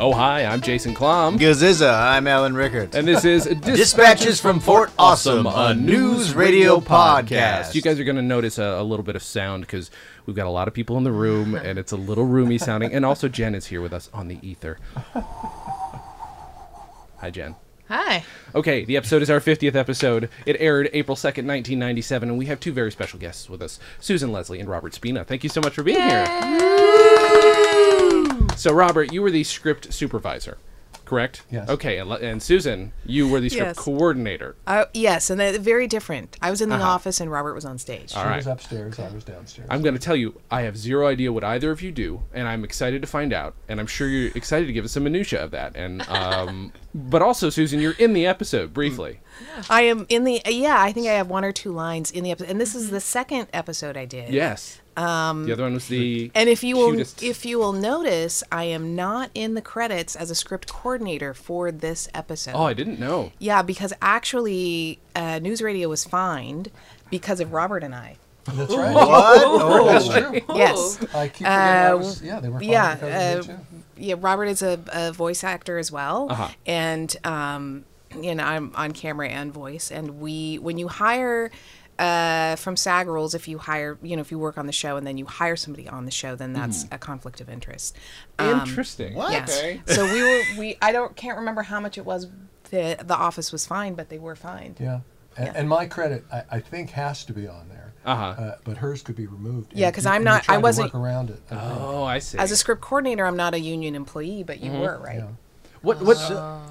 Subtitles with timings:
[0.00, 0.44] Oh, hi.
[0.44, 1.38] I'm Jason Klom.
[1.38, 2.94] Gaziza, I'm Alan Rickards.
[2.94, 7.74] And this is Dispatches from Fort Awesome, a news radio podcast.
[7.74, 9.90] You guys are going to notice a, a little bit of sound because
[10.24, 12.92] we've got a lot of people in the room and it's a little roomy sounding.
[12.92, 14.78] And also, Jen is here with us on the ether.
[17.18, 17.56] Hi, Jen.
[17.88, 18.22] Hi.
[18.54, 20.28] Okay, the episode is our 50th episode.
[20.46, 24.30] It aired April 2nd, 1997, and we have two very special guests with us Susan
[24.30, 25.24] Leslie and Robert Spina.
[25.24, 26.26] Thank you so much for being here.
[28.58, 30.58] So, Robert, you were the script supervisor,
[31.04, 31.42] correct?
[31.50, 31.68] Yes.
[31.68, 33.78] Okay, and, and Susan, you were the script Yes.
[33.78, 34.56] coordinator.
[34.66, 36.36] Uh, yes, and they're very different.
[36.42, 36.84] I was in the Uh-huh.
[36.90, 38.12] office and Robert was on stage.
[38.14, 38.36] All She right.
[38.36, 39.68] was upstairs, I was downstairs.
[39.70, 42.46] I'm going to tell you, I have zero idea what either of you do, and
[42.48, 43.54] I'm excited to find out.
[43.68, 45.76] And I'm sure you're excited to give us some minutia of that.
[45.76, 49.20] And um, but also, Susan, you're in the episode briefly.
[49.70, 50.82] I am in the yeah.
[50.82, 53.00] I think I have one or two lines in the episode, and this is the
[53.00, 54.30] second episode I did.
[54.34, 54.80] Yes.
[54.98, 58.64] Um, the other one was the And if you will, if you will notice, I
[58.64, 62.54] am not in the credits as a script coordinator for this episode.
[62.54, 63.32] oh, I didn't know.
[63.38, 66.70] yeah, because actually, uh, News Radio was fined
[67.10, 68.16] because of Robert and I.
[68.44, 68.94] That's right.
[68.94, 69.42] What?
[69.44, 70.40] Oh, That's true.
[70.56, 70.98] Yes.
[71.14, 73.58] I keep forgetting I Uh, was, yeah, they were fine yeah, because uh, me
[73.98, 76.48] yeah, Robert is a, a voice actor as well, Uh-huh.
[76.66, 77.84] and um,
[78.18, 79.90] you know I'm on camera and voice.
[79.90, 81.50] And we, when you hire
[81.98, 84.96] uh, from SAG rules, if you hire, you know, if you work on the show
[84.96, 87.96] and then you hire somebody on the show, then that's a conflict of interest.
[88.38, 89.16] Um, Interesting.
[89.16, 89.58] Yes.
[89.58, 89.80] Okay.
[89.86, 92.28] So we were we I don't can't remember how much it was.
[92.70, 94.76] The the office was fined, but they were fined.
[94.80, 95.00] Yeah.
[95.36, 95.52] And, Yeah.
[95.56, 97.92] and my credit, I, I think, has to be on there.
[98.04, 98.24] Uh-huh.
[98.42, 99.72] Uh, but hers could be removed.
[99.74, 101.40] Yeah, because I'm not- I wasn't- work around it.
[101.50, 102.38] Oh, I see.
[102.38, 105.16] As a script coordinator, I'm not a union employee, but you were right.
[105.18, 105.26] Yeah.
[105.82, 106.00] what?
[106.02, 106.18] What?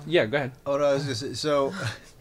[0.05, 0.51] yeah, go ahead.
[0.65, 1.73] Oh, no, I was just so.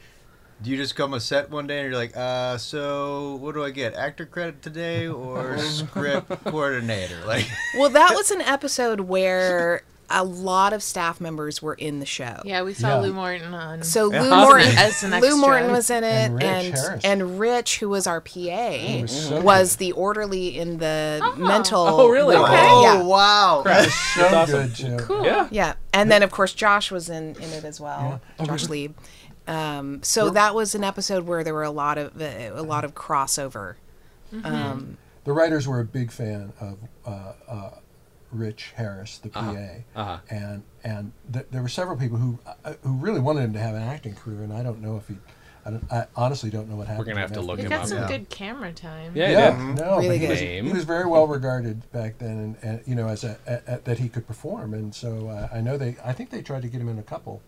[0.62, 3.62] Do you just come a set one day and you're like, uh, so what do
[3.62, 3.94] I get?
[3.94, 7.22] Actor credit today or script coordinator?
[7.27, 7.47] Like,
[7.77, 12.41] Well, that was an episode where a lot of staff members were in the show.
[12.45, 12.97] Yeah, we saw Yeah.
[13.00, 13.83] Lou Morton on.
[13.83, 14.31] So Lou Yeah.
[14.47, 15.37] Morton, As an Lou extra.
[15.37, 16.34] Morton was in it, And
[16.72, 21.34] Rich and and Rich, who was our PA, was so was the orderly in the
[21.37, 21.83] mental.
[21.87, 22.34] Oh, really?
[22.37, 22.47] Okay.
[22.71, 23.62] oh Yeah, wow!
[23.65, 23.69] So
[24.21, 24.61] That's awesome.
[24.69, 24.97] good, Joe.
[25.00, 25.25] Cool.
[25.25, 25.49] Yeah.
[25.50, 28.21] yeah, and then of course Josh was in in it as well.
[28.45, 28.95] Josh Lieb.
[29.49, 32.84] Um, so that was an episode where there were a lot of uh, a lot
[32.84, 33.77] of crossover.
[34.45, 37.71] Um, The writers were a big fan of uh, uh,
[38.33, 39.41] Rich Harris, the PA,
[39.95, 40.19] Uh-huh.
[40.31, 43.75] and and th- there were several people who uh, who really wanted him to have
[43.75, 45.17] an acting career, and I don't know if he,
[45.65, 47.07] I, don't, I honestly don't know what happened.
[47.07, 48.09] We're gonna have to him look He him got some Yeah.
[48.09, 49.13] good camera time.
[49.15, 49.75] Yeah, Yeah, yeah.
[49.75, 52.95] no, Really but he was, he was very well regarded back then, and, and you
[52.97, 55.97] know, as a, a, a- that he could perform, and so uh, I know they,
[56.05, 57.43] I think they tried to get him in a couple,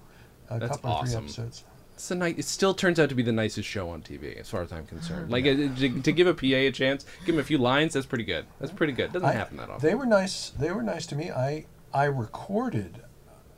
[0.48, 1.64] a That's couple or three episodes.
[1.98, 4.48] It's a nice, it still turns out to be the nicest show on TV, as
[4.48, 5.32] far as I'm concerned.
[5.32, 7.92] Like uh, to, to give a PA a chance, give him a few lines.
[7.94, 8.46] That's pretty good.
[8.60, 9.12] That's pretty good.
[9.12, 9.84] Doesn't I- happen that often.
[9.88, 10.50] They were nice.
[10.50, 11.32] They were nice to me.
[11.32, 13.02] I I recorded.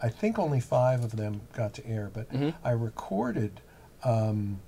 [0.03, 2.67] I think only five of them got to air, but Mm-hmm.
[2.67, 3.61] I recorded
[4.05, 4.61] um,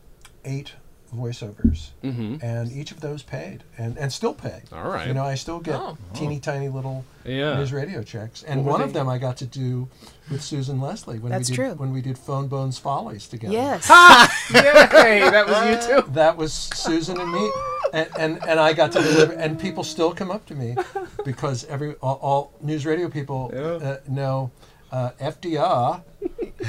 [0.44, 0.72] eight
[1.16, 2.43] voiceovers, Mhm.
[2.43, 4.62] and each of those paid, and and still pay.
[4.71, 5.06] All right.
[5.06, 5.97] You know, I still get Oh.
[6.15, 7.56] teeny tiny little Yeah.
[7.56, 8.87] news radio checks, and What one they?
[8.87, 9.89] of them I got to do
[10.31, 11.75] with Susan Leslie when That's we did true.
[11.75, 13.53] when we did Phone Bones Follies together.
[13.53, 13.88] yes.
[14.55, 15.21] Yay!
[15.31, 16.10] That was you too.
[16.12, 17.50] That was Susan and me,
[17.93, 19.33] and, and and I got to deliver.
[19.34, 20.77] And people still come up to me
[21.25, 23.60] because every all, all news radio people Yeah.
[23.60, 24.50] uh, know
[24.93, 26.03] uh, FDR,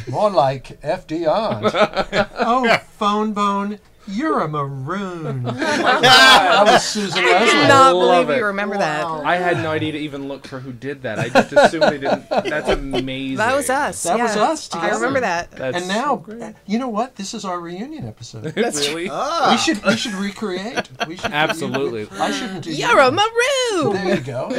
[0.09, 2.29] more like FDR.
[2.39, 5.45] oh, phone bone, you're a maroon.
[5.85, 7.51] Oh that was Susan I Leslie.
[7.51, 8.39] cannot love believe it.
[8.39, 9.05] you remember that.
[9.05, 11.19] I had no idea to even look for who did that.
[11.19, 12.29] I just assumed they didn't.
[12.29, 13.37] That's amazing.
[13.37, 14.03] That was us.
[14.03, 14.43] That was yeah.
[14.43, 14.95] us I together.
[14.95, 15.51] remember that.
[15.51, 16.25] That's And now,
[16.65, 17.15] you know what?
[17.15, 18.55] This is our reunion episode.
[18.55, 19.55] really, we ah.
[19.55, 20.89] should we should recreate.
[21.07, 22.07] We should absolutely.
[22.19, 22.73] I shouldn't do.
[22.73, 23.93] You're a maroon.
[23.93, 24.49] There you go.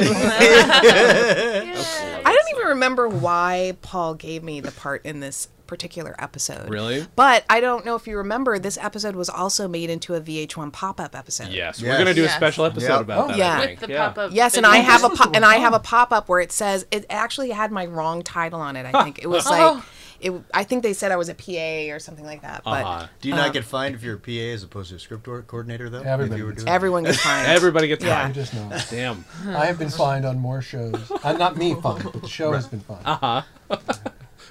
[2.23, 6.69] I don't even remember why Paul gave me the part in this particular episode.
[6.69, 7.05] Really?
[7.15, 10.71] But I don't know if you remember, this episode was also made into a VH1
[10.71, 11.49] pop-up episode.
[11.49, 11.97] Yes, we're Yes.
[11.97, 12.35] gonna do a Yes.
[12.35, 13.01] special episode Yep.
[13.01, 13.27] about Oh.
[13.29, 13.37] that.
[13.37, 13.57] Yeah.
[13.59, 14.07] I With the yeah.
[14.07, 14.31] pop-up.
[14.33, 14.79] Yes, and video.
[14.79, 17.51] I have a this po- and I have a pop-up where it says it actually
[17.51, 18.85] had my wrong title on it.
[18.93, 19.83] I think it was like
[20.21, 20.33] it.
[20.53, 22.61] I think they said I was a PA or something like that.
[22.63, 23.07] But Uh-huh.
[23.21, 25.41] Do you not get fined if you're a PA as opposed to a script or-
[25.41, 26.01] coordinator though?
[26.01, 27.47] Everybody if you were gets doing everyone gets fined.
[27.47, 28.19] Everybody gets Yeah.
[28.19, 28.35] I fined.
[28.35, 28.71] just know.
[28.89, 29.25] Damn.
[29.49, 31.11] I have been fined on more shows.
[31.23, 33.01] Uh, not me fined, but the show has been fined.
[33.05, 33.41] Uh-huh.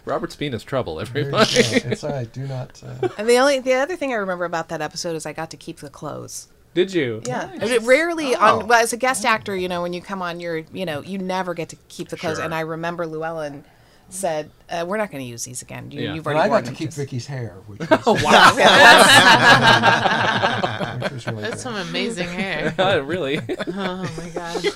[0.05, 1.53] Robert Spina's trouble, There you everybody.
[1.81, 1.89] go.
[1.91, 2.31] It's all right.
[2.39, 2.83] Do not.
[2.85, 5.51] Uh, And the only the other thing I remember about that episode is I got
[5.51, 6.49] to keep the clothes.
[6.75, 7.23] Did you?
[7.25, 8.61] Yeah, And it rarely Oh.
[8.61, 11.01] on well, as a guest actor, you know, when you come on, you're you know
[11.03, 12.37] you never get to keep the clothes.
[12.39, 12.45] Sure.
[12.45, 13.65] And I remember Llewellyn
[14.11, 15.91] said, uh, "We're not going to use these again.
[15.91, 16.15] You, Yeah.
[16.15, 18.55] You've and already I worn got to keep Just- Vicky's hair, which was, wow.
[21.01, 21.61] which was really That's good.
[21.61, 22.75] some amazing hair.
[22.79, 23.39] Uh, really?
[23.39, 24.67] Oh my god.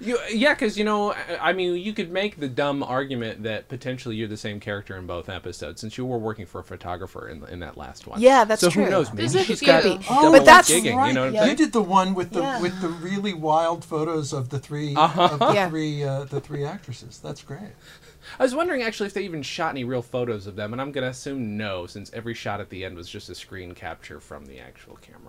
[0.00, 3.68] You, yeah, because you know, I I mean, you could make the dumb argument that
[3.68, 7.28] potentially you're the same character in both episodes, since you were working for a photographer
[7.28, 8.20] in, in that last one.
[8.20, 8.84] Yeah, that's so true.
[8.84, 9.08] who knows?
[9.12, 9.66] Maybe There's a she's few.
[9.66, 10.96] got Oh, double but that's gigging.
[10.96, 11.08] right.
[11.08, 11.44] You know yeah.
[11.46, 12.60] You did the one with the Yeah.
[12.60, 15.28] with the really wild photos of the 3 Uh-huh.
[15.32, 15.68] of the Yeah.
[15.68, 17.18] three uh, the three actresses.
[17.18, 17.72] That's great.
[18.38, 20.92] I was wondering actually if they even shot any real photos of them, and I'm
[20.92, 24.44] gonna assume no, since every shot at the end was just a screen capture from
[24.46, 25.19] the actual camera.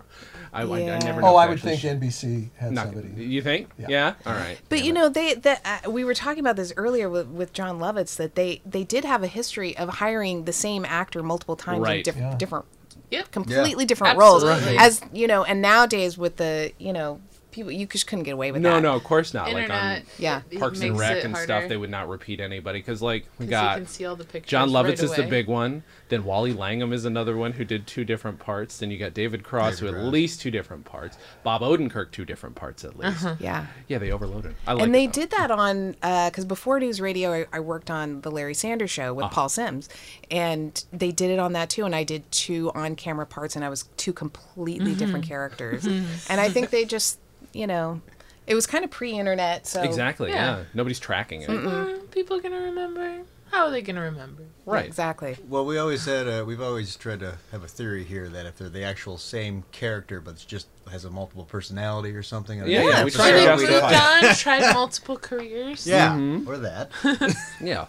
[0.53, 1.21] I, I- I never.
[1.21, 3.23] Know Oh, I would actually think NBC had Not, somebody.
[3.25, 3.69] you think?
[3.79, 3.85] Yeah.
[3.89, 4.13] Yeah.
[4.25, 4.57] All right.
[4.69, 7.53] But Damn you know, they that uh, we were talking about this earlier with, with
[7.53, 11.56] Jon Lovitz that they they did have a history of hiring the same actor multiple
[11.56, 12.35] times in diff- Yeah.
[12.38, 12.65] different,
[13.12, 13.31] Yep.
[13.31, 14.44] completely different roles.
[14.44, 17.21] As you know, and nowadays with the you know
[17.51, 18.81] people, you just couldn't get away with No, that.
[18.81, 19.48] no, no, of course not.
[19.48, 19.69] Internet.
[19.69, 20.42] Like on Yeah.
[20.50, 23.45] it Parks and Rec and harder, stuff, they would not repeat anybody because, like, we
[23.45, 24.50] 'cause got you can see all the pictures.
[24.50, 25.83] Jon Lovitz right is the big one.
[26.09, 28.77] Then Wally Langham is another one who did two different parts.
[28.80, 31.18] Then you got David Cross, David who at least two different parts.
[31.44, 33.24] Bob Odenkirk, two different parts at least.
[33.24, 33.36] Uh-huh.
[33.39, 33.68] Yeah.
[33.88, 34.56] Yeah, they overloaded.
[34.68, 37.59] I like and they it, did that on uh, because before News Radio, I, I
[37.62, 39.30] worked on the Larry Sanders Show with ah.
[39.30, 39.88] Paul Simms,
[40.30, 41.86] and they did it on that too.
[41.86, 45.00] And I did two on-camera parts, and I was two completely mm-hmm.
[45.00, 45.86] different characters.
[46.30, 47.19] and I think they just,
[47.53, 48.01] you know,
[48.48, 50.30] it was kind of pre-internet, so Exactly.
[50.30, 50.57] Yeah.
[50.57, 50.63] Yeah.
[50.74, 51.50] Nobody's tracking it.
[51.50, 53.21] Mm, people are gonna remember.
[53.51, 54.44] How are they gonna remember?
[54.65, 54.86] Right.
[54.86, 55.36] exactly.
[55.50, 58.57] Well, we always said uh, we've always tried to have a theory here that if
[58.57, 62.59] they're the actual same character, but it's just has a multiple personality or something.
[62.59, 64.74] in Yeah, yeah, we episode, try Or to they Yeah, we'd moved have- on, tried
[64.74, 65.86] multiple careers.
[65.86, 66.50] Yeah, Mm-hmm.
[66.50, 66.89] or that.
[67.62, 67.86] Yeah.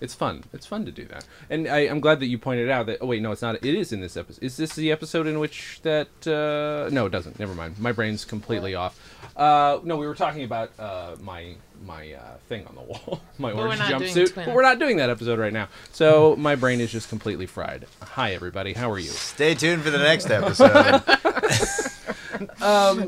[0.00, 0.44] It's fun.
[0.52, 1.24] It's fun to do that.
[1.48, 2.98] And I, I'm glad that you pointed out that.
[3.00, 3.56] Oh wait, no, it's not.
[3.56, 4.42] It is in this episode.
[4.42, 6.08] Is this the episode in which that?
[6.26, 7.38] Uh, no, it doesn't.
[7.38, 7.78] Never mind.
[7.78, 8.98] My brain's completely off.
[9.36, 11.54] Uh, no, we were talking about uh, my
[11.84, 14.34] my uh, thing on the wall, my we're orange jumpsuit.
[14.34, 15.68] But we're not doing that episode right now.
[15.92, 17.86] So my brain is just completely fried.
[18.02, 19.10] Hi everybody, how are you?
[19.10, 21.02] Stay tuned for the next episode.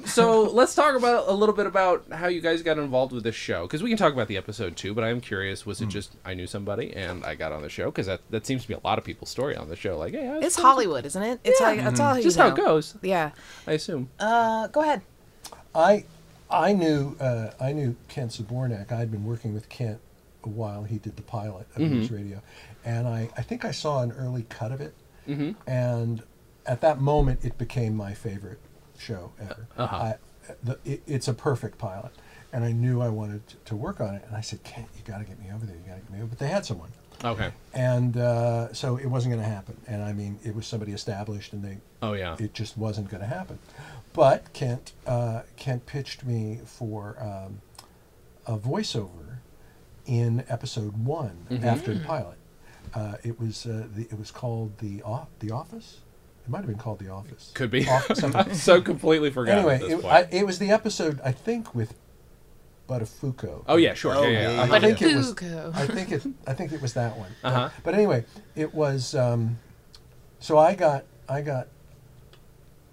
[0.06, 3.34] so let's talk about a little bit about how you guys got involved with this
[3.34, 6.16] show because we can talk about the episode too but i'm curious was it just
[6.24, 8.74] i knew somebody and i got on the show because that, that seems to be
[8.74, 11.22] a lot of people's story on the show like hey It's friends with- Hollywood, isn't
[11.22, 11.40] it?
[11.44, 12.44] It's like that's all you just know.
[12.44, 13.30] how it goes Yeah.
[13.66, 15.02] i assume Uh, go ahead.
[15.74, 16.04] I
[16.50, 18.92] I knew uh, I knew Kent Zbornak.
[18.92, 19.98] I'd been working with Kent
[20.44, 20.84] a while.
[20.84, 22.40] He did the pilot of News Radio,
[22.84, 24.94] and I, I think I saw an early cut of it.
[25.28, 25.52] Mm-hmm.
[25.68, 26.22] And
[26.64, 28.60] at that moment, it became my favorite
[29.00, 29.66] show ever.
[29.76, 29.96] Uh-huh.
[29.96, 30.14] I,
[30.62, 32.12] the, it, it's a perfect pilot,
[32.52, 34.24] and I knew I wanted to, to work on it.
[34.26, 35.76] And I said, Kent, you got to get me over there.
[35.76, 36.28] You got to get me over.
[36.28, 36.90] But they had someone.
[37.24, 39.76] okay And uh, so it wasn't going to happen.
[39.88, 43.22] And I mean, it was somebody established, and they oh yeah it just wasn't going
[43.22, 43.58] to happen.
[44.12, 47.60] But Kent uh, Kent pitched me for um,
[48.46, 49.38] a voiceover
[50.06, 51.64] in episode one Mm-hmm.
[51.64, 52.38] after the pilot.
[52.94, 55.98] Uh, it was uh, the, it was called the off the office.
[56.46, 57.50] It might have been called the office.
[57.54, 58.22] could be Office,
[58.62, 60.14] so completely forgot anyway, at this it, point.
[60.14, 61.92] I, it was the episode I think with
[62.88, 63.64] Buttafuoco.
[63.66, 64.66] oh yeah sure Oh, yeah, yeah, yeah.
[64.66, 64.72] yeah.
[64.72, 65.34] I think it was.
[65.42, 66.22] I think it.
[66.46, 67.30] I think it was that one.
[67.42, 67.70] But- Uh-huh.
[67.82, 69.14] But, anyway, it was.
[69.16, 69.58] Um,
[70.38, 71.66] so I got I got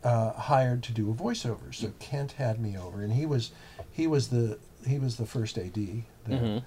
[0.04, 1.74] uh, hired to do a voiceover.
[1.74, 3.52] So Kent had me over, and he was
[3.92, 6.04] he was the he was the first AD there.
[6.28, 6.64] Mhm.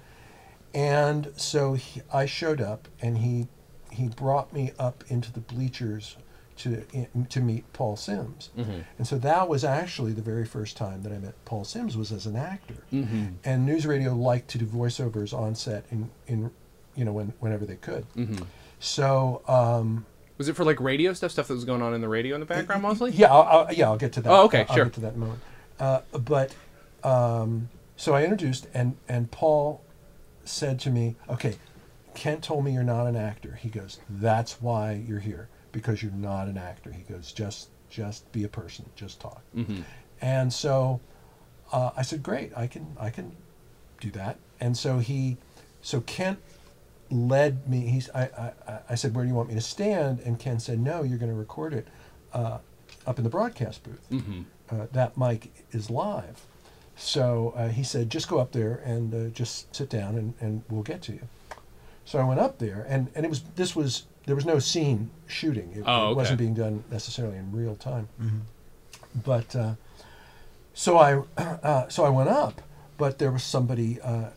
[0.73, 3.47] And so he, I showed up, and he
[3.91, 6.15] he brought me up into the bleachers
[6.57, 6.85] to
[7.29, 8.49] to meet Paul Simms.
[8.57, 8.83] Mhm.
[8.97, 12.11] And so that was actually the very first time that I met Paul Simms was
[12.11, 12.83] as an actor.
[12.91, 13.35] Mhm.
[13.43, 16.51] And News Radio liked to do voiceovers on set in in
[16.95, 18.05] you know when whenever they could.
[18.15, 18.45] Mhm.
[18.79, 20.05] So um,
[20.37, 22.39] was it for like radio stuff stuff that was going on in the radio in
[22.39, 24.31] the background mostly yeah, I'll, I'll, yeah, I'll get to that.
[24.31, 24.85] Oh, okay, I'll sure.
[24.85, 25.41] get to that in a moment.
[25.79, 26.53] Uh, but
[27.03, 29.81] um, so I introduced, and and Paul
[30.43, 31.55] said to me, "Okay,
[32.15, 36.11] Kent told me you're not an actor." He goes, "That's why you're here because you're
[36.11, 39.83] not an actor." He goes, "Just just be a person, just talk." Mhm.
[40.21, 40.99] And so
[41.71, 43.35] uh, I said, "Great, I can I can
[44.01, 45.37] do that." And so he,
[45.81, 46.39] so Kent
[47.11, 47.81] led me.
[47.87, 50.59] He's I I, I- I said, "Where do you want me to stand?" And Ken
[50.59, 51.87] said, "No, you're going to record it
[52.33, 52.57] uh,
[53.05, 54.05] up in the broadcast booth.
[54.09, 54.45] Mhm.
[54.69, 56.41] Uh, that mic is live."
[56.95, 60.63] So uh, he said, "Just go up there and uh, just sit down, and, and
[60.69, 61.27] we'll get to you."
[62.05, 65.09] So I went up there, and and it was this was there was no scene
[65.25, 65.71] shooting.
[65.73, 68.07] It, Oh, it wasn't being done necessarily in real time.
[69.25, 69.73] But uh,
[70.75, 72.61] so I uh, so I went up,
[72.99, 74.29] but there was somebody uh,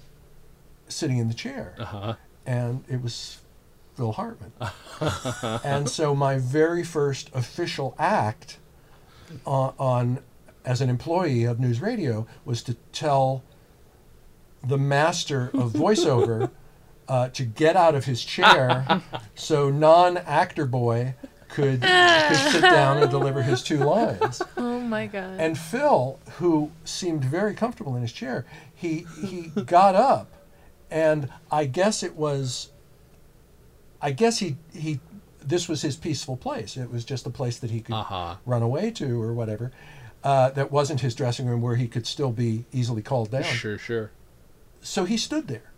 [0.89, 2.15] sitting in the chair, Uh-huh.
[2.47, 3.39] and it was
[3.97, 4.53] Phil Hartman.
[5.65, 8.59] and so my very first official act
[9.45, 10.19] on, on
[10.65, 13.43] as an employee of News Radio was to tell
[14.67, 16.51] the master of voiceover
[17.11, 19.03] uh, to get out of his chair
[19.35, 21.15] so non-actor boy
[21.49, 24.41] could, could sit down and deliver his two lines.
[24.57, 25.39] Oh my god.
[25.41, 30.29] And Phil, who seemed very comfortable in his chair, he he got up,
[30.91, 32.71] and I guess it was.
[34.03, 34.99] I guess he he,
[35.41, 36.77] this was his peaceful place.
[36.77, 38.37] It was just a place that he could Uh-huh.
[38.47, 39.71] run away to or whatever.
[40.25, 43.43] Uh, that wasn't his dressing room where he could still be easily called down.
[43.45, 44.11] Sure, sure.
[44.81, 45.70] So he stood there.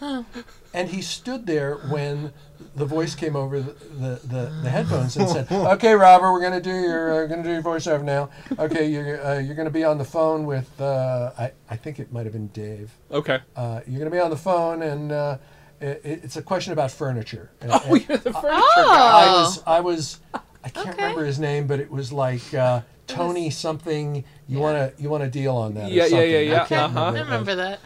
[0.72, 2.32] And he stood there when
[2.76, 6.60] the voice came over the, the, the, the headphones and said, "Okay, Robert, we're gonna
[6.60, 8.30] do your uh, gonna do your voiceover now.
[8.56, 12.12] Okay, you're uh, you're gonna be on the phone with uh, I I think it
[12.12, 12.92] might have been Dave.
[13.10, 13.40] Okay.
[13.56, 15.38] Uh, you're gonna be on the phone and uh,
[15.80, 17.50] it, it's a question about furniture.
[17.60, 19.42] And- Oh, and you're the furniture I Oh.
[19.42, 20.18] was I was
[20.62, 21.02] I can't Okay.
[21.02, 24.22] remember his name, but it was like uh, Tony something.
[24.46, 25.90] You wanna you want to deal on that?
[25.90, 27.00] or Yeah, yeah, yeah, I yeah, can't uh-huh.
[27.00, 27.26] I what it was.
[27.28, 27.80] remember that.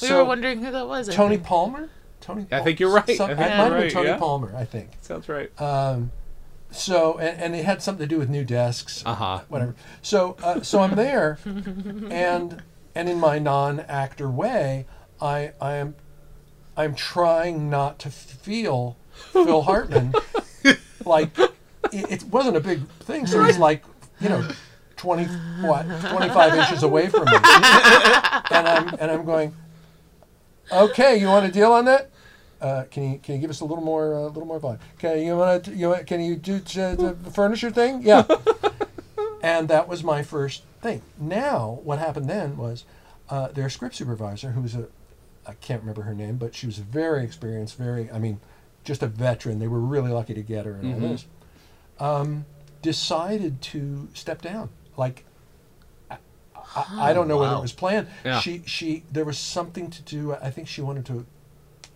[0.00, 1.08] We So- were wondering who that was.
[1.08, 1.46] Tony think.
[1.46, 1.88] Palmer.
[2.20, 2.46] Tony.
[2.50, 3.16] I think you're right.
[3.16, 4.16] Some, I think might you're have been right, Tony yeah.
[4.18, 4.54] Palmer.
[4.56, 4.90] I think.
[5.02, 5.60] Sounds right.
[5.60, 6.10] Um,
[6.70, 9.02] so and, and it had something to do with new desks.
[9.04, 9.42] Uh-huh.
[9.48, 9.74] Whatever.
[10.02, 12.62] So uh, so I'm there, and
[12.94, 14.86] and in my non-actor way,
[15.20, 15.94] I I am
[16.76, 20.14] I'm trying not to feel Phil Hartman
[21.04, 21.52] like it,
[22.10, 23.26] it wasn't a big thing.
[23.26, 23.84] So he's like
[24.20, 24.48] you know.
[24.96, 25.24] 20
[25.60, 29.54] what 25 inches away from me and i'm and i'm going
[30.72, 32.10] okay you want to deal on that
[32.64, 34.80] uh, can you can you give us a little more a little more volume?
[34.98, 38.00] Can you want to you want- can you do t- the furniture thing?
[38.02, 38.24] Yeah.
[39.42, 41.02] and that was my first thing.
[41.18, 42.86] Now what happened then was
[43.28, 44.86] uh, their script supervisor, who was a
[45.46, 48.40] I can't remember her name, but she was very experienced, very I mean,
[48.82, 49.58] just a veteran.
[49.58, 51.26] They were really lucky to get her and all this.
[52.00, 52.46] Um,
[52.80, 54.70] decided to step down.
[54.96, 55.26] Like
[56.76, 58.08] I, I, I don't know whether it was planned.
[58.24, 58.40] Yeah.
[58.40, 60.34] She she there was something to do.
[60.34, 61.26] I think she wanted to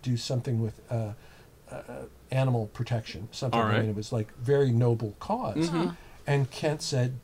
[0.01, 1.13] do something with uh,
[1.71, 1.81] uh,
[2.31, 3.27] animal protection.
[3.31, 3.59] Something.
[3.59, 5.69] All I mean, it was like very noble because
[6.27, 7.19] And Kent said,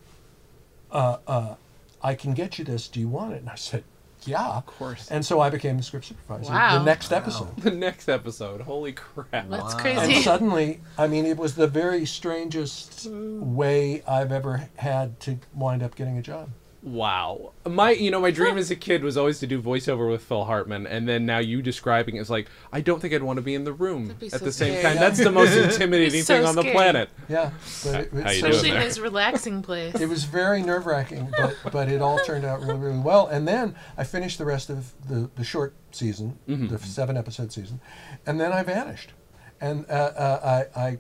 [0.92, 1.56] uh, uh,
[2.02, 2.88] "I can get you this.
[2.88, 3.84] Do you want it?" And I said,
[4.26, 5.10] "Yeah, of course.
[5.12, 6.52] And so I became the script supervisor.
[6.52, 6.80] Wow.
[6.80, 7.56] The next episode.
[7.62, 8.62] The next episode.
[8.62, 9.50] Holy crap.
[9.50, 9.70] That's Wow.
[9.70, 10.22] And crazy.
[10.24, 15.96] suddenly, I mean, it was the very strangest way I've ever had to wind up
[15.96, 16.50] getting a job.
[16.86, 17.54] Wow.
[17.68, 20.44] My you know, my dream as a kid was always to do voiceover with Phil
[20.46, 23.42] Hartman and then now you describing it is like I don't think I'd want to
[23.42, 24.84] be in the room That'd at so the same scary.
[24.94, 24.98] time.
[24.98, 27.10] That's the most intimidating so thing on the planet.
[27.28, 27.50] Yeah,
[27.84, 28.84] but it, How you doing Especially in there?
[28.84, 29.96] his relaxing place.
[29.96, 33.26] it was very nerve wracking, but but it all turned out really really well.
[33.26, 37.80] And then I finished the rest of the the short season, the seven episode season,
[38.28, 39.12] and then I vanished,
[39.60, 40.80] and uh, uh, I.
[40.80, 40.98] I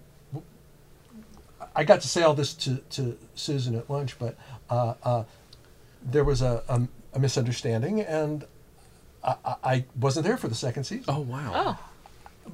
[1.77, 4.37] I got to say all this to, to Susan at lunch, but
[4.69, 5.23] uh, uh,
[6.05, 6.81] there was a, a,
[7.13, 8.45] a misunderstanding, and
[9.23, 11.05] I, I- I wasn't there for the second season.
[11.07, 11.51] Oh wow.
[11.53, 11.79] Oh,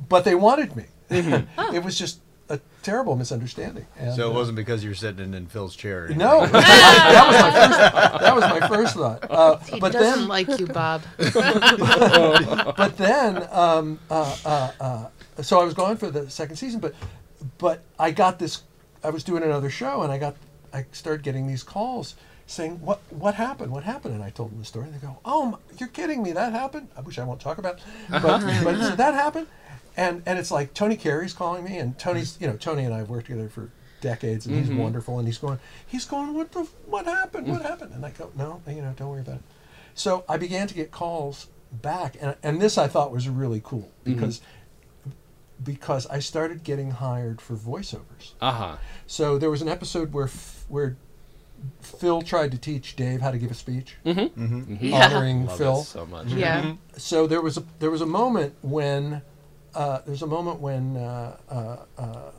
[0.09, 0.85] But they wanted me.
[1.09, 3.85] it was just a terrible misunderstanding.
[3.97, 6.05] And, So it uh, wasn't because you were sitting in Phil's chair.
[6.05, 8.21] or no, that was my first.
[8.21, 9.31] That was my first thought.
[9.31, 11.01] Uh, he but doesn't then, like you, Bob.
[11.17, 16.79] but then, um, uh, uh, uh, so I was gone for the second season.
[16.79, 16.93] But,
[17.57, 18.63] but I got this.
[19.03, 20.35] I was doing another show, and I got.
[20.73, 22.15] I started getting these calls
[22.51, 23.01] saying, "What?
[23.09, 23.71] What happened?
[23.71, 24.85] What happened?" And I told them the story.
[24.85, 26.31] And they go, "Oh, you're kidding me!
[26.31, 27.83] That happened." I wish I won't talk about, it.
[28.11, 28.39] Uh-huh.
[28.39, 28.89] but but uh-huh.
[28.89, 29.47] so that happened.
[29.97, 32.43] And and it's like Tony Carey's calling me, and Tony's mm-hmm.
[32.43, 34.79] you know Tony and I have worked together for decades, and he's mm-hmm.
[34.79, 37.65] wonderful, and he's going, he's going, what the, what happened, what mm.
[37.65, 37.93] happened?
[37.93, 39.43] And I go, no, you know, don't worry about it.
[39.93, 43.91] So I began to get calls back, and and this I thought was really cool
[44.03, 44.13] mm-hmm.
[44.13, 44.41] because
[45.63, 48.33] because I started getting hired for voiceovers.
[48.41, 48.77] Uh-huh.
[49.05, 50.97] So there was an episode where F- where
[51.81, 54.27] Phil tried to teach Dave how to give a speech, Yeah.
[54.93, 55.83] honoring Love Phil.
[55.83, 56.27] so much.
[56.27, 56.73] Yeah.
[56.97, 59.21] So there was a there was a moment when
[59.75, 62.31] uh, there's a moment when uh, uh, uh,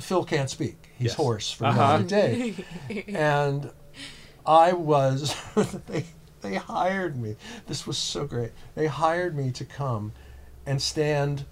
[0.00, 0.76] Phil can't speak.
[0.98, 1.14] He's Yes.
[1.16, 2.04] hoarse from Uh-huh.
[2.08, 3.70] yelling at and
[4.46, 5.34] I was
[5.86, 6.04] they
[6.40, 7.36] they hired me.
[7.66, 8.52] This was so great.
[8.74, 10.12] They hired me to come
[10.66, 11.44] and stand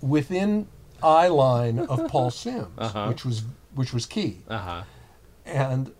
[0.00, 0.66] within
[1.02, 3.06] eye line of Paul Simms, Uh-huh.
[3.08, 3.42] which was
[3.74, 4.82] which was key Uh-huh.
[5.44, 5.92] and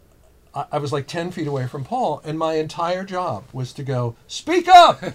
[0.55, 3.83] I, I was like ten feet away from Paul, and my entire job was to
[3.83, 5.01] go speak up.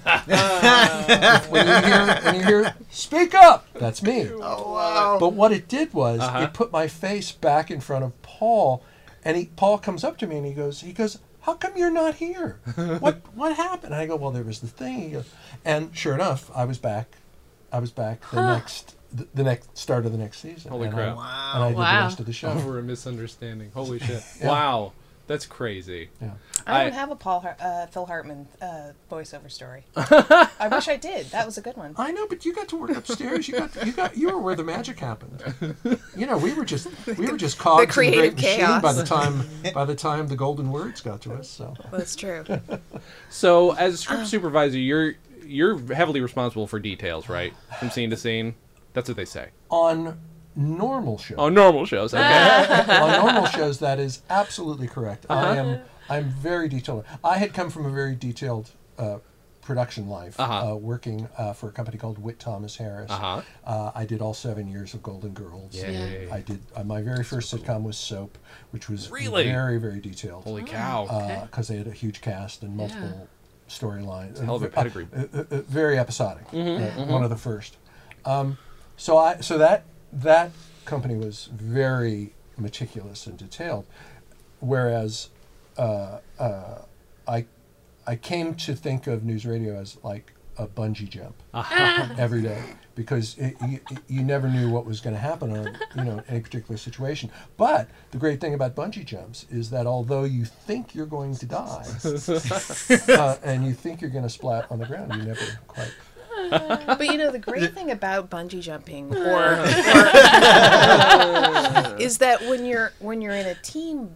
[1.49, 4.29] when you hear when you hear speak up, that's me.
[4.31, 5.17] Oh wow.
[5.19, 6.43] But what it did was Uh-huh.
[6.43, 8.83] it put my face back in front of Paul,
[9.23, 11.89] and he Paul comes up to me and he goes he goes how come you're
[11.91, 12.59] not here?
[12.99, 13.93] What what happened?
[13.93, 14.99] And I go well there was the thing.
[15.01, 15.29] He goes,
[15.65, 17.15] and sure enough I was back.
[17.71, 20.71] I was back the next the, the next start of the next season.
[20.71, 21.17] Holy and crap.
[21.17, 22.03] I, and I did the Wow.
[22.03, 22.49] rest of the show.
[22.49, 23.71] Over a misunderstanding.
[23.73, 24.23] Holy shit!
[24.41, 24.47] Yeah.
[24.47, 24.93] Wow,
[25.29, 26.09] that's crazy.
[26.19, 26.31] Yeah.
[26.67, 29.85] I I- don't have a Paul Har- uh, Phil Hartman uh, voiceover story.
[29.95, 31.27] I wish I did.
[31.27, 31.93] That was a good one.
[31.97, 33.47] I know, but you got to work upstairs.
[33.47, 35.41] You got you got you were where the magic happened.
[36.17, 38.91] You know, we were just we were just cogs in the creative great machine by
[38.91, 41.47] the time by the time the golden words got to us.
[41.49, 42.43] So That's true.
[43.29, 45.13] So, as a script supervisor, you're
[45.45, 47.53] you're heavily responsible for details, right?
[47.79, 48.55] From scene to scene.
[48.93, 49.49] That's what they say.
[49.69, 50.19] on
[50.55, 52.87] normal shows, On normal shows, okay.
[53.01, 55.25] on normal shows, that is absolutely correct.
[55.29, 55.79] I am
[56.09, 57.05] I'm very detailed.
[57.23, 59.19] I had come from a very detailed uh,
[59.61, 60.71] production life, Uh-huh.
[60.71, 63.11] uh, working uh, for a company called Witt Thomas Harris.
[63.11, 63.41] Uh-huh.
[63.63, 65.75] Uh, I did all seven years of Golden Girls.
[65.75, 66.27] Yay.
[66.31, 66.59] I did.
[66.75, 68.37] Uh, my very first sitcom was Soap,
[68.71, 69.43] which was Really?
[69.43, 70.43] very very detailed.
[70.45, 71.45] Holy cow!
[71.45, 73.27] because they had a huge cast and multiple
[73.69, 74.43] storylines.
[74.43, 75.07] hell of a pedigree.
[75.15, 76.45] Uh, uh, uh, very episodic.
[76.51, 77.77] uh, One of the first.
[78.25, 78.57] Um,
[78.97, 80.51] so I so that that
[80.85, 83.85] company was very meticulous and detailed,
[84.59, 85.29] whereas
[85.77, 86.81] uh, uh,
[87.27, 87.45] I
[88.05, 91.35] I came to think of news radio as like a bungee jump
[92.19, 92.61] every day
[92.93, 96.41] because it, you, you never knew what was going to happen on you know any
[96.41, 97.31] particular situation.
[97.55, 101.45] But the great thing about bungee jumps is that although you think you're going to
[101.45, 101.85] die
[103.09, 105.93] uh, and you think you're going to splat on the ground, you never quite.
[106.49, 109.65] But you know the great thing about bungee jumping, or, or-
[111.99, 114.15] is that when you're when you're in a team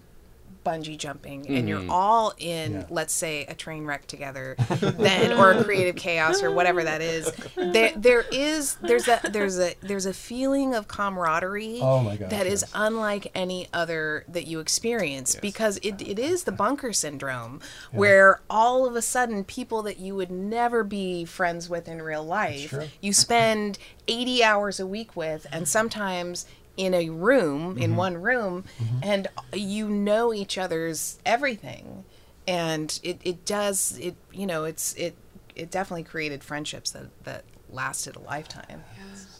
[0.64, 1.92] bungee jumping and you're mm-hmm.
[1.92, 2.86] all in, Yeah.
[2.90, 7.32] let's say, a train wreck together, then or a creative chaos or whatever that is,
[7.56, 12.30] there there is there's a there's a there's a feeling of camaraderie Oh my gosh,
[12.30, 12.72] that is yes.
[12.74, 17.60] unlike any other that you experience because it, it is the bunker syndrome
[17.92, 22.24] where all of a sudden people that you would never be friends with in real
[22.24, 23.78] life you spend
[24.08, 26.46] 80 hours a week with and sometimes
[26.78, 27.84] in a room Mm-hmm.
[27.84, 28.64] in one room
[29.02, 32.04] and you know each other's everything
[32.48, 35.16] and it, it does it you know it's it
[35.56, 38.84] it definitely created friendships that that lasted a lifetime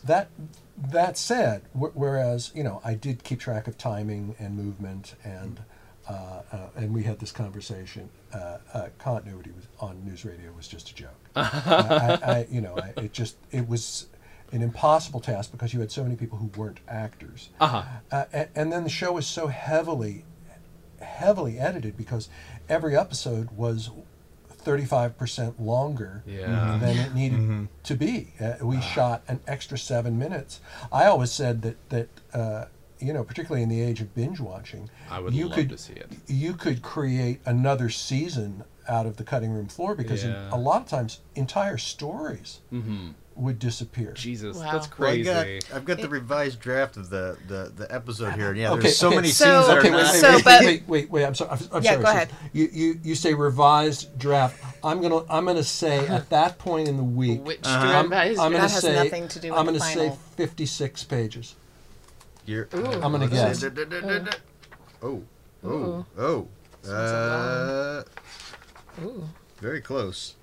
[0.06, 0.28] That
[0.92, 5.62] that said, wh- whereas you know I did keep track of timing and movement and.
[6.06, 8.10] Uh, uh, and we had this conversation.
[8.34, 11.16] Uh, uh, continuity was on news radio was just a joke.
[11.38, 14.08] I, I, I, you know, I, it just it was
[14.54, 17.50] an impossible task because you had so many people who weren't actors.
[17.60, 17.84] Uh-huh.
[18.12, 20.26] Uh, and, and then the show was so heavily,
[21.02, 22.30] heavily edited because
[22.70, 23.90] every episode was
[24.64, 26.78] 35% longer Yeah.
[26.80, 28.34] than it needed to be.
[28.40, 30.62] Uh, we shot an extra seven minutes.
[30.92, 32.66] I always said that, that uh,
[33.00, 35.78] you know, particularly in the age of binge watching, I would you love could, to
[35.78, 36.10] see it.
[36.28, 40.82] You could create another season out of the cutting room floor because in- a lot
[40.82, 42.60] of times entire stories
[43.36, 44.12] would disappear.
[44.14, 44.72] Jesus, Wow.
[44.74, 45.60] that's Well, I crazy.
[45.70, 48.82] got, I've got the revised draft of the, the, the episode here, and yeah, Okay,
[48.84, 49.16] there's so okay.
[49.18, 50.14] many So- scenes that Okay, are wait, not.
[50.14, 51.26] wait, So, wait, but- wait, wait, wait.
[51.26, 51.52] I'm sorry.
[51.52, 52.04] I'm, I'm Yeah, sorry.
[52.04, 52.16] go sis.
[52.16, 52.30] ahead.
[52.54, 54.64] You, you, you say revised draft.
[54.84, 57.44] I'm gonna, I'm gonna say at that point in the week.
[57.46, 59.96] Which I'm, revised I'm gonna That has say, nothing to do with I'm gonna say
[60.10, 60.20] final.
[60.38, 61.56] 56 pages.
[62.46, 62.82] You're, I'm
[63.14, 63.60] gonna let's guess.
[63.62, 63.68] see.
[65.02, 65.24] Oh,
[65.64, 66.06] oh, Ooh.
[66.18, 66.48] oh.
[66.84, 68.04] Sounds Uh,
[69.62, 70.36] very close.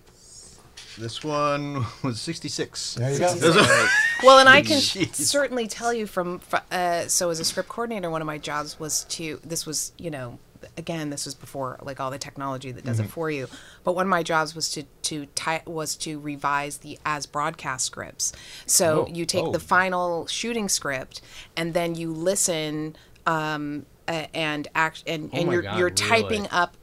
[0.98, 2.94] This one was 66.
[2.94, 3.86] There you go.
[4.22, 5.14] Well, and I can Jeez.
[5.14, 9.04] certainly tell you from uh, so as a script coordinator, one of my jobs was
[9.04, 10.38] to this was you know
[10.76, 13.06] again this was before like all the technology that does Mm-hmm.
[13.06, 13.48] it for you,
[13.82, 17.86] but one of my jobs was to to ty- was to revise the as broadcast
[17.86, 18.32] scripts.
[18.66, 19.52] So Oh, you take oh.
[19.52, 21.22] the final shooting script
[21.56, 22.94] and then you listen
[23.26, 25.96] um, uh, and act and, Oh and my you're God, you're really?
[25.96, 26.76] typing up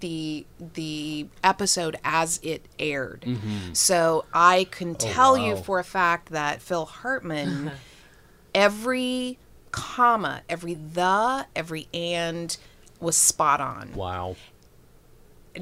[0.00, 3.22] the the episode as it aired.
[3.26, 3.72] Mm-hmm.
[3.74, 5.62] So I can tell you Oh, wow.
[5.62, 7.72] for a fact that Phil Hartman,
[8.54, 9.38] every
[9.70, 12.56] comma, every the, every and
[13.00, 13.92] was spot on.
[13.94, 14.36] wow.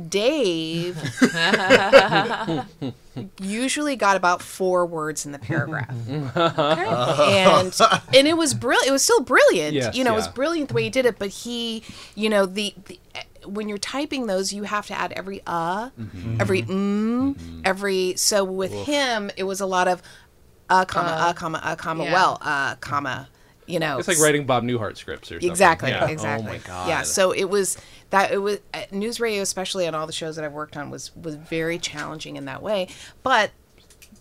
[0.09, 0.97] Dave
[3.41, 5.91] usually got about four words in the paragraph.
[6.09, 7.81] and
[8.15, 8.89] and it was brilliant.
[8.89, 9.75] It was still brilliant.
[9.75, 11.19] Yes, you know, it was brilliant the way he did it.
[11.19, 11.83] But he,
[12.15, 13.01] you know, the, the
[13.47, 15.91] when you're typing those, you have to add every uh,
[16.39, 18.15] every mm, every.
[18.17, 20.03] So with him, it was a lot of
[20.69, 22.13] uh, comma, uh, comma, uh, comma, Yeah.
[22.13, 23.29] well, uh, comma.
[23.67, 25.49] You know, It's like writing Bob Newhart scripts or something.
[25.49, 25.91] Exactly.
[25.91, 26.09] Yeah.
[26.09, 26.49] Exactly.
[26.49, 26.89] Oh my god.
[26.89, 27.03] Yeah.
[27.03, 27.79] So it was
[28.11, 30.91] that it was uh, news radio, especially on all the shows that I've worked on,
[30.91, 32.89] was was very challenging in that way.
[33.23, 33.53] But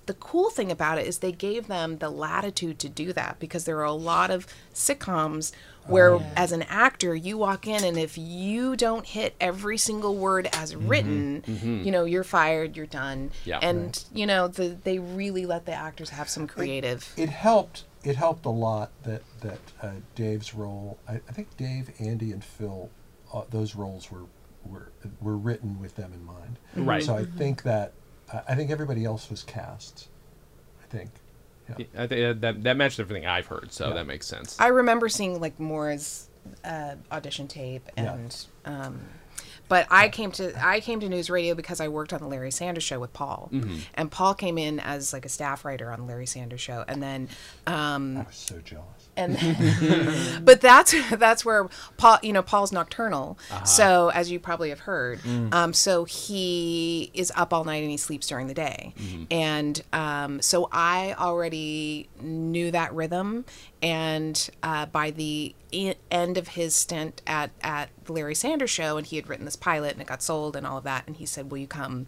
[0.06, 3.66] the cool thing about it is they gave them the latitude to do that because
[3.66, 5.52] there are a lot of sitcoms
[5.90, 10.48] where as an actor you walk in and if you don't hit every single word
[10.54, 11.44] as written
[11.84, 13.32] you know you're fired you're done.
[13.46, 13.60] Yeah.
[13.62, 17.12] and you know the, they really let the actors have some creative.
[17.18, 21.92] it helped it helped a lot that that uh, Dave's role I, I think Dave
[22.00, 22.90] Andy and Phil
[23.34, 24.26] uh, those roles were
[24.64, 26.60] were were written with them in mind.
[26.76, 27.04] Right.
[27.04, 27.94] so I think that
[28.32, 30.08] I I think everybody else was cast
[30.84, 31.10] I think
[31.78, 31.86] yeah.
[31.98, 33.94] I think uh, that that matched everything I've heard, so Yeah.
[33.96, 34.60] that makes sense.
[34.60, 36.28] I remember seeing like Moore's
[36.64, 38.14] uh, audition tape, Yeah.
[38.14, 39.00] and um,
[39.68, 42.52] but I came to I came to news radio because I worked on the Larry
[42.52, 43.52] Sanders Show with Paul,
[43.94, 47.02] and Paul came in as like a staff writer on the Larry Sanders Show, and
[47.04, 47.30] then
[47.68, 53.38] um, I was so jealous and but that's that's where Paul, you know, Paul's nocturnal.
[53.66, 55.20] So as you probably have heard,
[55.52, 58.94] um, so he is up all night and he sleeps during the day,
[59.30, 63.46] and um, so I already knew that rhythm.
[63.82, 68.98] And uh, by the e- end of his stint at at the Larry Sanders Show,
[68.98, 71.16] and he had written this pilot and it got sold and all of that, and
[71.16, 72.08] he said, "Will you come?"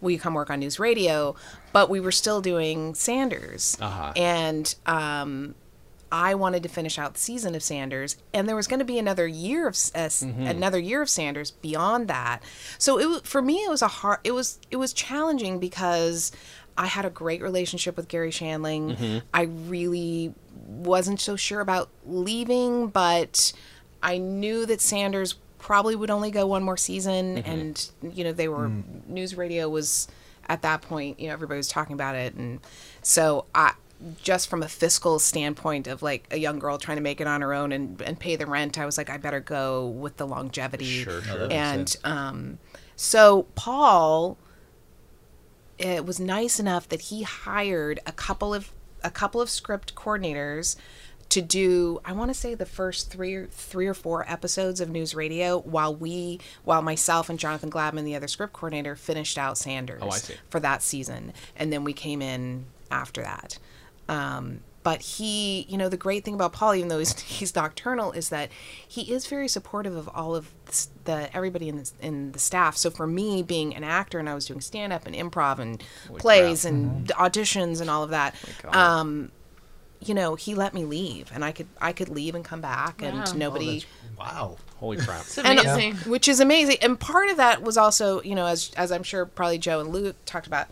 [0.00, 1.36] Will you come work on news radio?
[1.74, 4.14] But we were still doing Sanders, Uh-huh.
[4.16, 5.54] and um,
[6.12, 8.98] I wanted to finish out the season of Sanders, and there was going to be
[8.98, 10.46] another year of uh, s- mm-hmm.
[10.46, 12.42] another year of Sanders beyond that.
[12.78, 14.18] So it for me, it was a hard.
[14.24, 16.32] It was it was challenging because
[16.76, 18.96] I had a great relationship with Garry Shandling.
[18.96, 19.18] Mm-hmm.
[19.32, 20.34] I really
[20.66, 23.52] wasn't so sure about leaving, but
[24.02, 27.50] I knew that Sanders probably would only go one more season, mm-hmm.
[27.50, 29.06] and you know they were mm.
[29.06, 30.08] news radio was
[30.48, 31.20] at that point.
[31.20, 32.60] You know everybody was talking about it, and
[33.02, 33.74] so I
[34.22, 37.40] just from a fiscal standpoint of like a young girl trying to make it on
[37.42, 40.26] her own and, and pay the rent, I was like, I better go with the
[40.26, 41.02] longevity.
[41.02, 41.48] Sure, sure.
[41.50, 42.58] And um,
[42.96, 44.38] so Paul,
[45.78, 48.70] it was nice enough that he hired a couple of
[49.02, 50.76] a couple of script coordinators
[51.30, 54.90] to do I want to say the first three or three or four episodes of
[54.90, 59.56] News Radio while we while myself and Jonathan Gladman the other script coordinator finished out
[59.56, 63.58] Sanders Oh, for that season and then we came in after that
[64.10, 68.12] um, but he you know the great thing about Paul even though he's, he's nocturnal
[68.12, 68.48] is that
[68.86, 72.76] he is very supportive of all of s- the everybody in the, in the staff
[72.76, 75.82] so for me being an actor and I was doing stand up and improv and
[76.18, 78.74] plays and auditions and all of that God.
[78.74, 79.30] um,
[80.02, 83.02] you know he let me leave and I could I could leave and come back
[83.02, 83.08] Wow.
[83.08, 83.84] and Oh, nobody
[84.18, 84.56] Wow.
[84.76, 85.20] Holy crap.
[85.22, 85.94] It's and- amazing.
[86.10, 86.76] which is amazing.
[86.82, 89.90] And part of that was also, you know, as as I'm sure probably Joe and
[89.90, 90.68] Luke talked about,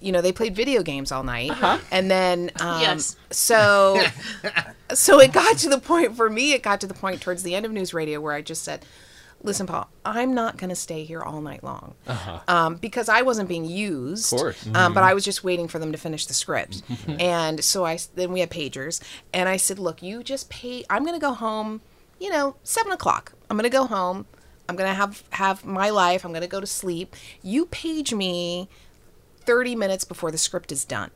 [0.00, 1.52] you know, they played video games all night,
[1.90, 3.16] and then um, Yes.
[3.30, 4.00] so
[4.92, 6.52] so it got to the point for me.
[6.52, 8.84] It got to the point towards the end of news radio where I just said.
[9.40, 9.88] Listen, Paul.
[10.04, 11.94] I'm not going to stay here all night long
[12.48, 14.32] um, because I wasn't being used.
[14.32, 14.66] Of course.
[14.74, 16.82] Um, but I was just waiting for them to finish the script.
[17.06, 19.00] and so I then we had pagers,
[19.32, 20.84] and I said, "Look, you just pay.
[20.90, 21.82] I'm going to go home.
[22.18, 23.32] You know, seven o'clock.
[23.48, 24.26] I'm going to go home.
[24.68, 26.24] I'm going to have have my life.
[26.24, 27.14] I'm going to go to sleep.
[27.40, 28.68] You page me."
[29.48, 31.10] 30 minutes before the script is done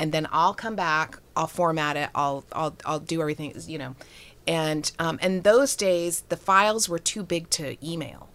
[0.00, 3.94] and then i'll come back i'll format it i'll i'll, I'll do everything you know
[4.48, 8.28] and um, and those days the files were too big to email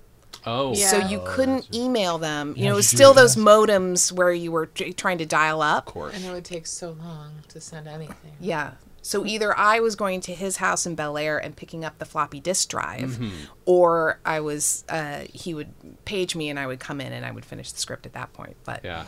[0.45, 0.73] Oh.
[0.73, 0.87] Yeah.
[0.87, 2.55] so you couldn't email them.
[2.57, 3.45] You know, it was still those fast.
[3.45, 5.85] modems where you were tr- trying to dial up.
[5.87, 6.15] Of course.
[6.15, 8.31] And it would take so long to send anything.
[8.39, 8.71] Yeah.
[9.03, 12.05] So either I was going to his house in Bel Air and picking up the
[12.05, 13.29] floppy disk drive, Mm-hmm.
[13.67, 15.71] or I was uh, he would
[16.05, 18.33] page me and I would come in and I would finish the script at that
[18.33, 18.57] point.
[18.63, 19.05] But Yeah.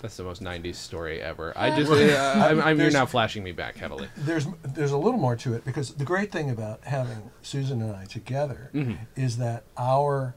[0.00, 1.52] That's the most 90s story ever.
[1.56, 4.08] I just, uh, I'm, I'm, you're now flashing me back heavily.
[4.16, 7.94] there's there's a little more to it because the great thing about having Susan and
[7.94, 8.70] I together
[9.16, 10.34] is that our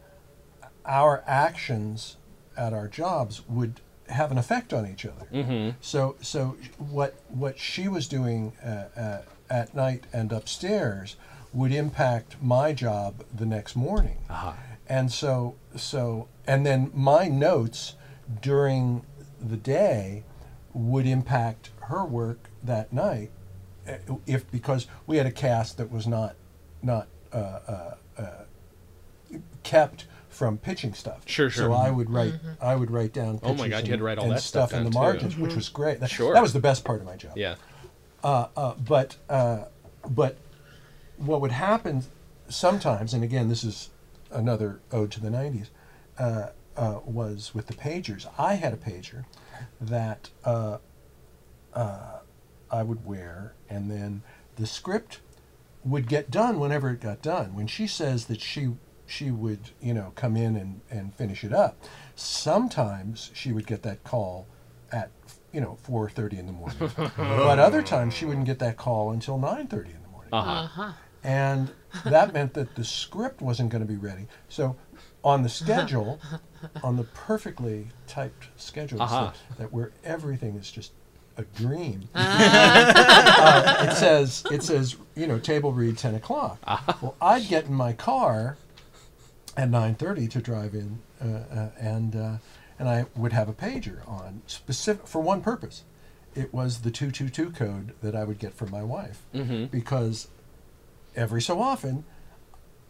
[0.86, 2.18] our actions
[2.58, 5.28] at our jobs would have an effect on each other.
[5.32, 5.78] Mm-hmm.
[5.82, 11.16] So so what what she was doing uh, uh, at night and upstairs
[11.54, 14.18] would impact my job the next morning.
[14.88, 17.96] And so so and then my notes
[18.42, 19.06] during
[19.44, 20.24] the day
[20.74, 23.32] would impact her work that night
[23.88, 23.94] uh,
[24.26, 26.36] if because we had a cast that was not
[26.82, 31.22] not uh, uh, uh, kept from pitching stuff.
[31.28, 31.66] Sure, sure.
[31.66, 33.40] So I would write I would write down.
[33.44, 34.90] Oh my pitches God, you had to write all and that stuff stuff in the
[34.90, 35.06] down, too.
[35.06, 36.00] margins, which was great.
[36.00, 36.34] That, Sure.
[36.34, 37.34] that was the best part of my job.
[37.38, 37.56] Yeah.
[38.24, 39.66] Uh, but uh,
[40.10, 40.38] but
[41.18, 42.04] what would happen
[42.50, 43.90] sometimes, and again, this is
[44.32, 45.68] another ode to the '90s,
[46.78, 48.28] uh, was with the pagers.
[48.38, 49.26] I had a pager
[49.80, 50.78] that uh,
[51.74, 52.20] uh,
[52.72, 54.24] I would wear, and then
[54.56, 55.20] the script
[55.84, 57.54] would get done whenever it got done.
[57.56, 58.72] When she says that she
[59.06, 61.78] she would you know come in and, and finish it up,
[62.16, 64.48] sometimes she would get that call
[64.92, 65.12] at
[65.52, 66.78] you know four thirty in the morning,
[67.18, 70.94] but other times she wouldn't get that call until nine thirty in the morning Uh-huh.
[71.24, 71.72] and
[72.06, 74.28] that meant that the script wasn't going to be ready.
[74.50, 74.76] So,
[75.24, 76.20] on the schedule,
[76.84, 79.32] on the perfectly typed schedule, Uh-huh.
[79.34, 80.92] so that where everything is just
[81.38, 86.60] a dream, uh, it says it says you know table read ten o'clock.
[87.02, 88.58] Well, I'd get in my car
[89.58, 92.38] at nine thirty to drive in, uh, uh, and uh,
[92.80, 95.84] and I would have a pager on specific for one purpose.
[96.36, 99.66] It was the two two two code that I would get from my wife Mm-hmm.
[99.66, 100.28] because
[101.16, 102.04] every so often,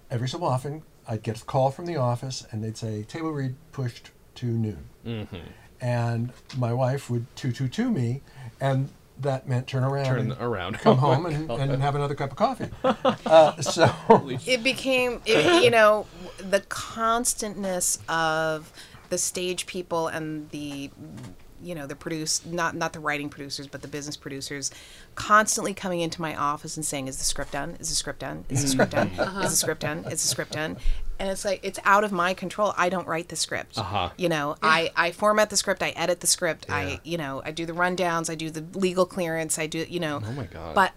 [0.09, 3.55] every so often, I'd get a call from the office and they'd say table read
[3.71, 5.37] pushed to noon, Mm-hmm.
[5.81, 8.21] and my wife would two two two me,
[8.61, 8.89] and
[9.19, 10.79] that meant turn around, Turn and around.
[10.79, 12.69] come Oh home, and, and have another cup of coffee.
[13.25, 13.89] Uh, so
[14.45, 16.05] it became it, you know
[16.37, 18.71] the constantness of
[19.09, 20.89] the stage people and the
[21.63, 24.71] you know the produce not not the writing producers but the business producers
[25.15, 27.77] constantly coming into my office and saying is the script done?
[27.79, 28.45] Is the script done?
[28.49, 29.07] Is the script done?
[29.09, 29.99] Is the script done?
[30.05, 30.77] Is the script done?
[31.19, 32.73] And it's like it's out of my control.
[32.77, 33.77] I don't write the script.
[33.77, 34.09] Uh-huh.
[34.17, 37.51] you know i i format the script i edit the script i you know i
[37.51, 40.21] do the rundowns i do the legal clearance i do you know.
[40.25, 40.75] Oh my God.
[40.75, 40.91] but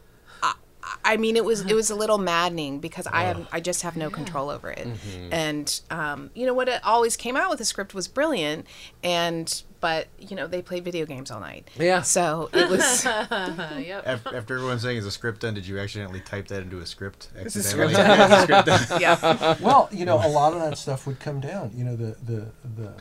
[0.87, 3.83] I, I mean, it was it was a little maddening because I have I just
[3.83, 5.33] have no control over it, Mm-hmm.
[5.33, 6.68] and um, you know what?
[6.68, 8.66] It always came out with the script was brilliant,
[9.03, 11.68] and but you know they played video games all night.
[11.79, 12.03] Yeah.
[12.03, 14.03] So it was yep.
[14.07, 16.87] After, after everyone's saying is a script done, did you accidentally type that into a
[16.87, 17.29] script?
[17.37, 17.92] a Accidentally?
[17.96, 19.01] Yeah, it's a script done.
[19.01, 19.57] yeah.
[19.61, 21.72] well, you know, a lot of that stuff would come down.
[21.75, 22.46] You know, the the
[22.77, 22.92] the.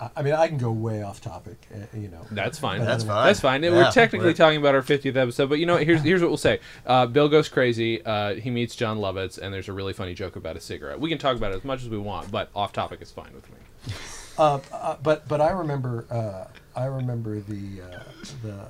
[0.00, 1.58] I- I mean, I can go way off topic.
[1.74, 2.80] Uh, you know, That's fine.
[2.84, 3.26] That's fine.
[3.26, 3.62] That's fine.
[3.62, 5.84] Yeah, We're technically we're- talking about our 50th episode, but you know, what?
[5.84, 6.60] here's here's what we'll say.
[6.86, 8.04] Uh, Bill goes crazy.
[8.04, 10.98] Uh, he meets Jon Lovitz, and there's a really funny joke about a cigarette.
[11.00, 13.32] We can talk about it as much as we want, but off topic is fine
[13.34, 13.56] with me.
[14.38, 18.02] Uh, uh, but but I remember uh, I remember the uh,
[18.42, 18.68] the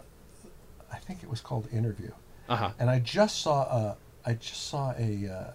[0.92, 2.10] I think it was called interview,
[2.48, 2.70] Uh huh.
[2.80, 5.54] and I just saw a I just saw a.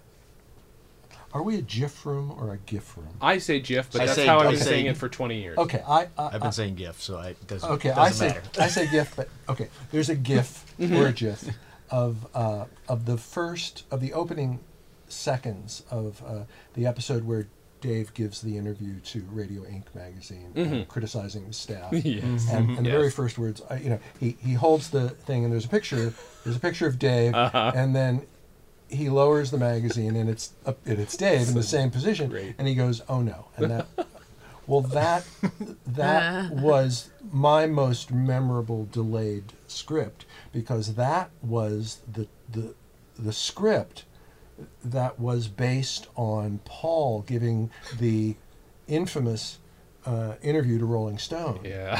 [1.35, 3.09] Are we a GIF room or a GIF room?
[3.21, 5.09] I say GIF, but I that's say- how I've I been say- saying it for
[5.09, 5.57] 20 years.
[5.57, 7.73] Okay, I, I I've been saying GIF, so I, it doesn't, matter.
[7.75, 8.41] Okay, doesn't I say matter.
[8.61, 9.67] I say GIF, but okay.
[9.91, 11.43] There's a GIF or a GIF
[11.91, 14.59] of uh, of the first of the opening
[15.09, 16.39] seconds of uh,
[16.73, 17.47] the episode where
[17.81, 19.83] Dave gives the interview to Radio Inc.
[19.93, 21.91] magazine, uh, criticizing the staff.
[22.05, 22.47] Yes.
[22.49, 23.13] And, and the very Yes.
[23.13, 26.13] first words, I, you know, he, he holds the thing, and there's a picture.
[26.43, 27.73] There's a picture of Dave, Uh-huh.
[27.75, 28.25] and then
[28.89, 32.55] he lowers the magazine, and it's up, and it's Dave in the same position, great.
[32.57, 33.87] and he goes, "Oh no!" And that,
[34.67, 35.25] well, that
[35.87, 42.73] that was my most memorable delayed script because that was the the
[43.17, 44.05] the script
[44.83, 48.35] that was based on Paul giving the
[48.87, 49.57] infamous
[50.05, 51.99] uh, interview to Rolling Stone Yeah.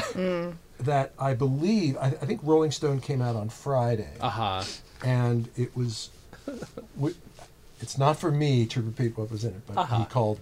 [0.80, 4.64] that I believe I, I think Rolling Stone came out on Friday, Uh huh.
[5.04, 6.10] and it was.
[6.96, 7.14] w-
[7.80, 9.98] It's not for me to repeat what was in it, but Uh-huh.
[9.98, 10.38] he called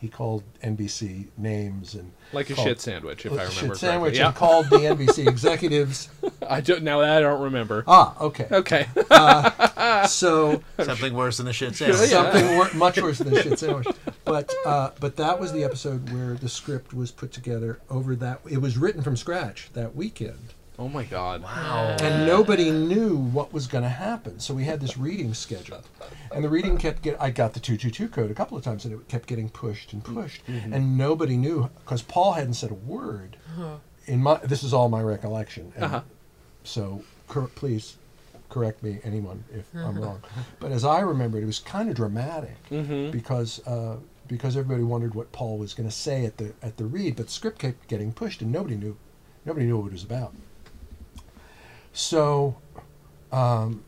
[0.00, 3.60] he called NBC names and Like a called- shit sandwich, if I a remember shit
[3.68, 3.78] correctly.
[3.88, 4.26] sandwich Yeah.
[4.26, 6.08] and called the NBC executives.
[6.48, 7.84] I don't now that I don't remember.
[7.86, 8.48] Ah, okay.
[8.50, 8.88] Okay.
[10.08, 12.10] So Something worse than a shit sandwich.
[12.10, 13.86] something wor- much worse than a shit sandwich.
[14.24, 18.40] But uh, but that was the episode where the script was put together over that.
[18.50, 20.54] It was written from scratch that weekend.
[20.82, 21.42] Oh my god.
[21.42, 21.96] Wow.
[22.00, 24.40] And nobody knew what was going to happen.
[24.40, 25.88] So we had this reading scheduled,
[26.34, 27.20] and the reading kept get.
[27.20, 29.48] I got the two two two code a couple of times, and it kept getting
[29.48, 33.36] pushed and pushed, and nobody knew because Paul hadn't said a word.
[34.06, 36.00] In my, this is all my recollection, and Uh-huh.
[36.64, 37.96] so cor- please
[38.48, 40.20] correct me, anyone, if I'm wrong.
[40.58, 42.56] But as I remember it, it was kind of dramatic
[43.12, 43.64] because.
[43.66, 43.96] Uh,
[44.28, 47.26] because everybody wondered what Paul was going to say at the at the read, but
[47.26, 48.96] the script kept getting pushed, and nobody knew,
[49.44, 50.32] nobody knew what it was about.
[51.92, 52.56] So,
[53.30, 53.84] um,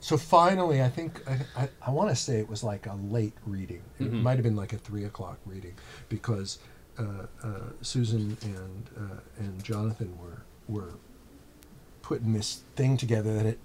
[0.00, 3.34] so finally, I think I, I, I want to say it was like a late
[3.46, 3.82] reading.
[3.98, 5.74] It might have been like a three o'clock reading
[6.08, 6.58] because
[6.98, 7.48] uh, uh,
[7.82, 10.94] Susan and uh, and Jonathan were were
[12.02, 13.58] putting this thing together that it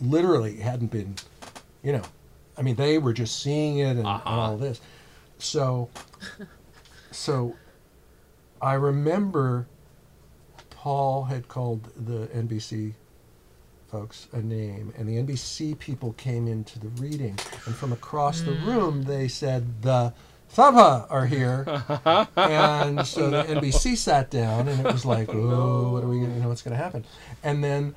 [0.00, 1.14] literally hadn't been,
[1.82, 2.02] you know,
[2.56, 4.30] I mean they were just seeing it and, and Uh-huh.
[4.30, 4.80] all this.
[5.38, 5.90] So,
[7.10, 7.54] so
[8.62, 9.66] I remember
[10.70, 12.94] Paul had called the NBC
[13.94, 18.50] folks a name, and the NBC people came into the reading, and from across the
[18.50, 20.12] room they said the
[20.52, 21.64] Sabha are here,
[22.36, 26.34] and so the NBC sat down, and it was like, oh, what are we, gonna,
[26.34, 27.04] you know, what's going to happen?
[27.44, 27.94] And then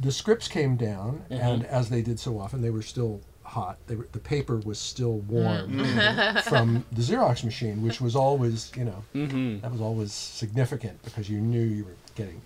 [0.00, 1.34] the scripts came down, Mm-hmm.
[1.34, 3.76] and as they did so often, they were still hot.
[3.88, 6.38] They were, the paper was still warm Mm-hmm.
[6.48, 9.60] from the Xerox machine, which was always, you know, Mm-hmm.
[9.60, 12.40] that was always significant because you knew you were getting.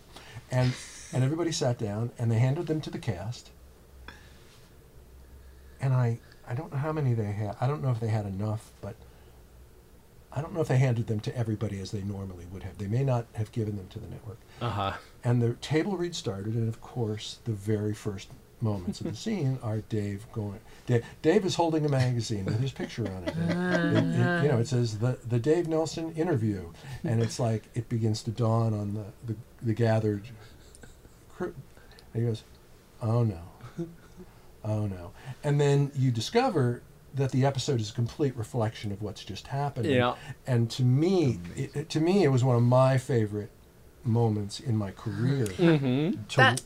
[0.50, 0.72] And
[1.12, 3.51] and everybody sat down and they handed them to the cast.
[5.81, 7.57] And I I don't know how many they had.
[7.61, 8.95] I don't know if they had enough, but
[10.33, 12.79] I don't know if they handed them to everybody as they normally would have.
[12.79, 14.38] They may not have given them to the network.
[14.61, 14.92] Uh huh.
[15.25, 18.29] And the table read started, and of course, the very first
[18.61, 20.61] moments of the scene are Dave going.
[20.87, 23.35] Dave, Dave is holding a magazine with his picture on it.
[23.37, 26.71] And it- it- you know, it says the the Dave Nelson interview,
[27.05, 30.23] and it's like it begins to dawn on the the, the gathered.
[31.37, 31.55] Crew.
[32.14, 32.42] And he goes,
[33.03, 33.38] "Oh no,
[34.64, 35.12] oh no,"
[35.44, 36.83] and then you discover
[37.14, 39.87] that the episode is a complete reflection of what's just happened.
[39.87, 40.14] Yeah.
[40.46, 43.51] And to me, it, it- to me, it was one of my favorite
[44.05, 45.46] moments in my career.
[45.46, 46.22] Mm-hmm.
[46.29, 46.62] To- That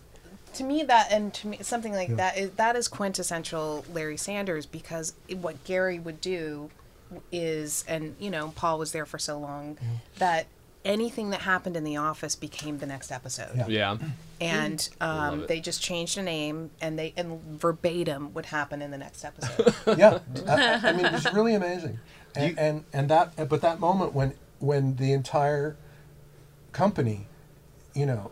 [0.55, 2.15] to me that and to me something like Yeah.
[2.17, 6.71] that is that is quintessential Larry Sanders because it- what Garry would do
[7.33, 9.79] is and you know Paul was there for so long
[10.19, 10.47] that
[10.85, 13.67] anything that happened in the office became the next episode Yeah.
[13.69, 13.99] Yeah.
[14.41, 18.99] and um, they just changed a name and they and verbatim would happen in the
[18.99, 21.99] next episode yeah, I, I- I mean, it was really amazing,
[22.35, 25.77] and, You- and and that, but that moment when when the entire
[26.73, 27.27] company,
[27.95, 28.31] you know,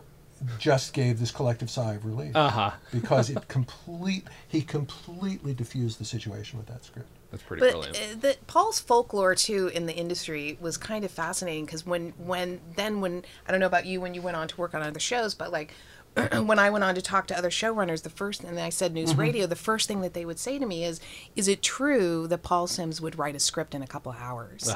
[0.57, 2.71] just gave this collective sigh of relief Uh huh.
[2.91, 7.09] because it complete he completely diffused the situation with that script.
[7.31, 7.95] That's pretty but brilliant.
[7.97, 12.59] uh, the, Paul's folklore too in the industry was kind of fascinating because when when
[12.75, 14.99] then when I don't know about you when you went on to work on other
[14.99, 15.73] shows, but like
[16.43, 19.13] when I went on to talk to other showrunners, the first and I said news
[19.15, 20.99] radio, the first thing that they would say to me is,
[21.35, 24.67] "Is it true that Paul Simms would write a script in a couple of hours?"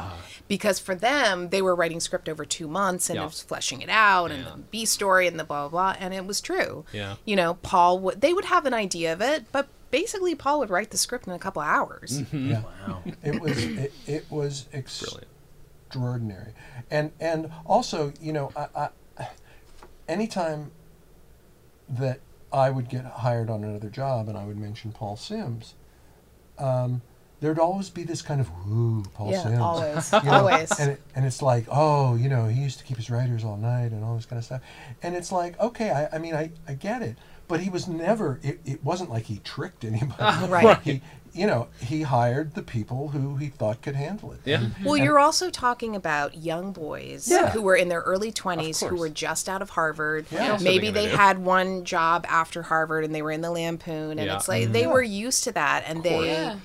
[0.47, 3.23] Because for them, they were writing script over two months and Yeah.
[3.23, 6.13] it was fleshing it out and the B story and the blah blah blah, and
[6.13, 6.85] it was true.
[6.93, 7.15] Yeah.
[7.25, 10.71] You know, Paul would they would have an idea of it, but basically Paul would
[10.71, 12.23] write the script in a couple of hours.
[12.33, 13.03] Yeah, Wow.
[13.23, 15.27] it was it, it was Brilliant.
[15.87, 16.53] extraordinary,
[16.89, 19.27] and and also you know I, I
[20.07, 20.71] anytime
[21.87, 22.19] that
[22.51, 25.75] I would get hired on another job and I would mention Paul Simms,
[26.57, 27.01] um,
[27.39, 29.59] there'd always be this kind of ooh Paul Yeah, Simms.
[29.61, 30.79] always, You know, always.
[30.79, 33.57] And, it, and it's like, oh, you know, he used to keep his writers all
[33.57, 34.61] night and all this kind of stuff.
[35.03, 37.17] And it's like, okay, I, I mean, I, I get it.
[37.47, 40.15] But he was never, it, it wasn't like he tricked anybody.
[40.19, 40.79] Uh, right.
[40.81, 41.01] He,
[41.33, 44.39] you know, he hired the people who he thought could handle it.
[44.45, 44.57] Yeah.
[44.57, 44.75] Mm-hmm.
[44.77, 47.49] And- Well, you're also talking about young boys Yeah.
[47.49, 50.25] who were in their early 20s, who were just out of Harvard.
[50.31, 50.39] Yeah.
[50.41, 51.17] What else are Maybe they they do?
[51.17, 54.35] had one job after Harvard and they were in the Lampoon, and Yeah.
[54.35, 54.73] it's like mm-hmm.
[54.73, 56.55] they were used to that, and they, Yeah.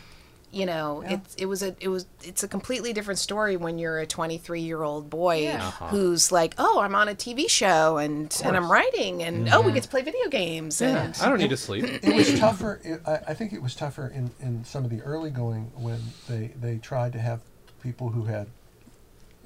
[0.50, 1.14] You know, Yeah.
[1.14, 4.60] it's it was a it was it's a completely different story when you're a 23
[4.60, 5.66] year old boy Yeah.
[5.68, 5.88] Uh-huh.
[5.88, 9.72] who's like, oh, I'm on a TV show and and I'm writing, and oh, we
[9.72, 11.84] get to play video games, and I don't need to sleep.
[11.84, 12.80] it was tougher.
[12.84, 16.00] It, I, I think it was tougher in, in some of the early going when
[16.28, 17.40] they, they tried to have
[17.82, 18.46] people who had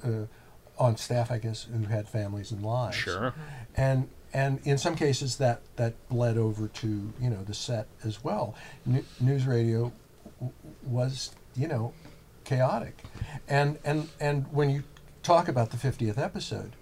[0.03, 0.25] uh,
[0.79, 2.95] on staff, I guess, who had families and lives.
[2.95, 3.33] Sure.
[3.75, 8.23] And and in some cases that that bled over to you know the set as
[8.23, 8.55] well.
[8.87, 9.93] N- news radio w-
[10.83, 11.93] was you know
[12.43, 13.03] chaotic,
[13.47, 14.83] and and and when you
[15.21, 16.75] talk about the fiftieth episode,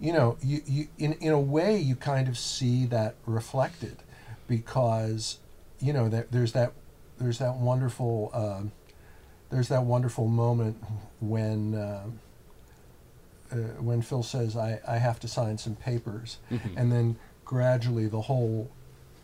[0.00, 3.98] you know you, you in in a way you kind of see that reflected
[4.46, 5.38] because
[5.80, 6.72] you know that there's that
[7.18, 8.72] there's that wonderful um,
[9.50, 10.82] there's that wonderful moment
[11.20, 11.74] when.
[11.74, 12.20] Um,
[13.50, 16.36] uh, when Phil says I, I have to sign some papers,
[16.76, 17.16] and then
[17.46, 18.70] gradually the whole,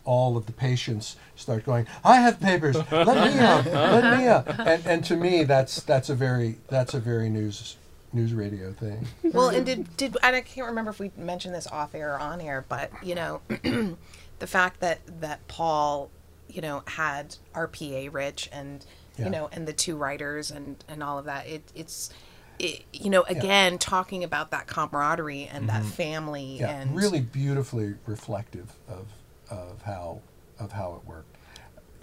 [0.05, 2.91] all of the patients start going, I have papers, let
[3.33, 6.99] me out, let me out, and, and to me that's that's a very that's a
[6.99, 7.75] very news
[8.13, 9.05] news radio thing.
[9.23, 12.19] Well, and did did and I can't remember if we mentioned this off air or
[12.19, 13.41] on air, but you know,
[14.39, 16.09] the fact that that Paul,
[16.47, 18.85] you know, had RPA Rich and
[19.17, 19.25] Yeah.
[19.25, 21.47] you know, and the two writers and and all of that.
[21.47, 22.09] It it's.
[22.57, 26.63] It, you know, again, talking about that camaraderie and that family, Mm-hmm.
[26.63, 29.07] Yeah, and really beautifully reflective of
[29.49, 30.21] of how
[30.59, 31.35] of how it worked.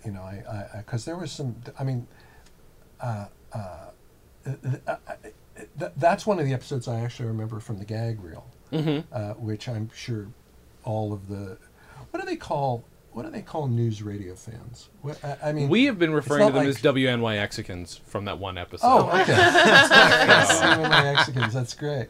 [0.04, 1.56] You know, I because there was some.
[1.78, 2.06] I mean,
[3.00, 3.90] uh, uh,
[4.44, 4.96] th- uh,
[5.78, 8.46] th- that's one of the episodes I actually remember from the gag reel,
[9.12, 10.28] uh, which I'm sure
[10.84, 11.56] all of the
[12.10, 14.88] what do they call what do they call news radio fans?
[15.02, 18.38] What, I, I mean, We have been referring to them like- as WNYXicans from that
[18.38, 18.86] one episode.
[18.88, 19.32] Oh, okay.
[19.32, 21.52] That's, that's, Mexicans.
[21.52, 22.08] That's great.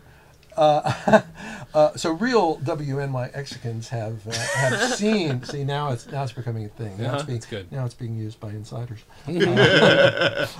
[0.57, 1.23] Uh,
[1.75, 5.43] uh, so real WNY Mexicans have uh, have seen.
[5.45, 6.97] See now it's now it's becoming a thing.
[6.99, 7.73] Now it's Uh-huh, being that's good.
[7.73, 9.01] now it's being used by insiders.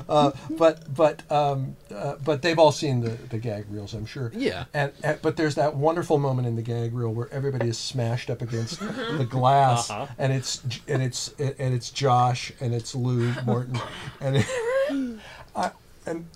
[0.09, 4.31] Uh, but but um, uh, but they've all seen the, the gag reels, I'm sure.
[4.35, 4.65] Yeah.
[4.75, 8.31] And, and but there's that wonderful moment in the gag reel where everybody is smashed
[8.31, 10.07] up against the glass, Uh-huh.
[10.19, 13.79] and it's and it's and it's Josh and it's Lou Morton,
[14.21, 14.47] and it,
[15.57, 15.71] I,
[16.07, 16.27] and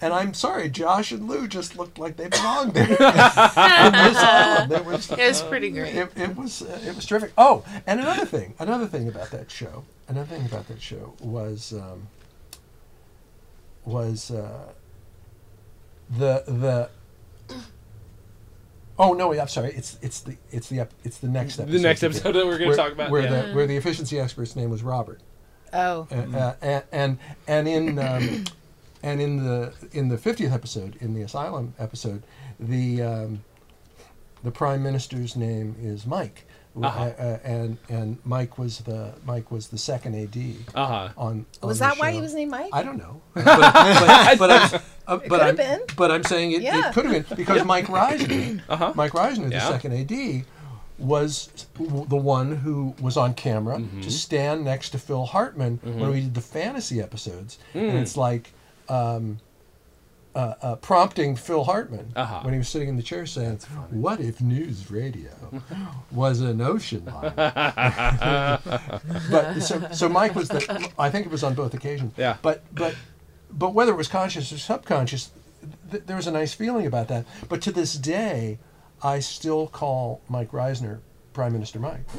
[0.00, 2.84] and I'm sorry, Josh and Lou just looked like they belonged there.
[2.88, 4.72] In this island.
[4.72, 5.94] It was pretty great.
[5.94, 7.32] it, it was uh, it was terrific.
[7.36, 11.72] Oh, and another thing, another thing about that show, another thing about that show was
[11.72, 12.08] um,
[13.84, 14.72] was uh,
[16.10, 16.90] the the.
[19.00, 19.28] Oh no!
[19.28, 19.72] Wait, I'm sorry.
[19.74, 21.72] It's it's the it's the ep- it's the next episode.
[21.72, 23.10] The next episode that we're going to talk about.
[23.10, 23.42] where yeah.
[23.42, 25.20] the where the efficiency expert's name was Robert.
[25.72, 28.44] Oh, Uh, uh, and, and and in um,
[29.02, 32.22] and in the in the 50th episode in the asylum episode
[32.58, 33.44] the um,
[34.42, 36.44] the prime minister's name is Mike
[36.80, 36.88] Uh-huh.
[36.88, 40.36] Uh, uh, and and Mike was the Mike was the second AD
[40.74, 41.08] Uh-huh.
[41.16, 42.70] on, on was the that why he was named Mike?
[42.72, 45.80] I don't know but, but, but I'm, uh, but I'm, been.
[45.96, 46.88] but I'm saying it, Yeah.
[46.88, 48.92] it could have been because Mike Reisner Uh-huh.
[48.94, 50.44] Mike Reisner, the second AD,
[50.98, 54.00] was w- the one who was on camera Mm-hmm.
[54.02, 57.88] to stand next to Phil Hartman when we did the fantasy episodes, Mm.
[57.90, 58.52] and it's like
[58.88, 59.38] um,
[60.34, 62.40] uh, uh, prompting Phil Hartman Uh-huh.
[62.42, 63.58] when he was sitting in the chair saying,
[63.90, 65.30] "What if news radio
[66.12, 67.32] was an ocean liner?"
[69.30, 70.90] but so, so Mike was the.
[70.98, 72.12] I think it was on both occasions.
[72.16, 72.36] Yeah.
[72.42, 72.94] But but
[73.50, 75.30] but whether it was conscious or subconscious,
[75.90, 77.24] th- there was a nice feeling about that.
[77.48, 78.58] But to this day,
[79.02, 80.98] I still call Mike Reisner
[81.32, 82.00] Prime Minister Mike.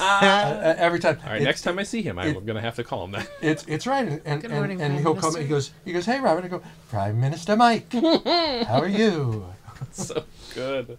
[0.00, 1.18] Uh, every time.
[1.24, 3.12] All right, It- next time I see him, I'm going to have to call him
[3.12, 3.28] that.
[3.42, 5.36] It's it's right, and and, Good and, morning, and he'll come.
[5.36, 7.92] He goes he goes, Hey Robert, I go Prime Minister Mike.
[7.92, 9.46] How are you?
[9.92, 10.24] so
[10.54, 10.98] good.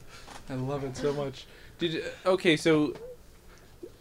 [0.50, 1.46] I love it so much.
[1.80, 2.94] Did you, okay, so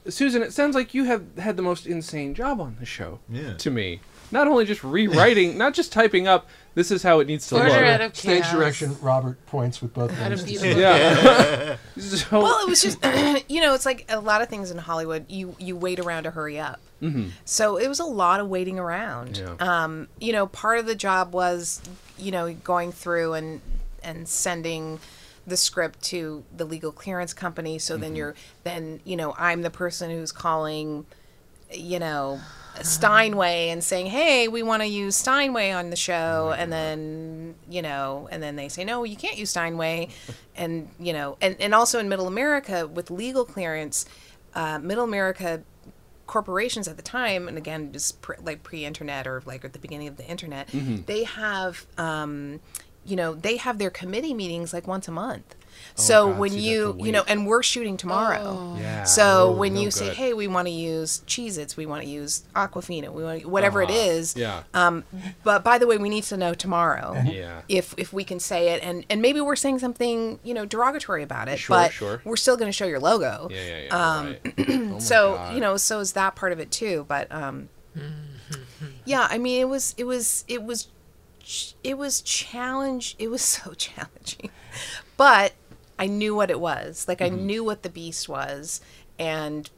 [0.09, 3.21] Susan, it sounds like you have had the most insane job on the show.
[3.29, 3.55] Yeah.
[3.55, 4.01] To me,
[4.31, 6.49] not only just rewriting, not just typing up.
[6.75, 7.81] This is how it needs to Order look.
[7.83, 8.53] out of Stage chaos.
[8.53, 8.97] direction.
[9.01, 10.41] Robert points with both Out hands.
[10.43, 10.81] of beautiful.
[10.81, 11.77] Yeah.
[11.99, 12.99] so, well, it was just
[13.49, 15.27] you know, it's like a lot of things in Hollywood.
[15.29, 16.81] You you wait around to hurry up.
[17.01, 17.31] Mhm.
[17.45, 19.37] So it was a lot of waiting around.
[19.37, 19.55] Yeah.
[19.61, 21.81] Um, you know, part of the job was,
[22.19, 23.61] you know, going through and
[24.03, 24.99] and sending
[25.47, 27.79] the script to the legal clearance company.
[27.79, 31.07] So then you're then you know I'm the person who's calling,
[31.71, 32.41] you know.
[32.83, 37.83] Steinway and saying, "Hey, we want to use Steinway on the show," and then you
[37.83, 40.09] know, and then they say, "No, you can't use Steinway,"
[40.57, 44.07] and you know, and and also in Middle America with legal clearance,
[44.55, 45.63] uh, Middle America
[46.27, 50.09] corporations at the time, and again, just pre, like pre-internet or like at the beginning
[50.09, 50.69] of the internet,
[51.07, 52.61] they have, um,
[53.05, 55.55] you know, they have their committee meetings like once a month.
[55.97, 58.77] So God, when so you you, have to you know, and we're shooting tomorrow.
[58.79, 59.05] Yeah.
[59.05, 62.09] So Oh, when no you say, "Hey, we want to use Cheez-Its, we want to
[62.09, 63.99] use Aquafina, we want whatever it Uh-huh.
[63.99, 64.63] is," Yeah.
[64.75, 65.05] um,
[65.45, 67.63] but by the way, we need to know tomorrow Yeah.
[67.69, 71.23] if if we can say it, and and maybe we're saying something you know derogatory
[71.23, 72.21] about it, Sure, but sure.
[72.25, 73.49] we're still going to show your logo.
[73.51, 74.17] Yeah, yeah, yeah.
[74.17, 74.91] Um, right.
[74.95, 75.55] Oh so God.
[75.55, 77.05] you know, so is that part of it too.
[77.09, 77.69] But um,
[79.05, 80.89] yeah, I mean, it was it was it was
[81.83, 83.17] it was challenge.
[83.19, 84.51] It was so challenging,
[85.17, 85.53] but
[85.99, 87.07] I knew what it was.
[87.09, 88.81] Like I knew what the beast was,
[89.19, 89.69] and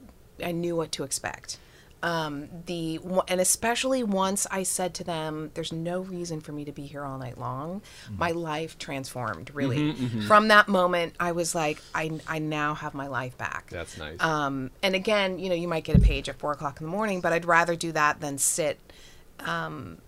[0.44, 1.58] I knew what to expect.
[2.02, 6.72] Um, the and especially once I said to them, "There's no reason for me to
[6.72, 9.92] be here all night long." My life transformed really.
[10.28, 14.20] From that moment, I was like, "I I now have my life back." That's nice.
[14.20, 16.92] Um, and again, you know, you might get a page at four o'clock in the
[16.92, 18.78] morning, but I'd rather do that than sit,
[19.40, 19.98] um,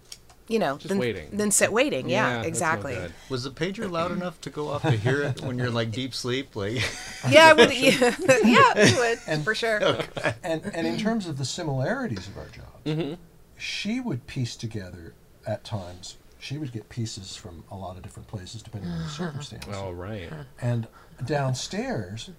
[0.49, 1.29] you know, Just than, waiting.
[1.37, 2.09] than sit waiting.
[2.09, 2.95] Yeah, that's no exactly.
[2.95, 3.13] good.
[3.29, 6.15] Was the pager loud enough to go off to hear it when you're like deep
[6.15, 6.57] sleep?
[6.57, 6.83] Like,
[7.29, 7.71] yeah, I would.
[7.79, 7.93] Yeah,
[8.45, 8.97] yeah it
[9.29, 9.83] would for sure.
[9.85, 10.35] Okay.
[10.43, 13.15] and and in terms of the similarities of our jobs, Mm-hmm.
[13.59, 15.13] she would piece together
[15.47, 16.17] at times.
[16.41, 19.75] She would get pieces from a lot of different places depending on the circumstances.
[19.77, 20.31] All right.
[20.63, 20.87] And
[21.27, 22.31] downstairs,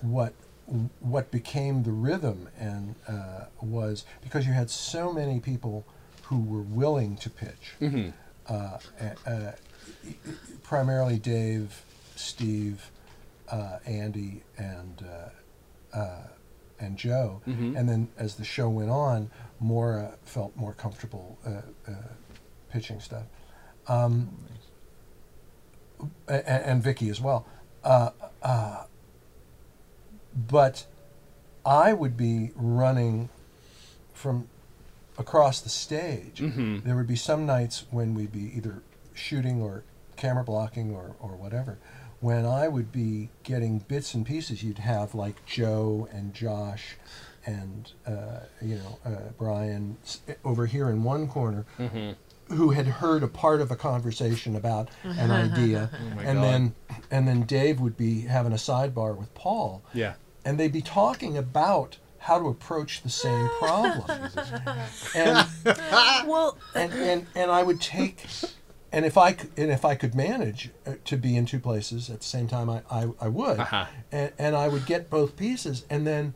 [0.00, 0.32] what
[1.00, 5.84] what became the rhythm and uh, was because you had so many people
[6.26, 7.74] who were willing to pitch.
[7.80, 8.12] Mhm.
[8.48, 8.78] Uh,
[9.26, 9.52] uh,
[10.62, 11.84] primarily Dave,
[12.16, 12.90] Steve,
[13.48, 16.26] uh, Andy, and uh, uh,
[16.78, 17.40] and Joe.
[17.46, 17.76] Mhm.
[17.78, 21.92] And then as the show went on, Maura felt more comfortable uh, uh,
[22.70, 23.24] pitching stuff.
[23.88, 24.36] Um,
[26.28, 27.46] a- a- and Vicki as well.
[27.84, 28.10] Uh,
[28.42, 28.84] uh,
[30.48, 30.86] but
[31.64, 33.28] I would be running
[34.12, 34.48] from
[35.18, 36.40] across the stage.
[36.40, 36.84] Mhm.
[36.84, 38.82] There would be some nights when we'd be either
[39.14, 39.82] shooting or
[40.16, 41.78] camera blocking or, or whatever,
[42.20, 46.96] when I would be getting bits and pieces, you'd have like Joe and Josh
[47.44, 49.96] and uh, you know uh, Brian
[50.44, 51.64] over here in one corner.
[52.48, 56.44] Who had heard a part of a conversation about an idea, my and God.
[56.44, 56.74] then
[57.10, 60.14] and then Dave would be having a sidebar with Paul, Yeah.
[60.44, 64.04] and they'd be talking about how to approach the same problem.
[65.14, 65.46] and,
[66.26, 68.24] Well, and, and, and I would take,
[68.92, 72.10] and if I could, and if I could manage uh, to be in two places
[72.10, 73.86] at the same time, I, I, I would, Uh-huh.
[74.10, 76.34] and, and I would get both pieces, and then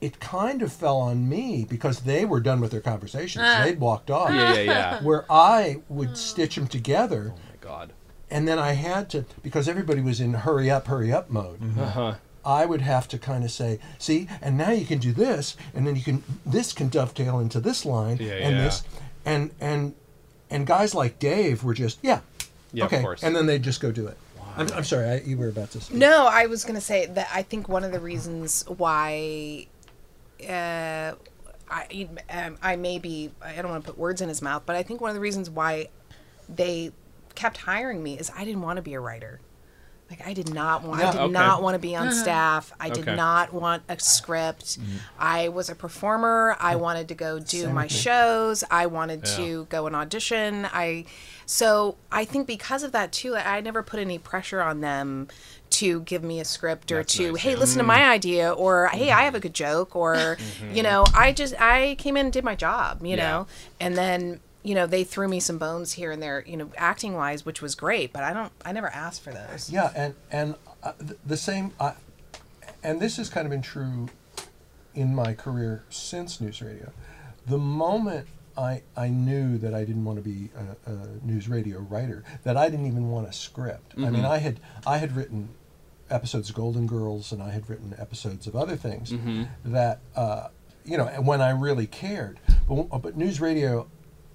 [0.00, 3.44] it kind of fell on me because they were done with their conversations.
[3.62, 4.30] They'd walked off.
[4.34, 5.02] Yeah, yeah, yeah.
[5.02, 7.92] Where I would stitch them together, Oh my God.
[8.30, 11.60] and then I had to because everybody was in hurry up, hurry up mode.
[11.78, 12.14] Uh huh.
[12.44, 15.86] I would have to kind of say, see, and now you can do this, and
[15.86, 18.64] then you can this can dovetail into this line, Yeah, and yeah.
[18.64, 18.82] this,
[19.24, 19.94] and and
[20.50, 22.20] and guys like Dave were just yeah,
[22.72, 23.22] Yeah, okay, of course.
[23.22, 24.16] and then they just go do it.
[24.56, 25.94] I'm, I'm sorry, I, you were about to say.
[25.94, 29.66] No, I was going to say that I think one of the reasons why
[30.48, 31.12] uh,
[31.70, 34.76] I um, I may be I don't want to put words in his mouth, but
[34.76, 35.88] I think one of the reasons why
[36.48, 36.90] they
[37.34, 39.40] kept hiring me is I didn't want to be a writer.
[40.10, 41.32] Like I did not want I did okay.
[41.32, 42.16] not want to be on uh-huh.
[42.16, 42.72] staff.
[42.80, 43.14] I did Okay.
[43.14, 44.80] not want a script.
[44.80, 44.96] Mm-hmm.
[45.18, 46.56] I was a performer.
[46.58, 46.82] I mm-hmm.
[46.82, 47.98] wanted to go do Same my with me.
[47.98, 48.64] shows.
[48.70, 49.36] I wanted Yeah.
[49.36, 50.66] to go and audition.
[50.72, 51.04] I
[51.46, 55.28] so I think because of that too, I never put any pressure on them
[55.70, 57.58] to give me a script or That's to nice, hey yeah.
[57.58, 57.88] listen to mm.
[57.88, 59.42] my idea or hey I have a mm-hmm.
[59.42, 60.36] good joke or
[60.72, 63.30] you know I just I came in and did my job you Yeah.
[63.30, 63.46] know
[63.78, 67.14] and then you know they threw me some bones here and there you know acting
[67.14, 70.54] wise which was great but I don't I never asked for those Yeah, and and
[70.82, 71.92] uh, th- the same, uh,
[72.82, 74.08] and this has kind of been true
[74.94, 76.92] in my career since news radio.
[77.46, 80.50] The moment I I knew that I didn't want to be
[80.86, 83.94] a, a news radio writer, that I didn't even want a script.
[83.96, 85.50] I mean, I had I had written
[86.10, 89.12] episodes of Golden Girls, and I had written episodes of other things
[89.64, 90.48] that uh,
[90.84, 92.40] you know when I really cared.
[92.68, 93.88] But but news radio,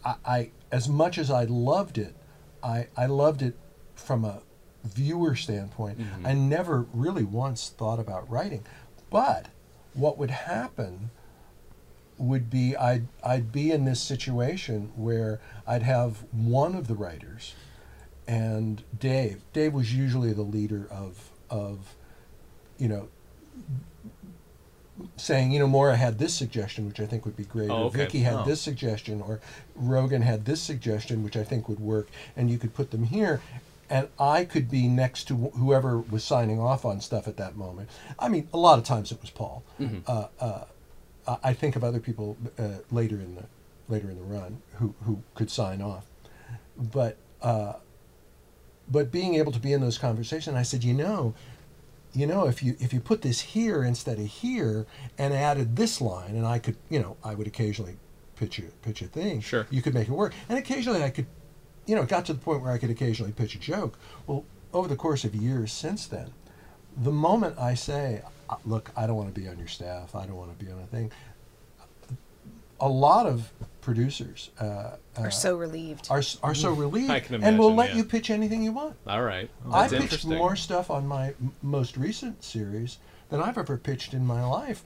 [0.06, 2.16] I, I as much as I loved it,
[2.64, 3.58] I I loved it
[3.96, 4.42] from a
[4.84, 6.00] viewer standpoint.
[6.00, 6.28] Mm-hmm.
[6.28, 8.64] I never really once thought about writing,
[9.10, 9.48] but
[9.94, 11.10] what would happen
[12.18, 17.56] would be I'd I'd be in this situation where I'd have one of the writers
[18.28, 19.42] and Dave.
[19.54, 21.96] Dave was usually the leader of of
[22.78, 23.10] you know
[25.18, 27.86] saying, you know, Maura had this suggestion, which I think would be great, Oh, or
[27.88, 27.98] okay.
[28.00, 28.46] Vicki had Oh.
[28.46, 29.40] this suggestion, or
[29.76, 33.42] Rogan had this suggestion, which I think would work, and you could put them here,
[33.90, 37.56] and I could be next to wh- whoever was signing off on stuff at that
[37.58, 37.90] moment.
[38.18, 39.64] I mean, a lot of times it was Paul.
[40.08, 40.64] Uh, uh,
[41.28, 43.44] I- I think of other people uh, later in the
[43.88, 46.06] later in the run who who could sign off,
[46.78, 47.74] but uh,
[48.90, 51.34] but being able to be in those conversations, I said, you know,
[52.16, 54.86] you know, if you if you put this here instead of here
[55.18, 57.98] and added this line, and I could, you know, I would occasionally
[58.36, 59.42] pitch a pitch a thing.
[59.42, 59.68] Sure.
[59.70, 61.28] You could make it work, and occasionally I could,
[61.86, 64.00] you know, it got to the point where I could occasionally pitch a joke.
[64.28, 66.32] Well, over the course of years since then,
[66.98, 70.26] the moment I say, "Uh, look, I don't want to be on your staff, I
[70.26, 71.12] don't want to be on a thing,
[72.80, 73.52] a lot of
[73.86, 77.74] producers uh, are uh, so relieved are, s- are so relieved I can and will
[77.74, 77.98] let yeah.
[77.98, 78.96] you pitch anything you want.
[79.06, 79.48] All right.
[79.64, 82.98] Well, I pitched more stuff on my m- most recent series
[83.30, 84.84] than I've ever pitched in my life.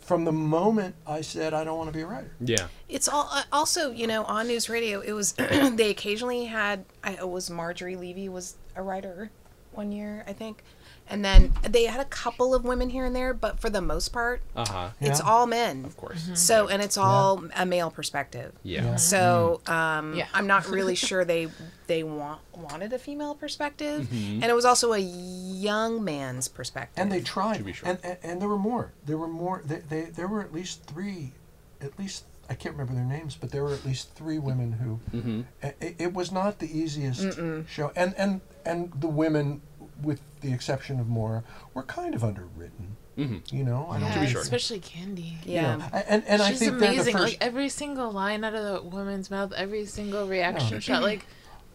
[0.00, 2.30] From the moment I said I don't want to be a writer.
[2.38, 2.68] Yeah.
[2.90, 5.00] It's all uh, also, you know, on news radio.
[5.00, 5.32] It was
[5.72, 6.84] they occasionally had.
[7.02, 9.30] I it was Marjorie Levy was a writer
[9.72, 10.62] one year, I think,
[11.08, 14.08] and then they had a couple of women here and there, but for the most
[14.10, 14.90] part, Uh huh.
[15.00, 15.26] it's Yeah.
[15.30, 15.84] all men.
[15.84, 16.28] Of course.
[16.34, 18.52] So and it's all a male perspective.
[18.62, 18.84] Yeah.
[18.84, 18.96] Yeah.
[18.96, 20.26] So um, Yeah.
[20.34, 21.48] I'm not really sure they
[21.86, 24.42] they want wanted a female perspective, Mm-hmm.
[24.42, 27.00] and it was also a young man's perspective.
[27.02, 27.58] And they tried.
[27.58, 27.88] To be sure.
[27.88, 28.92] and, and and there were more.
[29.04, 29.62] There were more.
[29.64, 31.32] They, they there were at least three,
[31.80, 35.00] at least I can't remember their names, but there were at least three women who.
[35.16, 35.40] Mm-hmm.
[35.80, 37.22] It, it was not the easiest
[37.68, 39.62] show, and and and the women,
[40.02, 41.42] with the exception of Maura,
[41.74, 42.96] were kind of underwritten.
[43.18, 43.56] Mm-hmm.
[43.56, 44.42] You know, I don't Yeah, be sure.
[44.42, 45.30] especially Khandi.
[45.46, 45.76] you yeah.
[45.76, 47.12] know, and and I She's think they're the amazing.
[47.14, 47.24] first.
[47.24, 50.80] Like every single line out of the woman's mouth, every single reaction Yeah.
[50.80, 51.24] shot, like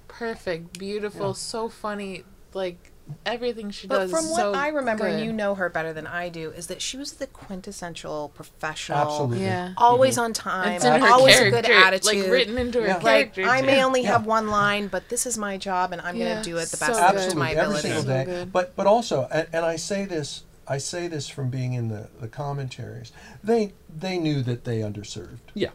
[0.07, 1.33] perfect, beautiful, Yeah.
[1.33, 2.23] so funny.
[2.53, 2.90] Like
[3.25, 3.97] everything she does.
[3.97, 4.11] But does.
[4.11, 6.67] from is what so I remember, and you know her better than I do, is
[6.67, 9.45] that she was the quintessential professional, Absolutely.
[9.45, 9.73] Yeah.
[9.77, 10.23] always mm-hmm.
[10.25, 12.23] on time, It's in her always a good attitude.
[12.23, 12.95] like written into her Yeah.
[12.97, 13.43] Like, character.
[13.43, 14.11] I may only Yeah.
[14.13, 16.69] have one line, but this is my job, and I'm Yeah, going to do it
[16.69, 16.97] the best good.
[16.99, 18.25] of Absolutely, my every single day.
[18.25, 18.51] good.
[18.53, 22.09] But but also, and, and I say this, I say this from being in the,
[22.19, 23.11] the commentaries.
[23.43, 25.39] They they knew that they underserved.
[25.53, 25.69] Yeah.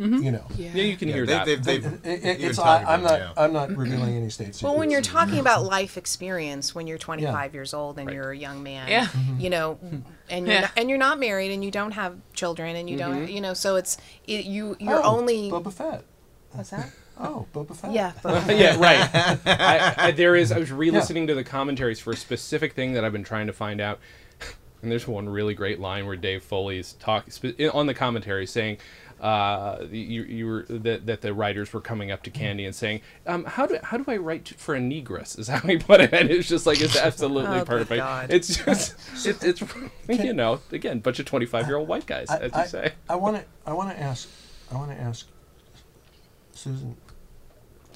[0.00, 0.22] Mm-hmm.
[0.22, 0.70] You know, Yeah.
[0.74, 1.46] Yeah, you can Yeah, hear they, that.
[1.46, 3.32] they've, they've, It- it- it's I, I'm not yeah.
[3.36, 4.62] I'm not revealing any state secrets.
[4.62, 8.14] Well, when you're talking about life experience, when you're 25 years old and Right.
[8.16, 9.06] you're a young man, Yeah.
[9.06, 9.40] Mm-hmm.
[9.40, 9.98] you know, hmm.
[10.30, 10.60] and you're Yeah.
[10.62, 13.30] not, and you're not married and you don't have children and you don't, mm-hmm.
[13.32, 16.04] you know, so it's it, you you're oh, only Boba Fett.
[16.52, 16.90] what's that?
[17.18, 17.92] Oh, Boba Fett.
[17.92, 19.08] Yeah, but, yeah, right.
[19.46, 20.50] I, I, there is.
[20.50, 23.52] I was re-listening to the commentaries for a specific thing that I've been trying to
[23.52, 24.00] find out,
[24.82, 28.78] and there's one really great line where Dave Foley's talk spe- on the commentary saying.
[29.22, 33.02] Uh, you, you were that, that the writers were coming up to Khandi and saying,
[33.24, 36.12] um, "How do how do I write for a negress?" Is how he put it.
[36.12, 37.98] And it's just like it's absolutely Oh, perfect.
[37.98, 38.32] God.
[38.32, 39.62] It's just it, it's
[40.08, 42.66] you know again bunch of twenty five year old white guys I, as you I,
[42.66, 42.92] say.
[43.08, 44.28] I want to I want to ask
[44.72, 45.28] I want to ask
[46.52, 46.96] Susan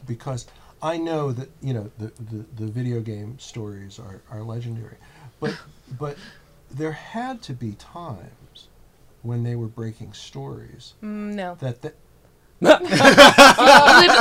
[0.06, 0.46] because
[0.80, 4.96] I know that you know the, the, the video game stories are, are legendary,
[5.40, 5.58] but
[5.98, 6.16] but
[6.70, 8.30] there had to be times
[9.26, 11.54] when they were breaking stories Mm, no.
[11.60, 11.98] that the, Lit-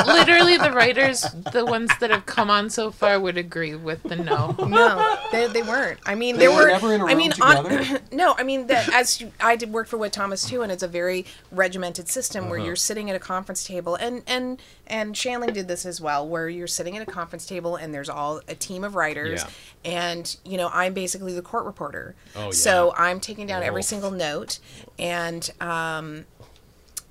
[0.07, 1.21] literally, the writers,
[1.51, 4.55] the ones that have come on so far, would agree with the no.
[4.65, 5.99] No, they, they weren't.
[6.05, 6.67] I mean, They there were were.
[6.67, 7.79] never in a I room mean, together?
[7.79, 10.71] On, no, I mean that as you, I did work for Witt Thomas too, and
[10.71, 12.67] it's a very regimented system where Uh-huh.
[12.67, 16.47] you're sitting at a conference table, and and and Shandling did this as well, where
[16.49, 19.43] you're sitting at a conference table, and there's all a team of writers,
[19.85, 19.91] Yeah.
[20.13, 22.51] and you know I'm basically the court reporter, Oh, yeah.
[22.51, 22.93] so.
[22.97, 24.59] I'm taking down every single note,
[24.97, 26.25] and um,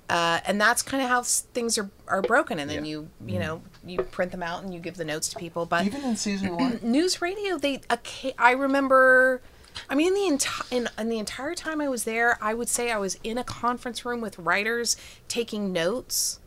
[0.09, 2.91] uh, and that's kind of how things are are broken, and then Yeah.
[2.91, 5.85] you you know you print them out and you give the notes to people, but
[5.85, 6.79] even in season one?
[6.83, 9.41] News radio they okay, i remember
[9.89, 12.91] i mean the entire in, in the entire time i was there i would say
[12.91, 14.95] i was in a conference room with writers
[15.27, 16.39] taking notes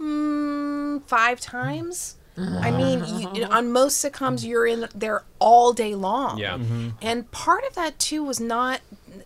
[0.00, 2.16] mm, five times.
[2.38, 3.02] I mean
[3.34, 6.36] you, on most sitcoms you're in there all day long.
[6.38, 6.58] Yeah.
[7.00, 8.80] and part of that too was not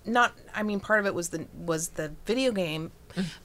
[0.04, 2.92] not i mean part of it was the was the video game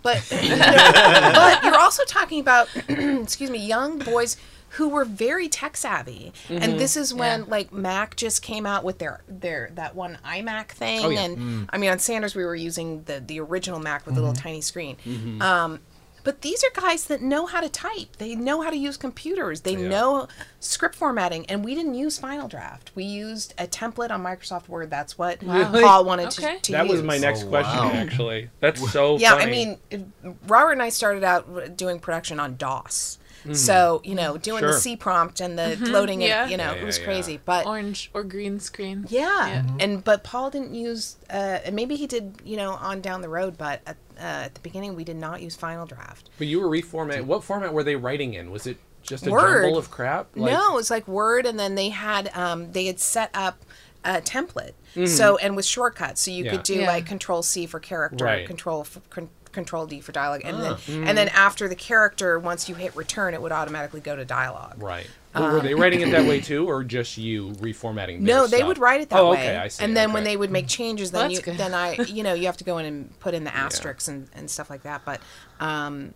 [0.01, 4.37] but you know, but you're also talking about excuse me young boys
[4.69, 6.33] who were very tech savvy.
[6.49, 6.77] And mm-hmm.
[6.77, 7.45] this is when Yeah.
[7.47, 11.05] like mac just came out with their their that one imac thing.
[11.05, 11.21] Oh, yeah.
[11.21, 11.69] and mm.
[11.69, 14.29] i mean on sanders we were using the the original mac with the mm-hmm.
[14.29, 14.97] little tiny screen.
[15.05, 15.41] Mm-hmm.
[15.41, 15.79] Um
[16.25, 18.17] but these are guys that know how to type.
[18.17, 19.61] They know how to use computers.
[19.61, 19.87] They Yeah.
[19.87, 20.27] know
[20.59, 21.45] script formatting.
[21.45, 22.91] And we didn't use Final Draft.
[22.95, 24.89] We used a template on Microsoft Word.
[24.89, 26.55] That's what Paul wanted Okay.
[26.55, 26.91] to, to That use.
[26.93, 27.93] was my next Oh, question wow.
[27.93, 28.49] actually.
[28.59, 29.43] That's so Yeah, funny.
[29.43, 30.13] I mean,
[30.47, 33.19] Robert and I started out doing production on DOS.
[33.53, 34.77] So, you know, doing the Mm-hmm.
[34.79, 36.45] C prompt and the loading yeah.
[36.47, 37.33] it, you know, Yeah, it was yeah, crazy.
[37.33, 37.39] yeah.
[37.45, 39.05] But Orange or green screen.
[39.09, 39.47] yeah.
[39.47, 39.63] Yeah.
[39.79, 43.29] And but Paul didn't use uh and maybe he did, you know, on down the
[43.29, 46.29] road, but at, uh, at the beginning we did not use Final Draft.
[46.37, 47.23] But you were reformat.
[47.25, 48.51] What format were they writing in?
[48.51, 49.63] Was it just a Word.
[49.63, 50.27] jumble of crap?
[50.35, 53.59] Like- no, was like Word, and then they had um, they had set up
[54.03, 54.73] a template.
[55.05, 56.51] So and with shortcuts, so you Yeah.
[56.51, 56.87] could do Yeah.
[56.87, 58.47] like Control C for character, Right.
[58.47, 60.77] Control f- con- Control D for dialogue, and then
[61.07, 64.75] and then after the character, once you hit return, it would automatically go to dialogue.
[64.81, 65.07] Right.
[65.33, 68.17] Well, were they writing it that way too, or just you reformatting?
[68.19, 68.67] Um, No, they stuff?
[68.67, 69.37] would write it that oh, way.
[69.37, 69.83] okay, I see.
[69.83, 71.57] And then when they would make changes, then Well, you good.
[71.57, 74.29] then I you know you have to go in and put in the asterisks and,
[74.33, 75.01] and stuff like that.
[75.03, 75.19] But
[75.59, 76.13] um,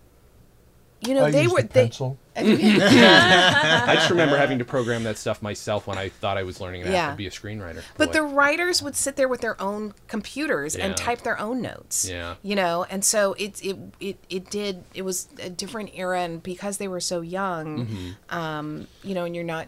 [1.01, 1.83] you know I they used were the they.
[1.83, 2.17] pencil.
[2.39, 6.83] I just remember having to program that stuff myself when I thought I was learning
[6.85, 7.09] how Yeah.
[7.11, 7.81] to be a screenwriter.
[7.97, 8.13] But Boy.
[8.13, 10.85] the writers would sit there with their own computers Yeah.
[10.85, 12.07] and type their own notes.
[12.09, 12.35] Yeah.
[12.41, 16.41] You know, and so it it it it did it was a different era and
[16.41, 18.35] because they were so young, Mm-hmm.
[18.37, 19.67] um, you know, and you're not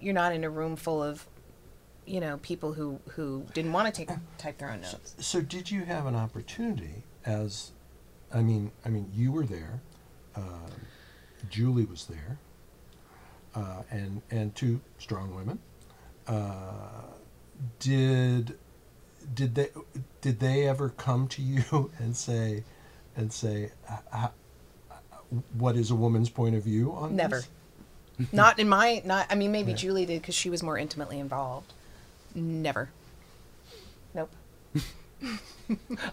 [0.00, 1.26] you're not in a room full of
[2.06, 5.14] you know, people who who didn't want to take type their own notes.
[5.20, 7.70] So did you have an opportunity as,
[8.34, 9.80] I mean, I mean, you were there,
[10.36, 10.70] um,
[11.50, 12.38] Julie was there,
[13.54, 15.58] uh, and and two strong women.
[16.26, 17.02] Uh,
[17.78, 18.56] did
[19.34, 19.68] did they
[20.20, 22.64] did they ever come to you and say
[23.16, 24.30] and say "H- h-
[25.58, 27.36] what is a woman's point of view on Never.
[27.36, 27.48] this?
[28.32, 29.76] not in my not I mean maybe Yeah.
[29.78, 31.72] Julie did cuz she was more intimately involved.
[32.34, 32.90] Never.
[34.14, 34.30] Nope.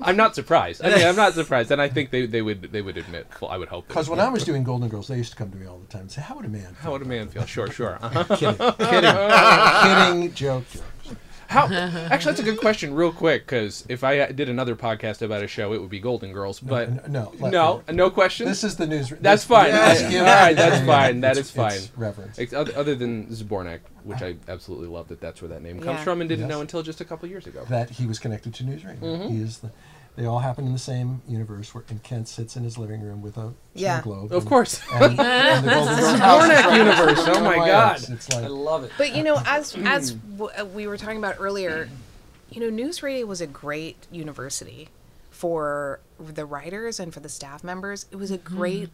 [0.01, 0.83] I'm not surprised.
[0.83, 3.27] I mean, I'm not surprised, and I think they, they would they would admit.
[3.41, 3.87] Well, I would hope.
[3.87, 5.87] Because when I was doing Golden Girls, they used to come to me all the
[5.87, 7.45] time and say, "How would a man?" how would a man feel?
[7.45, 7.97] Sure, sure.
[8.01, 8.23] Uh-huh.
[8.35, 8.55] kidding,
[8.87, 11.17] kidding, kidding, joke, joke.
[11.49, 11.65] How?
[11.71, 12.93] Actually, that's a good question.
[12.93, 16.31] Real quick, because if I did another podcast about a show, it would be Golden
[16.31, 16.59] Girls.
[16.59, 18.47] But n- no, let- no, no question.
[18.47, 19.09] This is the news.
[19.19, 19.71] That's fine.
[19.71, 21.21] this I- gives all right, that's a- fine.
[21.21, 21.73] That it's- is fine.
[21.73, 22.37] it's Reverence.
[22.37, 25.97] Ex- Other, other than Zbornak, which I absolutely love that that's where that name comes
[25.97, 26.03] Yeah.
[26.03, 26.49] from, and didn't Yes.
[26.49, 27.65] know until just a couple years ago.
[27.67, 29.17] That he was connected to News Radio.
[29.17, 29.29] Mm-hmm.
[29.35, 29.71] He is the.
[30.19, 33.21] They all happen in the same universe, where and Kent sits in his living room
[33.21, 34.01] with a Yeah.
[34.01, 34.33] snow globe.
[34.33, 34.81] Of and- course.
[34.93, 37.19] And, and the Golden Girls is Zbornak universe.
[37.37, 37.95] Oh my god.
[37.99, 38.91] It's, it's like I love it.
[38.97, 41.87] But you know, as as w- uh, we were talking about earlier,
[42.49, 44.89] you know, news radio was a great university
[45.31, 48.05] for the writers and for the staff members.
[48.11, 48.89] It was a great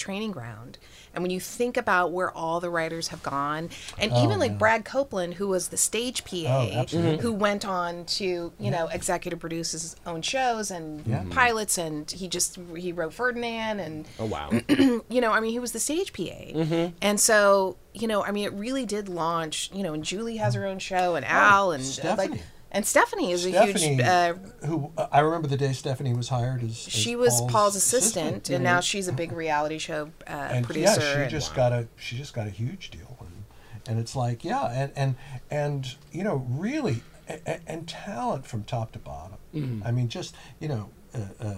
[0.00, 0.78] training ground.
[1.14, 4.56] And when you think about where all the writers have gone, and even like yeah.
[4.58, 7.18] Brad Copeland, who was the stage PA, absolutely.
[7.18, 11.24] who went on to you know executive produce his own shows and Yeah.
[11.30, 14.50] pilots, and he just he wrote Ferdinand, and Oh wow.
[14.68, 18.44] you know, I mean, he was the stage PA, and so you know, I mean,
[18.44, 19.70] it really did launch.
[19.74, 22.42] You know, and Julie has her own show, and Al, and uh, like, Stephanie.
[22.70, 24.00] And Stephanie is a Stephanie, huge.
[24.00, 27.76] Uh, who uh, I remember the day Stephanie was hired as, as she was Paul's,
[27.76, 31.00] assistant, and now she's a big reality show uh, and producer.
[31.00, 33.44] yeah, she and- just got a she just got a huge deal, and,
[33.88, 35.16] and it's like yeah, and and
[35.50, 39.38] and you know really, and, and talent from top to bottom.
[39.54, 39.86] Mm-hmm.
[39.86, 41.54] I mean, just you know, uh, uh,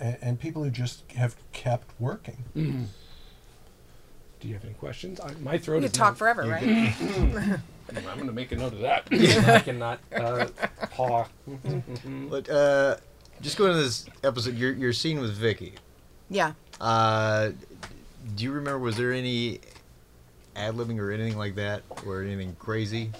[0.00, 2.44] and, and people who just have kept working.
[2.56, 2.84] Mm-hmm.
[4.40, 5.20] Do you have any questions?
[5.20, 6.62] I, my throat we is could talk not- forever, right?
[7.96, 9.08] I'm going to make a note of that.
[9.12, 10.46] I cannot uh,
[10.92, 11.26] paw.
[12.28, 12.96] But uh,
[13.40, 15.74] just going to this episode, your your scene with Vicki.
[16.28, 16.52] yeah.
[16.80, 17.50] Uh,
[18.36, 18.78] do you remember?
[18.78, 19.60] Was there any
[20.56, 23.10] ad libbing or anything like that, or anything crazy?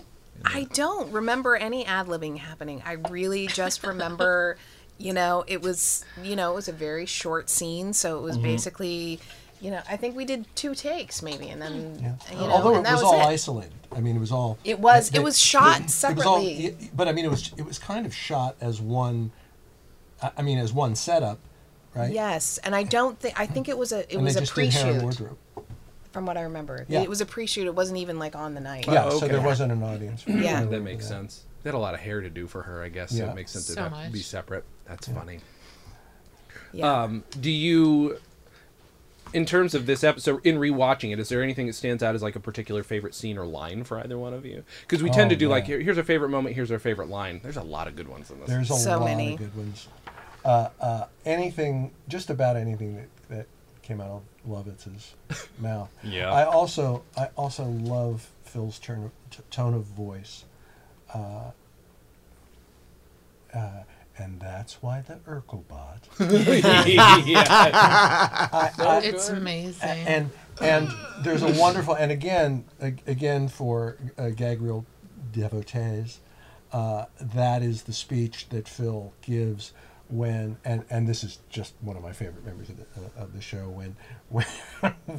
[0.45, 2.81] I don't remember any ad libbing happening.
[2.87, 4.57] I really just remember,
[4.99, 8.37] you know, it was, you know, it was a very short scene, so it was
[8.37, 8.45] Mm-hmm.
[8.45, 9.21] basically,
[9.61, 12.34] you know, I think we did two takes maybe, and then, Yeah.
[12.34, 13.24] you know, Although and it that was, was, all it.
[13.32, 13.72] isolated.
[13.94, 14.58] I mean, it was all.
[14.64, 16.66] It was- they- it was shot it was all- separately.
[16.66, 19.32] it- but I mean, it was it was kind of shot as one.
[20.22, 21.38] I I mean, as one setup,
[21.94, 22.12] right?
[22.12, 24.42] Yes, and I don't think I think it was a it And was they a
[24.42, 25.38] just did pre-shoot wardrobe.
[26.12, 26.86] from what I remember.
[26.88, 27.02] Yeah.
[27.02, 27.66] It was a pre-shoot.
[27.66, 28.86] It wasn't even like on the night.
[28.88, 29.28] Yeah, Oh, so okay.
[29.28, 30.22] there wasn't an audience.
[30.22, 30.64] For Yeah.
[30.64, 31.44] That makes sense.
[31.62, 33.11] They had a lot of hair to do for her, I guess.
[33.16, 34.64] So it makes sense So that that be separate.
[34.86, 35.40] That's funny.
[36.72, 37.02] Yeah.
[37.02, 38.18] Um, do you,
[39.33, 42.22] in terms of this episode, in rewatching it, is there anything that stands out as
[42.22, 44.64] like a particular favorite scene or line for either one of you?
[44.83, 47.09] Because we tend Oh, to do like, here, here's our favorite moment, here's our favorite
[47.09, 47.41] line.
[47.43, 48.49] There's a lot of good ones in this.
[48.49, 49.35] There's a So lot many.
[49.35, 49.89] of good ones.
[50.45, 53.47] Uh, uh, anything, just about anything that, that
[53.83, 55.14] came out of Lovitz's
[55.59, 55.91] mouth.
[56.03, 56.33] Yeah.
[56.33, 60.45] I also, I also love Phil's turn t- tone of voice.
[61.14, 61.51] Uh,
[63.55, 63.83] uh,
[64.21, 66.01] and that's why the Urkelbot.
[66.87, 67.49] yeah.
[68.53, 69.89] I, I, It's amazing.
[69.89, 70.89] and and
[71.23, 74.85] there's a wonderful and again a- again for uh, gag reel
[75.33, 76.21] devotees
[76.73, 79.73] uh, that is the speech that Phil gives
[80.09, 83.33] when and and this is just one of my favorite memories of the, uh, of
[83.33, 83.97] the show when
[84.29, 84.45] when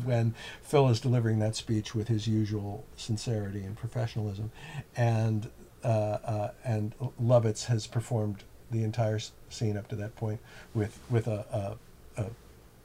[0.03, 4.51] when Phil is delivering that speech with his usual sincerity and professionalism
[4.95, 5.49] and
[5.83, 9.19] uh, uh, and Lovitz has performed the entire
[9.49, 10.39] scene up to that point
[10.73, 11.77] with with a,
[12.17, 12.25] a, a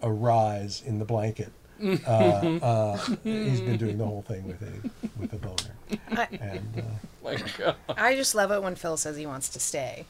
[0.02, 1.52] a rise in the blanket.
[2.06, 5.76] Uh, uh, he's been doing the whole thing with a with a boner,
[6.10, 7.76] I, and uh, My God.
[7.88, 10.06] Uh, I just love it when Phil says he wants to stay.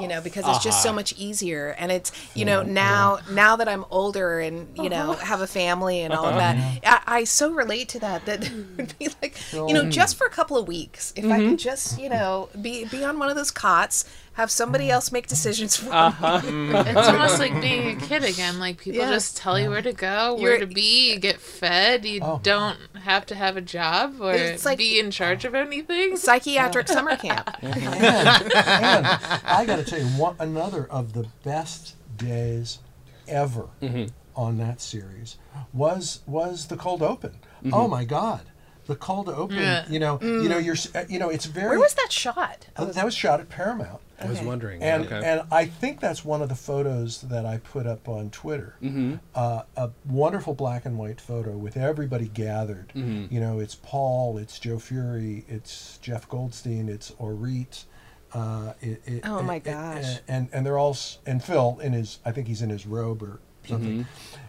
[0.00, 0.96] You know, because it's just so uh-huh.
[0.96, 5.24] much easier, and it's you know now now that I'm older and you know uh-huh.
[5.24, 7.00] have a family and all of that, uh-huh.
[7.06, 8.24] I, I so relate to that.
[8.24, 11.46] That would be like you know just for a couple of weeks, if I could
[11.46, 11.56] mm-hmm.
[11.56, 14.04] just you know be be on one of those cots,
[14.38, 14.90] have somebody mm.
[14.90, 15.90] else make decisions for me.
[16.38, 16.74] Mm-hmm.
[16.96, 18.60] It's almost like being a kid again.
[18.60, 19.10] Like people Yeah.
[19.10, 21.12] just tell you where to go, where You're- to be.
[21.12, 22.04] You get fed.
[22.04, 22.40] You Oh.
[22.42, 22.78] don't
[23.08, 26.16] have to have a job or It's like- be in charge of anything.
[26.16, 27.50] Psychiatric summer camp.
[27.62, 29.06] and, and
[29.44, 32.80] I got to tell you, one, another of the best days
[33.26, 34.06] ever mm-hmm.
[34.34, 35.38] on that series
[35.72, 37.32] was was the cold open.
[37.66, 37.90] Oh mm-hmm.
[37.90, 38.42] my God,
[38.88, 39.56] the call to open.
[39.58, 39.84] Yeah.
[39.88, 41.68] You know, you know, you're, uh, you know, it's very.
[41.70, 42.66] Where was that shot?
[42.76, 44.00] Uh, that was shot at Paramount.
[44.20, 44.82] I was wondering.
[44.82, 45.22] And okay.
[45.24, 48.74] and I think that's one of the photos that I put up on Twitter.
[48.82, 49.14] Mm-hmm.
[49.32, 52.88] Uh, a wonderful black and white photo with everybody gathered.
[52.96, 53.32] Mm-hmm.
[53.32, 57.84] You know, it's Paul, it's Joe Furey, it's Jeff Goldstein, it's Orit.
[58.32, 60.16] Uh, it, it, Oh, my it- it- gosh.
[60.26, 63.38] and and they're all and Phil in his I think he's in his robe or
[63.68, 64.04] something,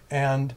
[0.09, 0.55] and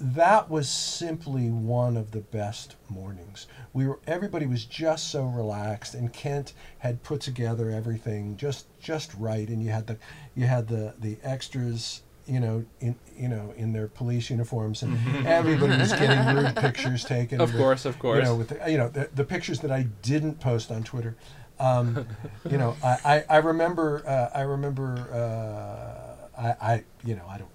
[0.00, 3.46] that was simply one of the best mornings.
[3.72, 9.12] We were everybody was just so relaxed, and Kent had put together everything just just
[9.14, 9.98] right, and you had the
[10.34, 12.02] you had the the extras.
[12.26, 17.02] You know, in you know, in their police uniforms, and everybody was getting rude pictures
[17.02, 17.40] taken.
[17.40, 18.18] Of with- course, of course.
[18.18, 21.16] You know, with the, you know the, the pictures that I didn't post on Twitter.
[21.58, 22.06] Um,
[22.50, 27.38] you know, I, I, I remember uh, I remember uh, I, I you know I
[27.38, 27.50] don't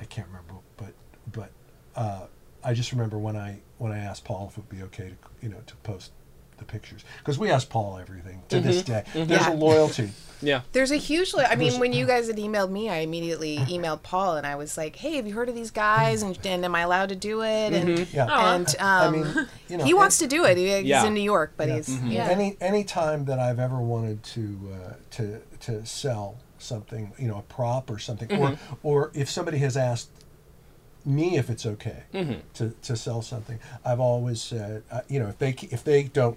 [0.00, 0.49] I can't remember
[2.00, 2.26] uh,
[2.64, 5.16] I just remember when I when I asked Paul if it would be okay to
[5.42, 6.12] you know to post
[6.58, 9.02] the pictures because we ask Paul everything to this day.
[9.14, 9.52] There's Yeah.
[9.52, 10.10] a loyalty.
[10.42, 10.60] yeah.
[10.72, 11.32] There's a huge.
[11.32, 14.56] Li- I mean, when you guys had emailed me, I immediately emailed Paul, and I
[14.56, 16.22] was like, "Hey, have you heard of these guys?
[16.22, 18.26] And, and am I allowed to do it?" And Yeah.
[18.54, 20.58] and um, I mean, you know, he wants to do it.
[20.58, 21.06] He's Yeah.
[21.06, 21.76] in New York, but Yeah.
[21.76, 22.28] he's Yeah.
[22.28, 27.38] Any any time that I've ever wanted to uh, to to sell something, you know,
[27.38, 30.10] a prop or something, or or if somebody has asked
[31.04, 32.02] me if it's okay
[32.54, 36.36] to, to sell something, I've always said, uh, you know, if they if they don't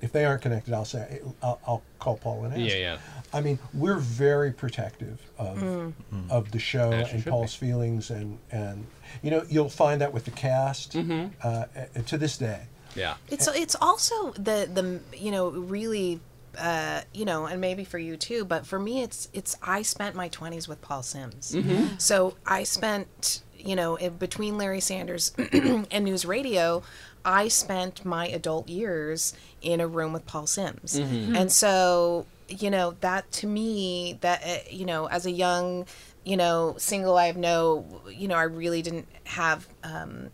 [0.00, 2.60] if they aren't connected, I'll say I'll, I'll call Paul and ask.
[2.72, 2.98] Yeah, yeah.
[3.32, 5.92] I mean, we're very protective of
[6.30, 8.86] of the show As and should Paul's feelings, and and
[9.22, 11.28] you know you'll find that with the cast Mm-hmm.
[11.42, 11.64] uh,
[12.06, 12.62] to this day.
[12.96, 13.14] Yeah.
[13.28, 16.20] It's it's also the the you know really
[16.58, 20.16] uh, you know and maybe for you too, but for me it's it's I spent
[20.16, 21.56] my twenties with Paul Simms,
[21.98, 26.82] so I spent you know in between Larry Sanders and News Radio.
[27.22, 30.94] I spent my adult years in a room with Paul Simms,
[31.36, 35.86] and so you know that to me that uh, you know as a young
[36.24, 40.30] you know single I have no you know I really didn't have um,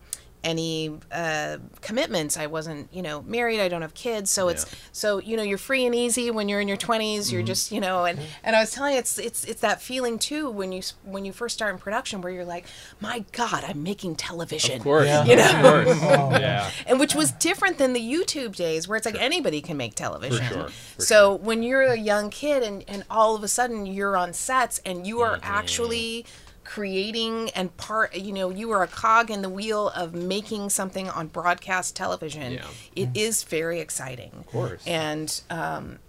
[0.47, 2.37] any uh, commitments.
[2.37, 3.59] I wasn't, you know, married.
[3.61, 4.31] I don't have kids.
[4.31, 7.33] So it's so you know you're free and easy when you're in your 20s.
[7.33, 10.19] You're just you know, and and I was telling you, it's it's it's that feeling
[10.19, 12.65] too when you when you first start in production where you're like,
[13.01, 14.77] my God, I'm making television.
[14.77, 15.07] Of course.
[15.07, 15.25] Yeah.
[15.25, 15.81] You know?
[15.81, 16.03] Of course.
[16.17, 16.71] Oh, yeah.
[16.87, 20.47] and which was different than the YouTube days where it's like anybody can make television.
[20.47, 24.17] sure, for so when you're a young kid and, and all of a sudden you're
[24.17, 25.45] on sets and you are Mm-hmm.
[25.45, 26.25] actually
[26.67, 31.09] creating and part you know you are a cog in the wheel of making something
[31.09, 32.65] on broadcast television Yeah.
[32.97, 34.83] It is very exciting of course.
[34.87, 36.01] and um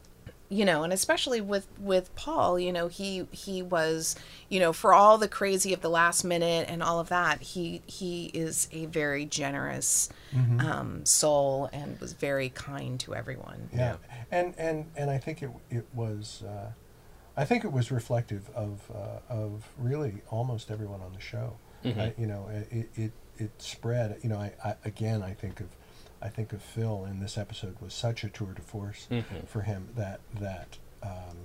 [0.50, 4.16] you know and especially with with paul you know he he was
[4.50, 7.82] you know for all the crazy of the last minute and all of that he
[7.86, 10.10] he is a very generous
[10.60, 13.98] um soul and was very kind to everyone Yeah,
[14.32, 16.44] and and and I think it it was.
[16.48, 16.72] Uh,
[17.38, 21.58] I think it was reflective of uh, of really almost everyone on the show.
[21.86, 24.18] I, you know, it, it it spread.
[24.24, 25.68] You know, I, I again I think of
[26.22, 29.08] I think of Phil in this episode was such a tour de force
[29.46, 31.38] for him that that um,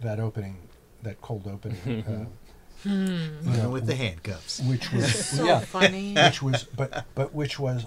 [0.00, 0.68] that opening
[1.02, 2.04] that cold opening.
[2.08, 4.60] Uh, you know, with the handcuffs.
[4.60, 6.14] which was So yeah, funny.
[6.14, 7.86] which was but but which was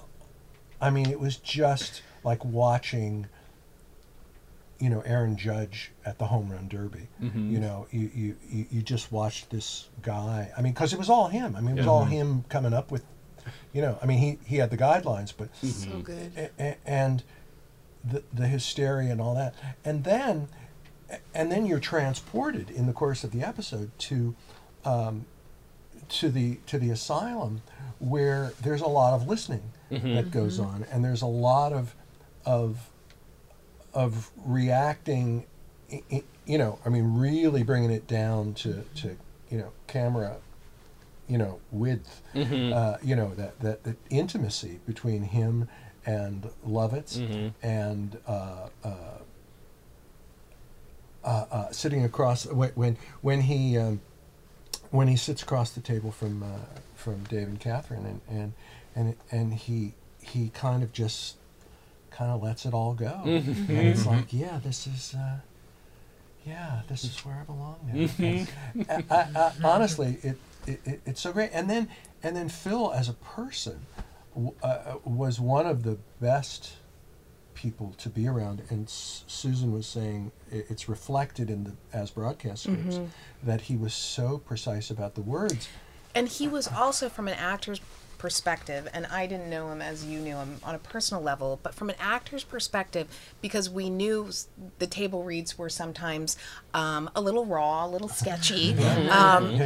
[0.82, 3.28] i mean it was just like watching
[4.82, 7.08] you know aaron judge at the home run derby.
[7.22, 7.52] Mm-hmm.
[7.52, 10.52] You know you, you you you just watched this guy.
[10.58, 11.56] I mean because it was all him.
[11.56, 13.06] I mean it was all him coming up with
[13.74, 16.02] you know i mean he he had the guidelines but So mm-hmm.
[16.02, 16.32] good.
[16.38, 17.24] a- a- and
[18.04, 19.56] the the hysteria and all that.
[19.86, 20.48] And then
[21.34, 24.36] and then you're transported in the course of the episode to
[24.86, 25.26] um,
[26.10, 27.62] to the to the asylum
[28.00, 30.16] where there's a lot of listening mm-hmm.
[30.16, 31.96] that goes on and there's a lot of
[32.46, 32.91] of
[33.94, 35.46] of reacting
[36.46, 39.18] you know i mean really bringing it down to to
[39.50, 40.38] you know camera
[41.28, 42.22] you know width
[42.74, 45.68] uh, you know that, that that intimacy between him
[46.06, 48.90] and Lovitz and uh, uh,
[51.24, 54.02] uh, uh, sitting across when when when he um,
[54.90, 56.48] when he sits across the table from uh,
[56.96, 58.54] from Dave and Catherine and and
[58.96, 61.36] and and he he kind of just
[62.12, 65.38] kind of lets it all go and it's like yeah this is uh,
[66.46, 68.10] yeah this is where I belong now
[68.90, 70.38] And I, I, I, honestly it,
[70.68, 71.88] it, it it's so great and then
[72.24, 73.86] and then Phil as a person
[74.36, 76.74] uh, uh, was one of the best
[77.54, 78.62] people to be around.
[78.70, 83.06] And S- Susan was saying i- it's reflected in the as broadcast scripts mm-hmm.
[83.44, 85.68] that he was so precise about the words.
[86.16, 87.82] and he was also from an actor's
[88.22, 91.74] perspective and i didn't know him as you knew him on a personal level but
[91.74, 93.08] from an actor's perspective
[93.42, 94.30] because we knew
[94.78, 96.38] the table reads were sometimes
[96.76, 98.76] um, a little raw a little sketchy
[99.10, 99.60] um,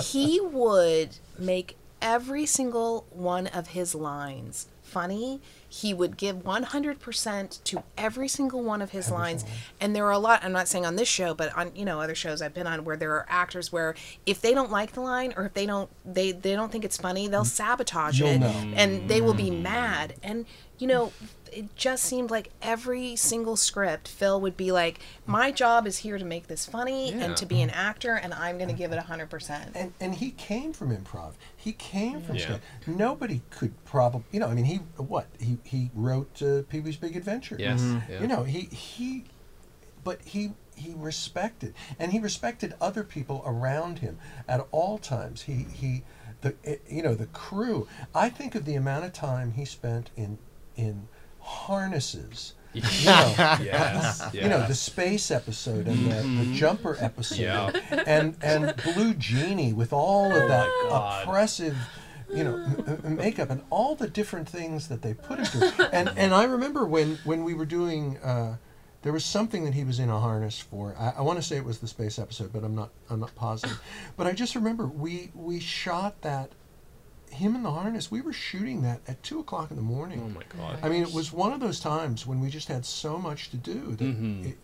[0.00, 5.40] he would make every single one of his lines funny.
[5.68, 9.44] He would give 100% to every single one of his lines.
[9.80, 12.00] And there are a lot, I'm not saying on this show, but on, you know,
[12.00, 13.94] other shows I've been on where there are actors where
[14.26, 16.96] if they don't like the line or if they don't, they, they don't think it's
[16.96, 17.46] funny, they'll mm.
[17.46, 18.72] sabotage You'll it know.
[18.74, 19.62] and they will be mm.
[19.62, 20.14] mad.
[20.22, 20.44] And,
[20.78, 21.12] you know,
[21.52, 26.18] it just seemed like every single script, Phil would be like, my job is here
[26.18, 27.24] to make this funny Yeah.
[27.24, 29.70] and to be an actor, and I'm going to give it 100%.
[29.74, 31.32] and and he came from improv.
[31.56, 32.42] He came from Yeah.
[32.42, 32.60] sketch.
[32.86, 36.96] Nobody could probably, you know, I mean, he what he he wrote uh, Pee Wee's
[36.96, 37.56] Big Adventure.
[37.58, 37.80] Yes.
[38.08, 38.20] Yeah.
[38.20, 39.24] You know, he he,
[40.04, 45.42] but he he respected and he respected other people around him at all times.
[45.42, 46.02] He he
[46.40, 47.86] the eh, you know the crew.
[48.14, 50.38] I think of the amount of time he spent in
[50.76, 51.08] in
[51.50, 52.54] harnesses.
[52.72, 53.34] You know,
[53.64, 54.22] yes.
[54.32, 57.72] you know the space episode and the, the jumper episode Yeah.
[58.06, 61.24] and and blue genie with all of that God.
[61.26, 61.76] oppressive
[62.32, 62.54] you know
[63.04, 66.44] m- makeup and all the different things that they put into it and and i
[66.44, 68.54] remember when when we were doing uh
[69.02, 70.94] there was something that he was in a harness for.
[70.98, 73.34] I, I want to say it was the space episode, but I'm not I'm not
[73.34, 73.80] positive.
[74.18, 76.50] but I just remember we we shot that
[77.30, 78.10] him in the harness.
[78.10, 80.20] We were shooting that at two o'clock in the morning.
[80.24, 80.78] Oh my god.
[80.82, 83.56] I mean, it was one of those times when we just had so much to
[83.56, 84.46] do, that Mm-hmm.
[84.48, 84.58] it,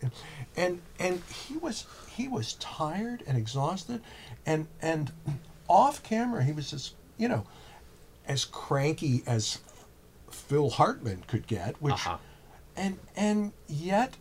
[0.56, 4.00] and and he was he was tired and exhausted,
[4.44, 5.12] and and
[5.68, 7.44] off camera he was just you know
[8.28, 9.58] as cranky as
[10.30, 12.18] Phil Hartman could get, which Uh-huh.
[12.76, 14.16] and and yet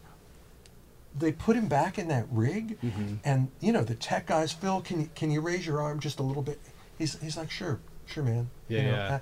[1.17, 3.15] they put him back in that rig, Mm-hmm.
[3.23, 6.19] and you know the tech guys, Phil, can you can you raise your arm just
[6.19, 6.59] a little bit?
[6.97, 8.49] He's he's like, sure, sure, man.
[8.67, 9.15] Yeah, You know, yeah.
[9.15, 9.19] uh,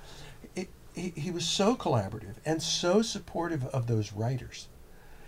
[0.56, 4.68] it, he, he was so collaborative and so supportive of those writers.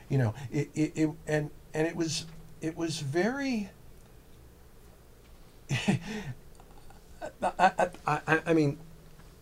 [0.09, 2.27] You know, it, it, it and and it was
[2.61, 3.71] it was very.
[7.43, 7.51] I,
[8.07, 8.79] I, I, I mean,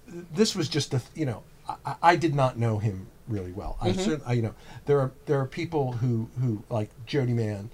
[0.06, 1.42] this was just a you know
[1.84, 3.76] I, I did not know him really well.
[3.80, 4.54] I, cer- I you know
[4.86, 7.70] there are there are people who who like Jody Mann.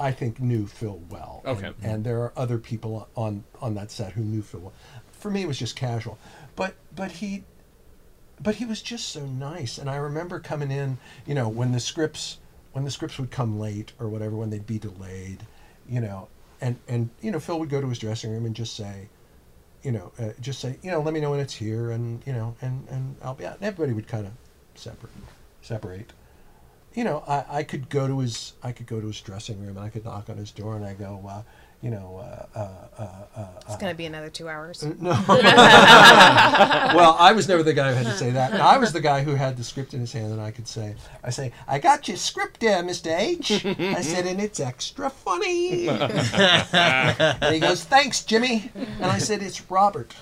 [0.00, 1.42] I think knew Phil well.
[1.44, 1.72] And- Okay.
[1.82, 4.72] And, there are other people on on that set who knew Phil well.
[5.18, 6.18] For me, it was just casual,
[6.56, 7.44] but but he.
[8.40, 11.80] But he was just so nice, and I remember coming in, you know, when the
[11.80, 12.38] scripts,
[12.72, 15.44] when the scripts would come late or whatever, when they'd be delayed,
[15.88, 16.28] you know,
[16.60, 19.08] and and you know, Phil would go to his dressing room and just say,
[19.82, 22.32] you know, uh, just say, you know, let me know when it's here, and you
[22.32, 23.56] know, and and I'll be out.
[23.56, 24.32] And everybody would kind of
[24.76, 25.12] separate,
[25.62, 26.12] separate.
[26.94, 29.76] You know, I, I could go to his I could go to his dressing room
[29.76, 31.42] and I could knock on his door and I go, uh,
[31.80, 32.68] you know, uh, uh,
[32.98, 33.06] uh,
[33.40, 34.82] uh, It's going to be another two hours.
[34.84, 35.10] no.
[35.28, 38.52] well, I was never the guy who had to say that.
[38.54, 40.96] I was the guy who had the script in his hand, and I could say,
[41.22, 45.88] "I say, I got your script there, Mister H." I said, and it's extra funny.
[45.88, 50.14] and he goes, "Thanks, Jimmy." And I said, "It's Robert."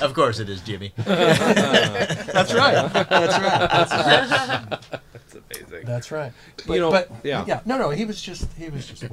[0.00, 0.92] Of course it is, Jimmy.
[0.96, 2.88] That's right.
[2.92, 3.68] That's right.
[3.70, 4.80] That's right.
[5.12, 5.84] That's amazing.
[5.84, 6.32] That's right.
[6.66, 7.44] But, You know, but yeah.
[7.46, 7.60] yeah.
[7.66, 7.90] No, no.
[7.90, 8.52] He was just.
[8.54, 9.04] He was just.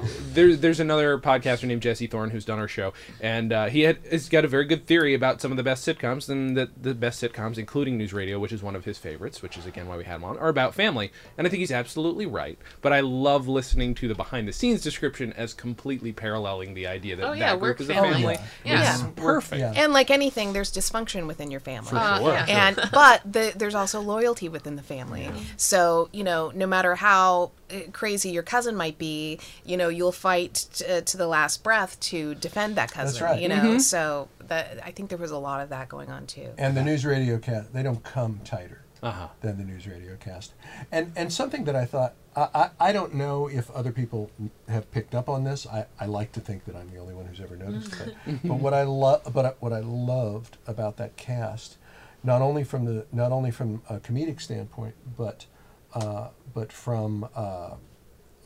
[0.00, 0.24] Wonderful.
[0.26, 3.66] We- There, there, there's another podcaster named Jesse Thorn who's done our show, and uh,
[3.66, 6.56] he had has got a very good theory about some of the best sitcoms, and
[6.56, 9.66] that the best sitcoms, including News Radio, which is one of his favorites, which is
[9.66, 11.10] again why we had him on, are about family.
[11.36, 12.58] And I think he's absolutely right.
[12.80, 17.16] But I love listening to the behind the scenes description as completely paralleling the idea
[17.16, 18.10] that Oh, yeah, that group work is a family.
[18.12, 18.38] family.
[18.64, 18.92] Yeah.
[18.94, 19.08] It's Yeah.
[19.16, 19.60] perfect.
[19.60, 19.72] Yeah.
[19.76, 21.90] And like anything, there's dysfunction within your family.
[21.92, 22.32] Uh, sure.
[22.32, 22.46] yeah.
[22.48, 27.50] and but the, there's also loyalty within the family so you know no matter how
[27.70, 31.62] uh, crazy your cousin might be you know you'll fight t- uh, to the last
[31.62, 33.40] breath to defend that cousin right.
[33.42, 33.78] you know?
[33.78, 36.48] So that i think there was a lot of that going on too.
[36.58, 39.28] And the news radio cast they don't come tighter Uh-huh.
[39.40, 40.52] than the news radio cast.
[40.92, 44.30] And and something that i thought I, I, I don't know if other people
[44.68, 45.66] have picked up on this.
[45.66, 48.14] I, I like to think that i'm the only one who's ever noticed but,
[48.44, 51.76] but what i love but what i loved about that cast
[52.22, 55.46] not only from the not only from a comedic standpoint but
[55.94, 57.74] uh, but from uh,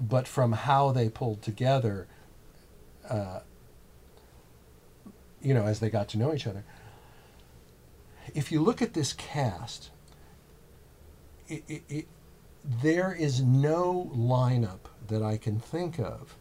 [0.00, 2.06] but from how they pulled together
[3.08, 3.40] uh,
[5.44, 6.64] you know as they got to know each other.
[8.34, 9.90] If you look at this cast,
[11.46, 12.06] it, it, it,
[12.64, 16.36] there is no lineup that I can think of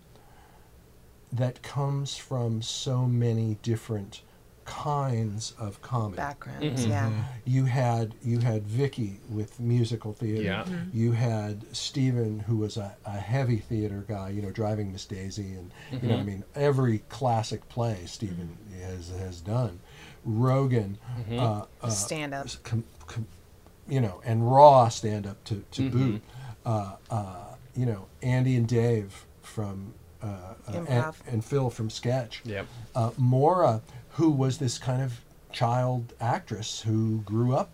[1.32, 4.22] that comes from so many different
[4.66, 6.18] kinds of comedy.
[6.18, 6.92] backgrounds Mm-hmm.
[6.92, 7.12] yeah
[7.46, 10.42] You had you had Vicki with musical theater.
[10.42, 10.66] Yeah.
[10.94, 14.30] You had Stephen, who was a, a heavy theater guy.
[14.30, 19.10] You know, driving Miss Daisy, and you know, I mean, every classic play Stephen has
[19.20, 19.80] has done.
[20.26, 20.98] Rogan,
[21.32, 23.28] uh, uh, stand up com, com,
[23.88, 26.22] you know, and raw stand up to, to boot.
[26.66, 29.94] Uh, uh, you know, Andy and Dave from
[30.68, 31.16] and, Improv.
[31.28, 32.42] and Phil from Sketch.
[32.46, 32.66] Yep.
[32.96, 35.20] Uh, Maura, who was this kind of
[35.52, 37.70] child actress who grew up,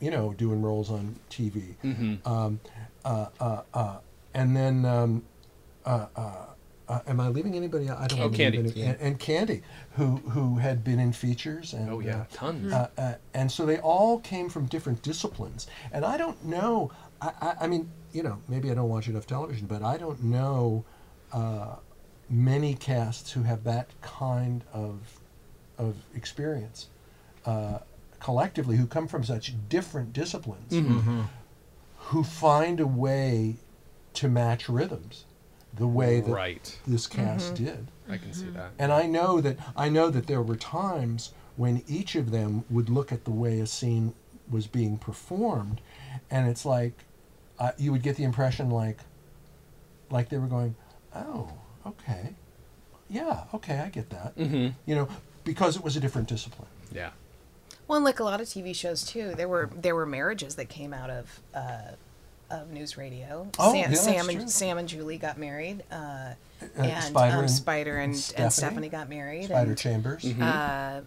[0.00, 1.74] you know, doing roles on TV.
[2.26, 2.60] Um,
[3.04, 3.98] uh, uh, uh,
[4.34, 5.22] and then, um,
[5.84, 6.46] uh, uh,
[6.88, 7.98] uh, am I leaving anybody out?
[7.98, 8.64] I don't Oh, Khandi.
[8.64, 9.62] leave any- and, and Khandi,
[9.92, 12.72] who who had been in features and Oh yeah, uh, tons.
[12.72, 15.68] uh, uh, and so they all came from different disciplines.
[15.92, 16.90] And I don't know.
[17.20, 20.22] I, I, I mean, you know, maybe I don't watch enough television, but I don't
[20.24, 20.84] know
[21.32, 21.76] uh,
[22.28, 25.20] many casts who have that kind of
[25.78, 26.88] of experience
[27.46, 27.78] uh,
[28.20, 30.72] collectively, who come from such different disciplines,
[31.96, 33.56] who find a way
[34.14, 35.24] to match rhythms,
[35.74, 36.78] the way that right.
[36.86, 37.88] this cast did.
[38.08, 38.72] I can see that.
[38.78, 42.88] And I know that I know that there were times when each of them would
[42.88, 44.14] look at the way a scene
[44.50, 45.80] was being performed,
[46.30, 47.04] and it's like
[47.58, 48.98] uh, you would get the impression like
[50.10, 50.74] like they were going,
[51.14, 51.50] "Oh,
[51.86, 52.34] okay,
[53.08, 55.08] yeah, okay, I get that," hmm you know,
[55.44, 56.68] because it was a different discipline.
[56.94, 57.10] Yeah.
[57.88, 60.68] well and like a lot of tv shows too there were there were marriages that
[60.68, 61.92] came out of uh
[62.50, 63.48] of news radio.
[63.58, 64.34] Oh, Sam, yeah, that's Sam true.
[64.40, 65.94] and Sam and Julie got married, uh,
[66.78, 68.50] Uh, and Spider um, and- Spider and, and and, Stephanie?
[68.52, 69.46] Stephanie got married.
[69.46, 70.24] Spider and, Chambers.
[70.26, 71.00] uh,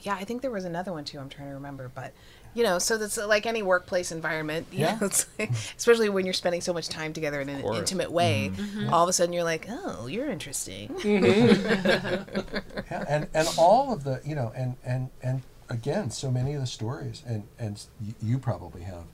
[0.00, 1.20] yeah, I think there was another one too.
[1.20, 2.12] I'm trying to remember, but
[2.58, 4.66] you know, so that's like any workplace environment.
[4.72, 4.98] You Yeah.
[5.00, 8.50] know, it's like, especially when you're spending so much time together in an intimate way.
[8.52, 8.92] Mm-hmm.
[8.92, 10.94] All of a sudden, you're like, oh, you're interesting.
[12.90, 16.60] Yeah, and and all of the you know and and and again so many of
[16.60, 17.84] the stories and and
[18.20, 19.04] you probably have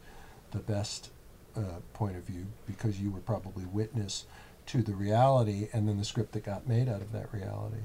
[0.53, 1.11] the best
[1.57, 1.61] uh,
[1.93, 4.27] point of view because you were probably witness
[4.67, 7.85] to the reality and then the script that got made out of that reality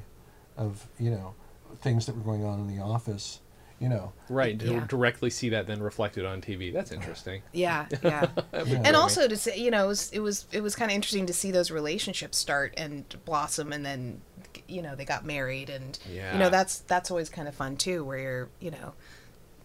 [0.58, 1.34] of you know
[1.82, 3.40] things that were going on in the office
[3.80, 4.86] you know Right, to Yeah.
[4.88, 6.72] directly see that then reflected on TV.
[6.72, 7.42] That's interesting.
[7.54, 8.28] Yeah, yeah.
[8.54, 8.82] Yeah.
[8.86, 11.26] and also to say, you know, it was it was, it was kind of interesting
[11.28, 14.22] to see those relationships start and blossom, and then,
[14.68, 18.04] you know, they got married, and you know, that's that's always kind of fun too,
[18.04, 18.94] where you're, you know,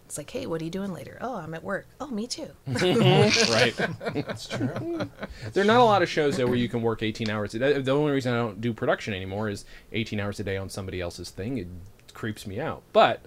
[0.06, 1.18] it's like, hey, what are you doing later?
[1.20, 1.86] Oh, I'm at work.
[2.00, 2.48] Oh, me too.
[2.66, 3.74] right.
[4.14, 5.08] That's true
[5.54, 7.58] There are not a lot of shows though where you can work 18 hours a
[7.58, 7.80] day.
[7.80, 11.00] The only reason I don't do production anymore is 18 hours a day on somebody
[11.00, 11.58] else's thing.
[11.58, 11.68] It
[12.12, 12.82] creeps me out.
[12.92, 13.22] But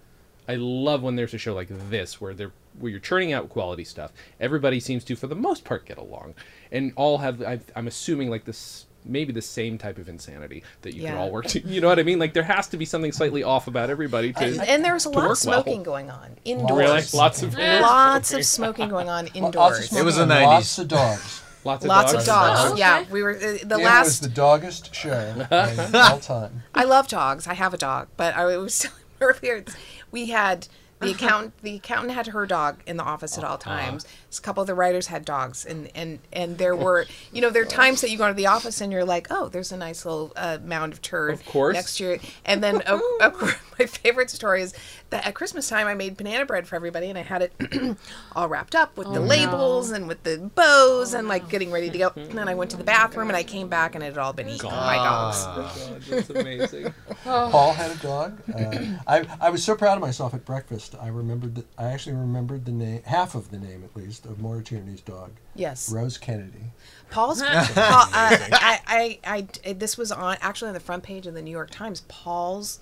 [0.48, 3.84] I love when there's a show like this where they're where you're churning out quality
[3.84, 4.12] stuff.
[4.40, 6.36] Everybody seems to, for the most part, get along,
[6.72, 7.42] and all have.
[7.42, 8.86] I've, I'm assuming like this.
[9.06, 11.60] Maybe the same type of insanity that you can all work to.
[11.62, 12.20] You know what I mean?
[12.20, 14.44] Like there has to be something slightly off about everybody to.
[14.44, 15.84] And, and there was a lot of smoking well.
[15.86, 16.72] going on indoors.
[16.78, 19.90] really, lots of Lots of smoking going on Lots of indoors.
[19.90, 20.44] smoking was the 90s.
[20.46, 22.24] lots of dogs lots of Lots dogs.
[22.24, 22.60] of dogs.
[22.64, 22.80] Oh, okay.
[22.80, 24.22] Yeah, we were uh, the it was last.
[24.24, 27.48] the doggest show of all time I love dogs.
[27.48, 29.56] I have a dog, but I was telling you earlier.
[29.58, 29.76] It's,
[30.12, 30.68] we had
[31.00, 31.16] the uh-huh.
[31.16, 31.58] accountant.
[31.62, 33.76] The accountant had her dog in the office at all uh-huh.
[33.76, 34.06] times.
[34.36, 37.62] A couple of the writers had dogs, and and and there were, you know, there
[37.64, 40.06] are times that you go to the office and you're like, oh, there's a nice
[40.06, 41.76] little uh, mound of turd Of course.
[41.76, 42.20] next year.
[42.46, 43.32] And then uh, uh,
[43.80, 44.74] my favorite story is
[45.12, 47.98] that at Christmas time I made banana bread for everybody, and I had it
[48.36, 51.98] all wrapped up with the labels and with the bows and like getting ready to
[51.98, 52.12] go.
[52.16, 54.34] And then I went to the bathroom and I came back and it had all
[54.34, 55.44] been eaten by dogs.
[55.46, 56.94] God, that's amazing.
[57.24, 58.42] Paul had a dog.
[58.54, 60.96] Uh, I, I was so proud of myself at breakfast.
[61.00, 64.40] I remembered that I actually remembered the name, half of the name at least, of
[64.40, 65.92] Maura Tierney's dog, Yes.
[65.92, 66.72] Rose Kennedy.
[67.10, 67.42] Paul's.
[67.44, 71.34] Paul, uh, I, I, I, I, this was on actually on the front page of
[71.34, 72.04] the New York Times.
[72.08, 72.80] Paul's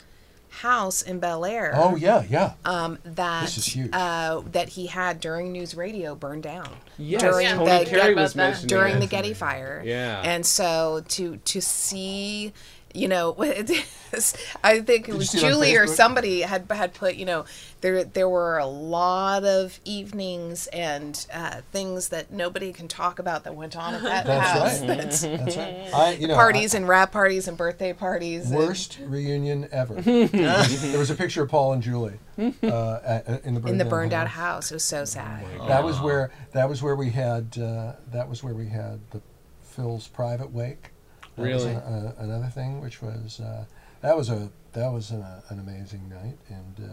[0.49, 1.73] house in Bel Air.
[1.75, 2.53] Oh yeah, yeah.
[2.63, 3.89] Um, that This is huge.
[3.93, 6.69] Uh, that he had during news radio burned down.
[6.97, 8.37] Yes, during Yeah, Tony the Terry about was that.
[8.37, 8.99] mentioning during it.
[9.01, 9.81] the Getty fire.
[9.85, 10.21] Yeah.
[10.23, 12.53] And so to to see,
[12.95, 13.35] you know,
[14.63, 17.45] I think it you was see it Julie or somebody had had put, you know,
[17.81, 23.43] there there were a lot of evenings and uh, things that nobody can talk about
[23.43, 24.79] that went on at that That's house.
[24.79, 24.87] right.
[24.97, 25.89] That's That's right.
[25.93, 28.49] I, you know, parties and wrap parties and birthday parties.
[28.49, 29.95] and- Worst reunion ever.
[30.01, 33.85] there was a picture of Paul and Julie uh, at, in the burned, in the
[33.85, 34.45] burned out house.
[34.69, 34.71] house.
[34.71, 35.43] It was so sad.
[35.67, 39.21] That was where that was where we had uh, that was where we had the
[39.61, 40.91] Phil's private wake.
[41.37, 41.75] That was Really?
[41.75, 43.65] a- a- another thing, which was uh,
[44.01, 46.89] that was a that was an, uh, an amazing night, and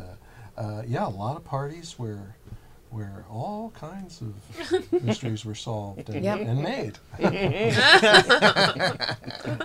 [0.56, 2.36] uh, uh, yeah, a lot of parties where
[2.90, 4.34] where all kinds of
[5.02, 6.40] mysteries were solved and, Yep.
[6.40, 6.98] and made.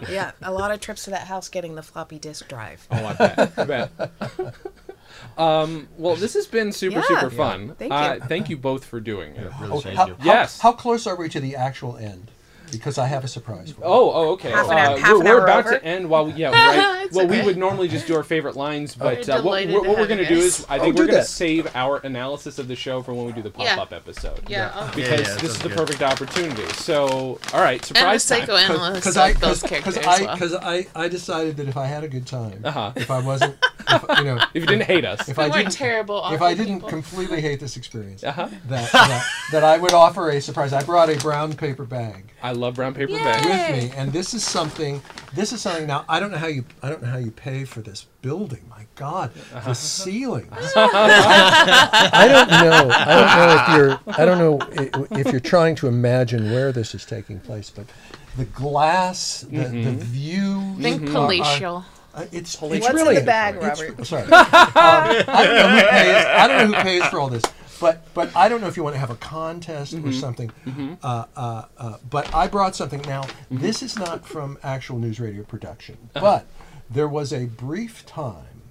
[0.09, 2.87] Yeah, a lot of trips to that house getting the floppy disk drive.
[2.91, 3.51] Oh, I bet.
[3.57, 3.91] I bet.
[5.37, 7.03] Um, well, this has been super, Yeah.
[7.07, 7.75] super fun.
[7.77, 8.27] Thank Uh, you.
[8.27, 9.51] thank you both for doing it.
[9.59, 10.15] Really, Oh, thank how, you.
[10.19, 10.59] how- Yes.
[10.59, 12.31] How, close are we to the actual end?
[12.71, 13.85] Because I have a surprise for you.
[13.87, 14.51] Oh, oh, okay.
[14.51, 15.77] Half an hour- uh, half we're, an we're hour about over?
[15.79, 17.05] to end while we, yeah, right.
[17.05, 19.97] It's well, we would normally just do our favorite lines, but uh, what, what, what
[19.97, 22.59] we're going to do is I Oh, think do we're going to save our analysis
[22.59, 24.41] of the show for when we do the pop-up episode.
[24.49, 24.71] Yeah.
[24.75, 24.91] oh.
[24.95, 25.77] Because Yeah, yeah, this is the good.
[25.77, 26.63] perfect opportunity.
[26.73, 28.39] So, all right, And a surprise time.
[28.47, 30.37] psychoanalyst Because I, cause, I, well.
[30.37, 32.91] cause I, I decided that if I had a good time, Uh-huh.
[32.95, 33.55] if I wasn't,
[33.89, 35.29] if, you know, If you didn't hate us.
[35.29, 36.25] if we I weren't didn't, terrible.
[36.31, 36.89] if I didn't people.
[36.89, 38.47] completely hate this experience, Uh-huh.
[38.67, 40.73] that, that that I would offer a surprise.
[40.73, 43.17] I brought a brown paper bag I love brown paper Yay.
[43.19, 43.45] bags.
[43.45, 45.01] with me, and this is something.
[45.33, 45.87] This is something.
[45.87, 46.65] Now I don't know how you.
[46.83, 48.63] I don't know how you pay for this building.
[48.69, 49.33] My God,
[49.65, 50.51] the ceilings.
[50.75, 52.89] I don't know.
[52.93, 54.15] I don't know if you're.
[54.17, 57.85] I don't know if you're trying to imagine where this is taking place, but
[58.37, 60.75] the glass, the, the view.
[60.79, 61.85] Think are- are- palatial.
[62.13, 64.05] uh, it's, it's What's in the bag, Robert?
[64.05, 66.25] Sorry, um, I don't know who pays.
[66.25, 67.43] I don't know who pays for all this,
[67.79, 70.51] but but I don't know if you want to have a contest or something.
[71.03, 73.01] Uh, uh, uh, but I brought something.
[73.03, 76.45] Now this is not from actual news radio production, but
[76.89, 78.61] there was a brief time,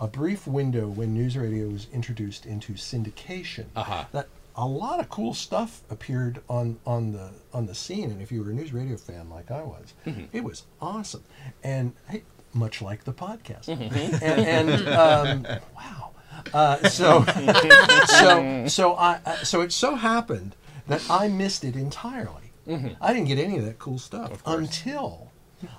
[0.00, 3.66] a brief window when news radio was introduced into syndication.
[3.76, 4.04] Uh-huh.
[4.12, 4.28] That
[4.58, 8.42] a lot of cool stuff appeared on on the on the scene, and if you
[8.42, 9.94] were a news radio fan like I was,
[10.32, 11.24] it was awesome.
[11.62, 12.22] And hey,
[12.54, 14.88] much like the podcast, and, and
[15.46, 16.10] um, wow.
[16.52, 17.24] Uh, so,
[18.06, 20.54] so, so I, uh, so it so happened
[20.86, 22.52] that I missed it entirely.
[23.00, 25.30] I didn't get any of that cool stuff until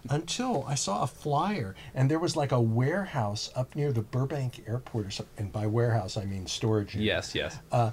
[0.09, 4.63] until I saw a flyer and there was like a warehouse up near the Burbank
[4.67, 5.33] airport or something.
[5.37, 6.93] And by warehouse I mean storage.
[6.95, 7.05] unit.
[7.05, 7.59] Yes, yes.
[7.71, 7.91] Uh,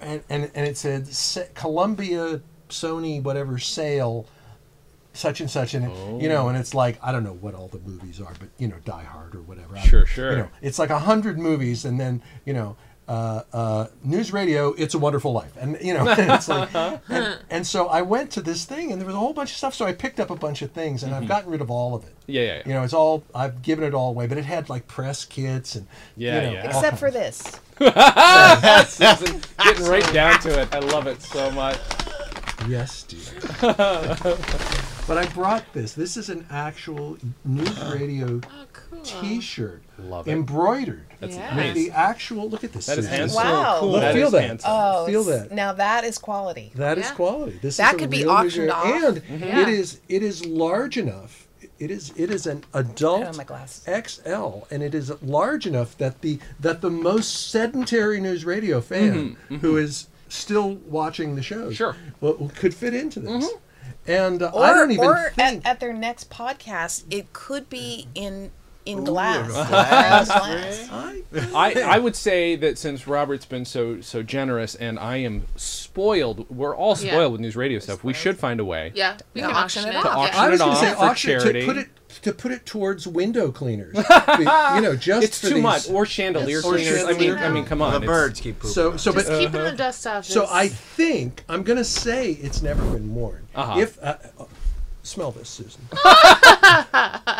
[0.00, 4.26] and, and and it said Columbia, Sony, whatever sale,
[5.16, 7.68] such and such, and it- you know, and it's like I don't know what all
[7.68, 9.76] the movies are, but you know, Die Hard or whatever.
[9.78, 10.30] Sure, sure.
[10.32, 12.76] You know, it's like a hundred movies, and then you know.
[13.08, 16.74] Uh, uh, news radio, it's a wonderful life, and you know, it's like,
[17.08, 19.56] and, and so I went to this thing, and there was a whole bunch of
[19.56, 19.74] stuff.
[19.76, 22.02] So I picked up a bunch of things, and I've gotten rid of all of
[22.02, 22.08] it.
[22.22, 22.32] Mm-hmm.
[22.32, 22.62] Yeah, yeah, yeah.
[22.66, 25.76] You know, it's all I've given it all away, but it had like press kits
[25.76, 25.86] and
[26.16, 26.60] Yeah, you know, yeah.
[26.72, 27.60] all Except for this.
[28.88, 30.74] Susan, getting right down to it.
[30.74, 31.78] I love it so much.
[32.66, 33.22] Yes, dear.
[35.06, 35.92] But I brought this.
[35.94, 39.00] This is an actual news radio Oh, cool.
[39.02, 40.32] T-shirt, Love it.
[40.32, 41.54] embroidered That's Yeah.
[41.54, 41.84] with amazing.
[41.92, 42.48] the actual.
[42.50, 42.86] Look at this.
[42.86, 43.18] That is Susan.
[43.20, 43.42] handsome.
[43.42, 43.76] Wow.
[43.80, 43.92] cool.
[43.92, 44.42] Look, That feel is that.
[44.44, 44.70] handsome.
[44.72, 45.52] Oh, Feel s- that.
[45.52, 46.72] Now that is quality.
[46.74, 47.14] That is Yeah.
[47.14, 47.58] quality.
[47.62, 48.84] This That is could be auctioned news off.
[48.84, 49.44] radio- and mm-hmm.
[49.44, 49.60] Yeah.
[49.62, 51.46] it is it is large enough.
[51.78, 53.44] It is it is an adult my.
[53.86, 59.12] XL, and it is large enough that the that the most sedentary news radio fan
[59.12, 59.54] mm-hmm.
[59.54, 59.56] Mm-hmm.
[59.58, 61.94] who is still watching the show, Sure.
[62.20, 63.48] well, could fit into this.
[64.06, 67.68] And uh, Or, I don't even or think at, at their next podcast, it could
[67.68, 68.50] be in
[68.86, 69.50] in glass.
[69.52, 70.88] glass, glass.
[70.90, 71.22] I,
[71.54, 76.48] I, I would say that since Robert's been so so generous and I am spoiled,
[76.50, 77.26] we're all spoiled Yeah.
[77.26, 78.02] with news radio stuff.
[78.04, 78.92] We should find a way.
[78.94, 80.06] Yeah, we Yeah, can auction auction it it.
[80.06, 80.12] off.
[80.30, 80.40] To yeah.
[80.40, 81.60] auction I was it going to say off for auction charity.
[81.60, 81.88] to put it
[82.22, 83.94] to put it towards window cleaners.
[84.38, 85.90] You know, just It's for too these- much.
[85.90, 87.04] Or chandelier Or cleaners.
[87.04, 87.92] I mean, I mean, come on.
[88.00, 88.70] the birds keep pooping.
[88.70, 90.24] So on so Just but keeping the dust off.
[90.24, 93.46] so is- I think I'm going to say it's never been worn.
[93.54, 93.80] Uh-huh.
[93.80, 94.44] If uh, uh,
[95.06, 95.80] smell this, Susan.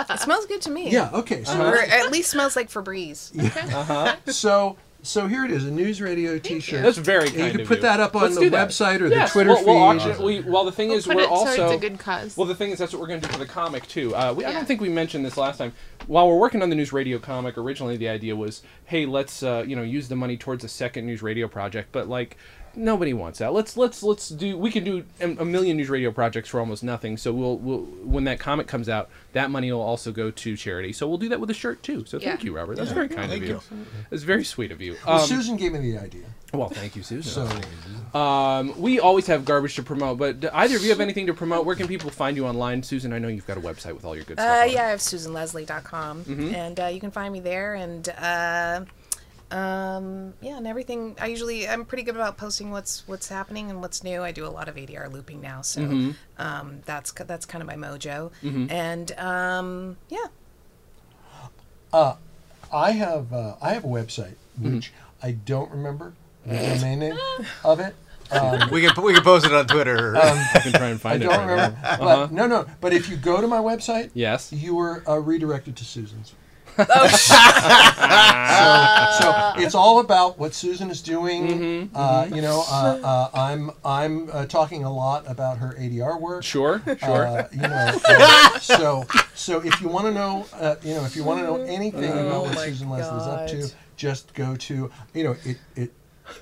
[0.08, 0.90] It smells good to me.
[0.90, 1.10] Yeah.
[1.12, 1.44] Okay.
[1.44, 3.30] So Or at least smells like Febreze.
[3.34, 3.76] Yeah.
[3.78, 4.16] Uh-huh.
[4.26, 6.82] so so here it is, a news radio T-shirt.
[6.82, 7.82] That's very And kind You can of put you.
[7.82, 10.02] that up on Let's the website or Yes, the Twitter we'll, we'll feed.
[10.02, 10.18] auction it.
[10.20, 12.36] We, well, the thing We'll is, we're it also towards a good cause.
[12.36, 14.14] Well, the thing is, that's what we're going to do for the comic too.
[14.16, 15.72] Uh, we, I don't think we mentioned this last time.
[16.08, 19.64] While we're working on the news radio comic, originally the idea was, hey, let's uh,
[19.66, 21.90] you know use the money towards a second news radio project.
[21.92, 22.36] But like,
[22.76, 23.52] nobody wants that.
[23.52, 24.56] Let's let's let's do.
[24.58, 27.16] We can do a, a million news radio projects for almost nothing.
[27.16, 30.92] So we'll we'll when that comic comes out, that money will also go to charity.
[30.92, 32.04] So we'll do that with a shirt too.
[32.06, 32.76] So thank you, Robert.
[32.76, 33.60] That's very kind Thank of you.
[33.70, 33.86] you.
[34.10, 34.96] It's very sweet of you.
[35.06, 36.24] Well, Um, Susan gave me the idea.
[36.52, 37.22] well, thank you, Susan.
[38.12, 41.34] So Um, we always have garbage to promote, but either of you have anything to
[41.34, 41.66] promote?
[41.66, 42.82] Where can people find you online?
[42.82, 44.48] Susan, I know you've got a website with all your good stuff.
[44.58, 46.54] Uh, on yeah, I have SusanLeslie.com, Mm-hmm.
[46.54, 47.74] and uh, you can find me there.
[47.74, 48.80] And uh,
[49.50, 51.16] um, yeah, and everything.
[51.20, 54.22] I usually I'm pretty good about posting what's what's happening and what's new.
[54.22, 56.10] I do a lot of ADR looping now, so Mm-hmm.
[56.42, 58.30] um, that's that's kind of my mojo.
[58.70, 60.26] And um, yeah,
[61.92, 62.14] Uh,
[62.72, 64.76] I have uh, I have a website Mm-hmm.
[64.76, 64.92] which
[65.22, 66.14] I don't remember
[66.46, 67.18] the domain name
[67.62, 67.94] of it.
[68.30, 70.16] Um, we can we can post it on Twitter.
[70.20, 71.26] I can try and I find it.
[71.26, 72.28] don't right remember, but Uh-huh.
[72.32, 72.64] no, no.
[72.80, 74.52] But if you go to my website, Yes.
[74.52, 76.32] you were uh, redirected to Susan's.
[76.78, 77.08] Oh,
[79.18, 81.48] so, so it's all about what Susan is doing.
[81.48, 86.20] Mm-hmm, uh, You know, uh, uh, I'm I'm uh, talking a lot about her ADR
[86.20, 86.44] work.
[86.44, 87.26] Sure, sure.
[87.26, 89.04] Uh, you know, uh, so
[89.34, 92.12] so if you want to know, uh, you know, if you want to know anything
[92.12, 95.92] about what Oh Susan Leslie's up to, just go to, you know, it it,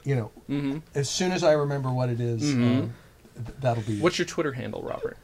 [0.05, 0.79] you know, Mm-hmm.
[0.95, 2.93] as soon as I remember what it is, um,
[3.35, 3.99] th- that'll be.
[3.99, 5.17] What's your Twitter handle, Robert?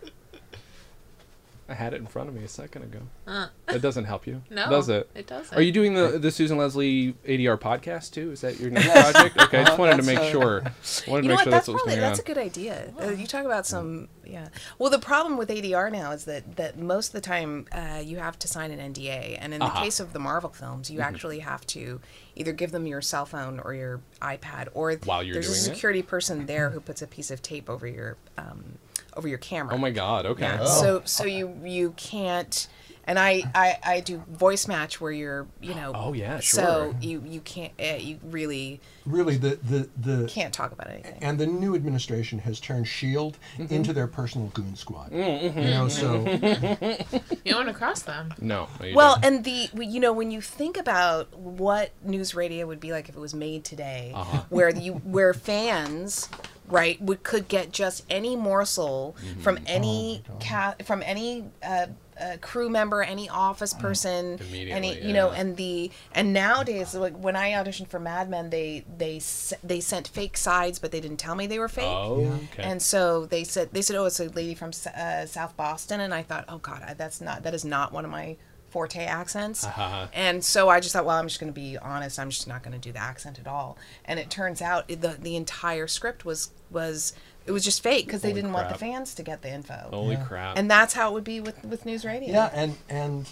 [1.71, 2.99] I had it in front of me a second ago.
[3.29, 5.09] Uh, That doesn't help you, no, does it?
[5.15, 5.57] It doesn't.
[5.57, 8.33] Are you doing the the Susan Leslie ADR podcast too?
[8.33, 9.39] Is that your next project?
[9.41, 10.61] Okay, I just Uh-huh, wanted to make uh, sure.
[10.63, 11.45] Wanted to you know make what?
[11.45, 12.25] sure That's that's what probably going that's on.
[12.25, 12.93] a good idea.
[13.01, 14.49] Uh, you talk about some, yeah.
[14.79, 18.17] Well, the problem with ADR now is that that most of the time uh, you
[18.19, 19.85] have to sign an NDA, and in the Uh-huh.
[19.85, 21.15] case of the Marvel films, you Mm-hmm.
[21.15, 22.01] actually have to
[22.35, 25.61] either give them your cell phone or your iPad, or While you're there's a doing
[25.71, 25.75] it?
[25.75, 28.79] security person there who puts a piece of tape over your um,
[29.17, 29.75] over your camera.
[29.75, 30.27] Oh my God!
[30.27, 30.43] Okay.
[30.45, 30.65] Yeah.
[30.65, 32.69] So so you you can't.
[33.07, 36.61] And I, I, I do voice match where you're you know Oh, yeah, sure.
[36.61, 41.19] so you you can't uh, you really really the the the can't talk about anything
[41.21, 43.75] and the new administration has turned Shield Mm-hmm.
[43.75, 45.11] Into their personal goon squad.
[45.11, 46.25] Mm, You know, so
[47.45, 48.33] You don't want to cross them?
[48.41, 48.69] No.
[48.81, 49.25] no Well, don't.
[49.25, 53.17] and the you know when you think about what news radio would be like if
[53.17, 54.43] it was made today, Uh-huh.
[54.51, 56.29] where you where fans
[56.71, 59.41] right we could get just any morsel Mm-hmm.
[59.41, 61.87] from Oh any ca- from any uh,
[62.21, 67.15] uh, crew member, any office person, any Immediately, you know, and the and nowadays like
[67.17, 69.21] when I auditioned for Mad Men, they they
[69.65, 71.85] they sent fake sides, but they didn't tell me they were fake.
[71.87, 72.63] oh, okay.
[72.63, 76.13] And so they said they said, "Oh, it's a lady from uh, South Boston," and
[76.13, 78.37] I thought, "Oh God, that's not that is not one of my
[78.71, 80.07] forte accents." Uh-huh.
[80.15, 82.19] And so I just thought, "Well, I'm just going to be honest.
[82.19, 85.01] I'm just not going to do the accent at all." And it turns out it-
[85.01, 87.13] the the entire script was was
[87.47, 89.89] It was just fake because they didn't want the fans to get the info.
[89.91, 90.25] Holy Yeah.
[90.25, 90.57] crap!
[90.59, 92.33] And that's how it would be with with news radio.
[92.33, 93.29] Yeah, and and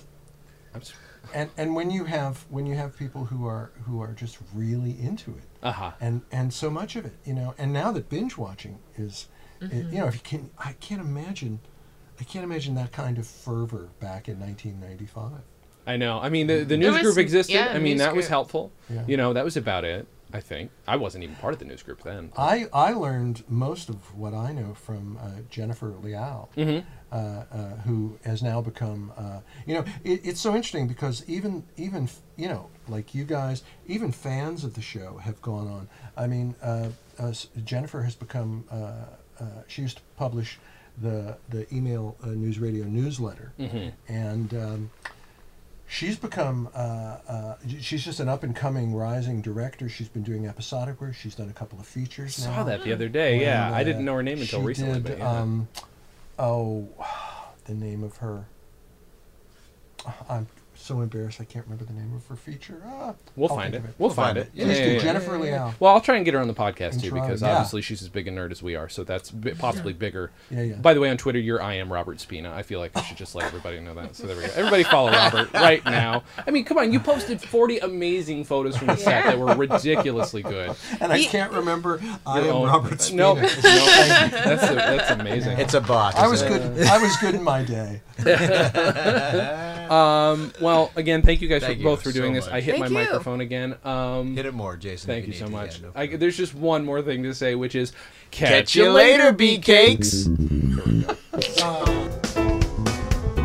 [0.74, 0.92] I'm s-
[1.34, 4.98] and and when you have when you have people who are who are just really
[5.00, 5.92] into it, uh-huh.
[6.00, 9.26] and and so much of it, you know, and now that binge watching is,
[9.62, 11.60] i- you know, if you can, I can't imagine,
[12.20, 15.40] I can't imagine that kind of fervor back in 1995.
[15.86, 16.18] I know.
[16.20, 17.54] I mean, the the news was- group existed.
[17.54, 18.72] yeah, I mean, news that was helpful.
[18.90, 19.04] Yeah.
[19.06, 20.06] You know, that was about it.
[20.30, 22.30] I think I wasn't even part of the news group then.
[22.36, 26.86] I, I learned most of what I know from uh, Jennifer Liao, Mm-hmm.
[27.10, 31.64] uh, uh, who has now become, uh, you know, it, it's so interesting because even,
[31.78, 35.88] even, you know, like you guys, even fans of the show have gone on.
[36.14, 37.32] I mean, uh, uh,
[37.64, 38.74] Jennifer has become, uh,
[39.40, 40.58] uh, she used to publish
[41.02, 43.52] the, the email uh, news radio newsletter.
[43.58, 43.88] Mm-hmm.
[44.12, 44.90] And, um,
[45.90, 49.88] She's become, uh, uh, she's just an up and coming rising director.
[49.88, 51.14] She's been doing episodic work.
[51.14, 52.64] She's done a couple of features Saw now.
[52.64, 53.40] that the other day.
[53.40, 55.00] Yeah, I uh, didn't know her name until recently.
[55.00, 55.40] Did, but yeah.
[55.40, 55.66] um,
[56.38, 56.86] oh,
[57.64, 58.44] the name of her.
[60.28, 60.46] I'm
[60.80, 61.40] so embarrassed.
[61.40, 62.80] I can't remember the name of her feature.
[62.86, 63.78] Ah, we'll I'll find it.
[63.78, 64.40] think of We'll We'll find find it.
[64.42, 64.50] it.
[64.54, 64.92] Yeah, Please yeah, do.
[64.92, 64.98] yeah.
[65.00, 65.74] Jennifer Liao.
[65.80, 67.52] Well, I'll try and get her on the podcast And too try, because yeah.
[67.52, 68.88] obviously she's as big a nerd as we are.
[68.88, 70.30] So that's bi- possibly bigger.
[70.50, 70.74] Yeah, yeah.
[70.76, 72.52] By the way, on Twitter, you're I am Robert Spina.
[72.52, 74.16] I feel like I should just let everybody know that.
[74.16, 74.50] So there we go.
[74.54, 76.22] Everybody follow Robert right now.
[76.46, 80.42] I mean, come on, you posted 40 amazing photos from the set that were ridiculously
[80.42, 80.74] good.
[81.00, 83.18] And I He- can't remember I am own- Robert Spina.
[83.22, 83.38] Nope.
[83.42, 83.50] nope.
[83.62, 85.58] That's a, that's amazing.
[85.58, 86.14] It's a bot.
[86.16, 86.86] I was good.
[86.86, 88.00] I was good in my day.
[89.88, 92.44] Um, well, again, thank you guys Thank for you both for so doing this.
[92.44, 92.52] much.
[92.54, 92.92] I hit Thank my you.
[93.06, 93.74] microphone again.
[93.84, 95.06] Um, Hit it more, Jason.
[95.06, 95.50] Thank you need so to.
[95.50, 95.80] Yeah, much.
[95.80, 97.92] no I, there's just one more thing to say, which is
[98.30, 100.24] Catch you later, bee cakes.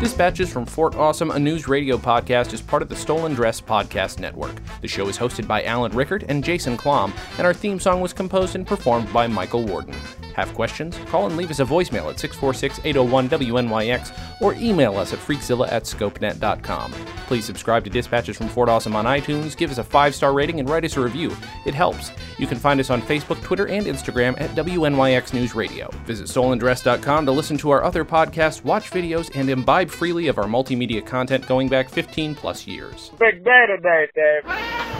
[0.00, 4.18] Dispatches from Fort Awesome, a news radio podcast, is part of the Stolen Dress Podcast
[4.18, 4.54] Network.
[4.82, 8.12] The show is hosted by Alan Rickard and Jason Klamm, and our theme song was
[8.12, 9.94] composed and performed by Michael Warden.
[10.34, 10.98] Have questions?
[11.06, 15.70] Call and leave us a voicemail at 646 801 WNYX or email us at freakzilla
[15.70, 16.92] at scopenet.com.
[17.26, 20.60] Please subscribe to Dispatches from Fort Awesome on iTunes, give us a five star rating,
[20.60, 21.34] and write us a review.
[21.66, 22.10] It helps.
[22.38, 25.88] You can find us on Facebook, Twitter, and Instagram at WNYX News Radio.
[26.04, 30.44] Visit stolendress.com to listen to our other podcasts, watch videos, and imbibe freely of our
[30.44, 33.10] multimedia content going back 15 plus years.
[33.18, 34.94] Big day today, Dave.